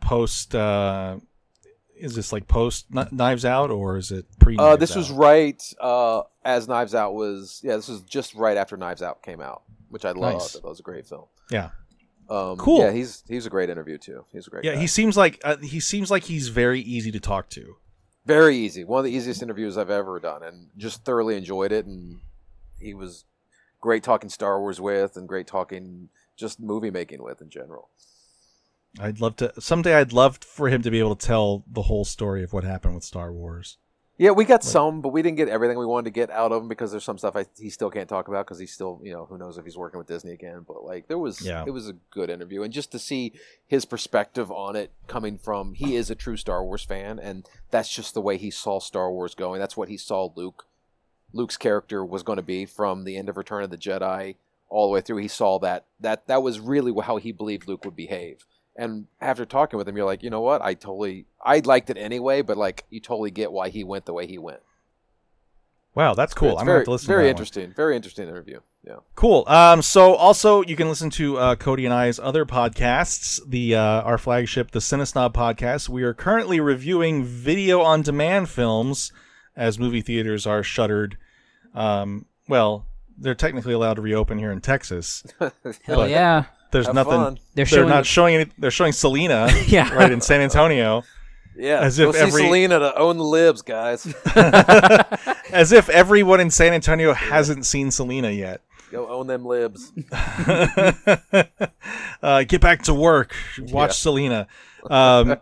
post? 0.00 0.54
Uh, 0.54 1.16
is 2.02 2.14
this 2.14 2.32
like 2.32 2.48
post 2.48 2.86
Knives 3.12 3.44
Out 3.44 3.70
or 3.70 3.96
is 3.96 4.10
it 4.10 4.26
pre? 4.38 4.56
Uh, 4.58 4.76
this 4.76 4.94
was 4.94 5.10
right 5.10 5.62
uh, 5.80 6.22
as 6.44 6.68
Knives 6.68 6.94
Out 6.94 7.14
was. 7.14 7.60
Yeah, 7.64 7.76
this 7.76 7.88
was 7.88 8.02
just 8.02 8.34
right 8.34 8.56
after 8.56 8.76
Knives 8.76 9.02
Out 9.02 9.22
came 9.22 9.40
out, 9.40 9.62
which 9.88 10.04
I 10.04 10.10
loved. 10.10 10.38
Nice. 10.38 10.52
That 10.54 10.64
was 10.64 10.80
a 10.80 10.82
great 10.82 11.06
film. 11.06 11.26
Yeah. 11.50 11.70
Um, 12.28 12.56
Cool. 12.56 12.80
Yeah, 12.80 12.92
he's 12.92 13.22
he's 13.28 13.46
a 13.46 13.50
great 13.50 13.70
interview 13.70 13.98
too. 13.98 14.24
He's 14.32 14.46
a 14.46 14.50
great. 14.50 14.64
Yeah, 14.64 14.74
guy. 14.74 14.80
he 14.80 14.86
seems 14.86 15.16
like 15.16 15.40
uh, 15.44 15.56
he 15.58 15.80
seems 15.80 16.10
like 16.10 16.24
he's 16.24 16.48
very 16.48 16.80
easy 16.80 17.10
to 17.12 17.20
talk 17.20 17.48
to. 17.50 17.76
very 18.24 18.56
easy. 18.56 18.84
One 18.84 18.98
of 19.00 19.04
the 19.04 19.10
easiest 19.12 19.42
interviews 19.42 19.76
I've 19.76 19.90
ever 19.90 20.18
done, 20.20 20.42
and 20.42 20.68
just 20.76 21.04
thoroughly 21.04 21.36
enjoyed 21.36 21.72
it. 21.72 21.86
And 21.86 22.20
he 22.78 22.94
was 22.94 23.24
great 23.80 24.02
talking 24.02 24.28
Star 24.30 24.60
Wars 24.60 24.80
with, 24.80 25.16
and 25.16 25.28
great 25.28 25.46
talking 25.46 26.08
just 26.36 26.58
movie 26.60 26.90
making 26.90 27.22
with 27.22 27.40
in 27.40 27.50
general. 27.50 27.90
I'd 29.00 29.20
love 29.20 29.36
to 29.36 29.52
someday. 29.60 29.94
I'd 29.94 30.12
love 30.12 30.38
for 30.38 30.68
him 30.68 30.82
to 30.82 30.90
be 30.90 30.98
able 30.98 31.16
to 31.16 31.26
tell 31.26 31.64
the 31.66 31.82
whole 31.82 32.04
story 32.04 32.42
of 32.42 32.52
what 32.52 32.64
happened 32.64 32.94
with 32.94 33.04
Star 33.04 33.32
Wars. 33.32 33.78
Yeah, 34.18 34.32
we 34.32 34.44
got 34.44 34.62
some, 34.62 35.00
but 35.00 35.08
we 35.08 35.22
didn't 35.22 35.38
get 35.38 35.48
everything 35.48 35.78
we 35.78 35.86
wanted 35.86 36.04
to 36.04 36.10
get 36.10 36.30
out 36.30 36.52
of 36.52 36.62
him 36.62 36.68
because 36.68 36.92
there's 36.92 37.02
some 37.02 37.16
stuff 37.18 37.34
I, 37.34 37.46
he 37.58 37.70
still 37.70 37.90
can't 37.90 38.08
talk 38.08 38.28
about 38.28 38.44
because 38.46 38.58
he's 38.58 38.70
still, 38.72 39.00
you 39.02 39.10
know, 39.12 39.24
who 39.24 39.38
knows 39.38 39.56
if 39.56 39.64
he's 39.64 39.76
working 39.76 39.98
with 39.98 40.06
Disney 40.06 40.32
again. 40.32 40.64
But 40.68 40.84
like, 40.84 41.08
there 41.08 41.18
was, 41.18 41.44
Yeah. 41.44 41.64
it 41.66 41.70
was 41.70 41.88
a 41.88 41.94
good 42.10 42.28
interview, 42.30 42.62
and 42.62 42.72
just 42.72 42.92
to 42.92 42.98
see 42.98 43.32
his 43.66 43.84
perspective 43.84 44.52
on 44.52 44.76
it 44.76 44.92
coming 45.08 45.38
from, 45.38 45.74
he 45.74 45.96
is 45.96 46.10
a 46.10 46.14
true 46.14 46.36
Star 46.36 46.62
Wars 46.62 46.84
fan, 46.84 47.18
and 47.18 47.48
that's 47.70 47.88
just 47.92 48.12
the 48.14 48.20
way 48.20 48.36
he 48.36 48.50
saw 48.50 48.78
Star 48.78 49.10
Wars 49.10 49.34
going. 49.34 49.58
That's 49.58 49.76
what 49.78 49.88
he 49.88 49.96
saw 49.96 50.28
Luke, 50.36 50.66
Luke's 51.32 51.56
character 51.56 52.04
was 52.04 52.22
going 52.22 52.36
to 52.36 52.42
be 52.42 52.66
from 52.66 53.04
the 53.04 53.16
end 53.16 53.28
of 53.30 53.38
Return 53.38 53.64
of 53.64 53.70
the 53.70 53.78
Jedi 53.78 54.36
all 54.68 54.86
the 54.86 54.92
way 54.92 55.00
through. 55.00 55.16
He 55.16 55.28
saw 55.28 55.58
that 55.60 55.86
that 55.98 56.26
that 56.28 56.42
was 56.42 56.60
really 56.60 56.92
how 57.02 57.16
he 57.16 57.32
believed 57.32 57.66
Luke 57.66 57.84
would 57.86 57.96
behave. 57.96 58.44
And 58.76 59.06
after 59.20 59.44
talking 59.44 59.76
with 59.76 59.86
him, 59.88 59.96
you're 59.96 60.06
like, 60.06 60.22
you 60.22 60.30
know 60.30 60.40
what? 60.40 60.62
I 60.62 60.74
totally, 60.74 61.26
I 61.44 61.58
liked 61.58 61.90
it 61.90 61.98
anyway, 61.98 62.40
but 62.42 62.56
like, 62.56 62.84
you 62.90 63.00
totally 63.00 63.30
get 63.30 63.52
why 63.52 63.68
he 63.68 63.84
went 63.84 64.06
the 64.06 64.12
way 64.14 64.26
he 64.26 64.38
went. 64.38 64.60
Wow, 65.94 66.14
that's 66.14 66.32
cool. 66.32 66.52
It's 66.52 66.60
I'm 66.60 66.66
very, 66.66 66.76
gonna 66.76 66.78
have 66.80 66.84
to 66.86 66.90
listen. 66.92 67.06
very 67.08 67.18
to 67.18 67.22
that 67.22 67.26
one. 67.26 67.30
interesting. 67.32 67.72
Very 67.74 67.96
interesting 67.96 68.28
interview. 68.28 68.60
Yeah. 68.86 68.96
Cool. 69.14 69.44
Um, 69.46 69.82
so 69.82 70.14
also 70.14 70.62
you 70.62 70.74
can 70.74 70.88
listen 70.88 71.10
to 71.10 71.36
uh, 71.36 71.54
Cody 71.56 71.84
and 71.84 71.92
I's 71.92 72.18
other 72.18 72.46
podcasts, 72.46 73.38
the 73.46 73.74
uh, 73.74 73.80
our 74.02 74.16
flagship, 74.16 74.70
the 74.70 74.78
Cinesnob 74.78 75.34
podcast. 75.34 75.90
We 75.90 76.02
are 76.02 76.14
currently 76.14 76.60
reviewing 76.60 77.24
video 77.24 77.82
on 77.82 78.00
demand 78.00 78.48
films 78.48 79.12
as 79.54 79.78
movie 79.78 80.00
theaters 80.00 80.46
are 80.46 80.62
shuttered. 80.62 81.18
Um, 81.74 82.24
well, 82.48 82.86
they're 83.18 83.34
technically 83.34 83.74
allowed 83.74 83.94
to 83.94 84.02
reopen 84.02 84.38
here 84.38 84.50
in 84.50 84.62
Texas. 84.62 85.22
Hell 85.38 85.52
But- 85.86 86.10
yeah. 86.10 86.44
There's 86.72 86.86
Have 86.86 86.94
nothing. 86.94 87.12
fun. 87.12 87.34
They're 87.54 87.64
They're 87.64 87.66
showing 87.66 87.88
not 87.88 88.06
showing 88.06 88.34
any. 88.34 88.50
They're 88.58 88.70
showing 88.70 88.92
Selena 88.92 89.48
Yeah. 89.66 89.92
right 89.94 90.10
in 90.10 90.20
San 90.20 90.40
Antonio, 90.40 91.02
Yeah. 91.56 91.80
As 91.80 91.98
Go 91.98 92.08
if 92.10 92.16
see 92.16 92.20
every- 92.22 92.42
Selena 92.44 92.78
to 92.80 92.96
own 92.98 93.18
the 93.18 93.24
libs, 93.24 93.62
guys. 93.62 94.06
as 95.52 95.70
if 95.72 95.88
everyone 95.90 96.40
in 96.40 96.50
San 96.50 96.72
Antonio 96.72 97.12
hasn't 97.12 97.66
seen 97.66 97.90
Selena 97.90 98.30
yet. 98.30 98.60
Go 98.90 99.08
own 99.08 99.26
them 99.26 99.44
libs. 99.46 99.90
uh, 102.22 102.44
get 102.44 102.60
back 102.60 102.82
to 102.82 102.94
work. 102.94 103.34
Watch 103.58 103.90
Yeah. 103.90 103.92
Selena. 103.92 104.46
Um, 104.90 105.36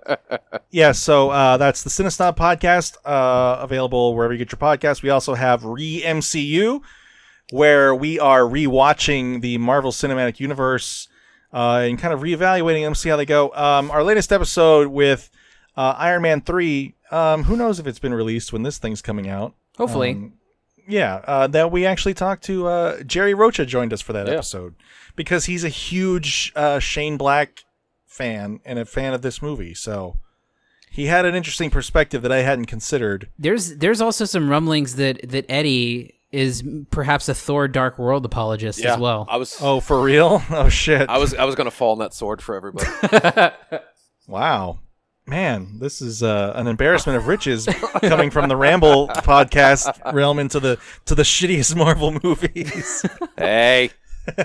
yeah, 0.71 0.93
so 0.93 1.31
uh, 1.31 1.57
that's 1.57 1.83
the 1.83 1.91
Cinesnob 1.91 2.37
podcast, 2.37 2.97
uh, 3.05 3.61
available 3.63 4.15
wherever 4.15 4.33
you 4.35 4.39
get 4.39 4.53
your 4.53 4.59
podcast. 4.59 5.03
We 5.03 5.11
also 5.11 5.35
have 5.35 5.65
Re 5.65 6.03
MCU, 6.05 6.81
where 7.51 7.95
we 7.95 8.19
are 8.21 8.43
rewatching 8.43 9.41
the 9.41 9.59
Marvel 9.59 9.93
Cinematic 9.93 10.41
Universe 10.41 11.09
uh, 11.53 11.83
and 11.85 11.99
kind 11.99 12.13
of 12.15 12.21
reevaluating 12.21 12.83
them, 12.85 12.95
see 12.95 13.09
how 13.09 13.17
they 13.17 13.27
go. 13.27 13.53
Um, 13.55 13.91
our 13.91 14.03
latest 14.05 14.33
episode 14.33 14.89
with 14.89 15.31
uh, 15.77 15.95
Iron 15.99 16.23
Man 16.23 16.41
3, 16.41 16.95
um, 17.11 17.45
who 17.45 17.57
knows 17.57 17.79
if 17.79 17.87
it's 17.87 17.99
been 17.99 18.15
released 18.15 18.53
when 18.53 18.63
this 18.63 18.79
thing's 18.79 19.03
coming 19.03 19.29
out. 19.29 19.55
Hopefully. 19.77 20.11
Um, 20.13 20.33
yeah, 20.89 21.21
uh, 21.27 21.47
that 21.49 21.71
we 21.71 21.87
actually 21.87 22.15
talked 22.15 22.43
to 22.45 22.67
uh, 22.67 23.03
Jerry 23.05 23.35
Rocha 23.35 23.65
joined 23.65 23.93
us 23.93 24.01
for 24.01 24.13
that 24.13 24.27
Yeah. 24.27 24.35
episode 24.35 24.75
because 25.17 25.45
he's 25.45 25.63
a 25.65 25.69
huge 25.69 26.53
uh, 26.57 26.79
Shane 26.81 27.17
Black 27.17 27.65
fan 28.07 28.61
and 28.65 28.79
a 28.79 28.85
fan 28.85 29.15
of 29.15 29.23
this 29.23 29.41
movie. 29.41 29.73
So 29.75 30.17
he 30.91 31.07
had 31.07 31.25
an 31.25 31.35
interesting 31.37 31.71
perspective 31.71 32.23
that 32.23 32.33
I 32.33 32.39
hadn't 32.39 32.67
considered. 32.67 33.29
There's 33.39 33.77
there's 33.77 34.01
also 34.01 34.25
some 34.25 34.49
rumblings 34.51 34.97
that 34.97 35.21
that 35.31 35.47
Eddie 35.49 36.15
is 36.33 36.63
perhaps 36.91 37.29
a 37.29 37.35
Thor 37.35 37.67
Dark 37.69 37.99
World 37.99 38.25
apologist 38.25 38.79
Yeah, 38.79 38.95
as 38.95 39.01
well. 39.01 39.27
I 39.29 39.37
was. 39.37 39.57
Oh, 39.61 39.81
for 39.81 40.01
real? 40.01 40.43
Oh 40.51 40.69
shit! 40.69 41.09
I 41.09 41.19
was 41.19 41.35
I 41.35 41.45
was 41.45 41.55
gonna 41.55 41.71
fall 41.71 41.93
on 41.93 41.99
that 41.99 42.15
sword 42.15 42.43
for 42.43 42.55
everybody. 42.55 42.89
Wow. 44.29 44.79
Man, 45.27 45.79
this 45.81 46.01
is 46.01 46.23
uh, 46.23 46.53
an 46.55 46.67
embarrassment 46.69 47.17
of 47.19 47.27
riches 47.27 47.69
coming 48.01 48.31
from 48.31 48.49
the 48.49 48.57
Ramble 48.57 49.09
podcast 49.09 50.13
realm 50.13 50.39
into 50.39 50.61
the 50.61 50.79
to 51.07 51.15
the 51.17 51.23
shittiest 51.25 51.75
Marvel 51.77 52.17
movies. 52.23 53.05
hey, 53.37 53.91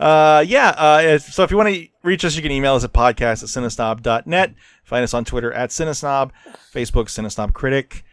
uh, 0.00 0.44
yeah. 0.46 0.68
Uh, 0.76 1.18
so 1.18 1.42
if 1.42 1.50
you 1.50 1.56
want 1.56 1.74
to 1.74 1.86
reach 2.02 2.24
us, 2.24 2.36
you 2.36 2.42
can 2.42 2.52
email 2.52 2.74
us 2.74 2.84
at 2.84 2.92
podcast 2.92 3.42
at 3.42 3.48
cinesnob.net. 3.50 4.54
Find 4.84 5.04
us 5.04 5.14
on 5.14 5.24
Twitter 5.24 5.52
at 5.52 5.70
Cinesnob, 5.70 6.30
Facebook 6.72 7.06
Cinesnob 7.06 7.52
Critic. 7.52 8.04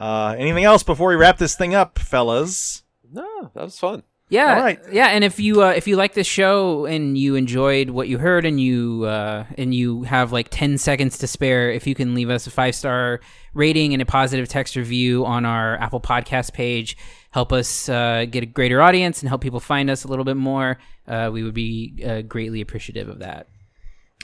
Uh, 0.00 0.34
anything 0.38 0.64
else 0.64 0.82
before 0.82 1.10
we 1.10 1.14
wrap 1.14 1.36
this 1.38 1.54
thing 1.54 1.74
up, 1.74 1.98
fellas? 1.98 2.82
no, 3.12 3.50
that 3.54 3.62
was 3.64 3.78
fun. 3.78 4.02
Yeah, 4.30 4.54
All 4.54 4.62
right. 4.62 4.78
yeah, 4.92 5.08
and 5.08 5.24
if 5.24 5.40
you 5.40 5.64
uh, 5.64 5.70
if 5.70 5.88
you 5.88 5.96
like 5.96 6.14
this 6.14 6.26
show 6.28 6.86
and 6.86 7.18
you 7.18 7.34
enjoyed 7.34 7.90
what 7.90 8.06
you 8.06 8.16
heard 8.16 8.44
and 8.46 8.60
you 8.60 9.04
uh, 9.04 9.44
and 9.58 9.74
you 9.74 10.04
have 10.04 10.30
like 10.30 10.48
ten 10.50 10.78
seconds 10.78 11.18
to 11.18 11.26
spare, 11.26 11.68
if 11.72 11.84
you 11.84 11.96
can 11.96 12.14
leave 12.14 12.30
us 12.30 12.46
a 12.46 12.50
five 12.50 12.76
star 12.76 13.20
rating 13.54 13.92
and 13.92 14.00
a 14.00 14.06
positive 14.06 14.48
text 14.48 14.76
review 14.76 15.26
on 15.26 15.44
our 15.44 15.74
Apple 15.78 16.00
Podcast 16.00 16.52
page, 16.52 16.96
help 17.32 17.52
us 17.52 17.88
uh, 17.88 18.24
get 18.30 18.44
a 18.44 18.46
greater 18.46 18.80
audience 18.80 19.20
and 19.20 19.28
help 19.28 19.40
people 19.40 19.58
find 19.58 19.90
us 19.90 20.04
a 20.04 20.08
little 20.08 20.24
bit 20.24 20.36
more. 20.36 20.78
Uh, 21.08 21.28
we 21.32 21.42
would 21.42 21.54
be 21.54 22.00
uh, 22.06 22.22
greatly 22.22 22.60
appreciative 22.60 23.08
of 23.08 23.18
that. 23.18 23.48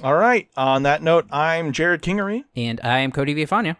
All 0.04 0.14
right. 0.14 0.48
On 0.56 0.84
that 0.84 1.02
note, 1.02 1.26
I'm 1.32 1.72
Jared 1.72 2.02
Kingery. 2.02 2.44
And 2.54 2.80
I 2.84 2.98
am 2.98 3.10
Cody 3.10 3.34
Villafana. 3.34 3.76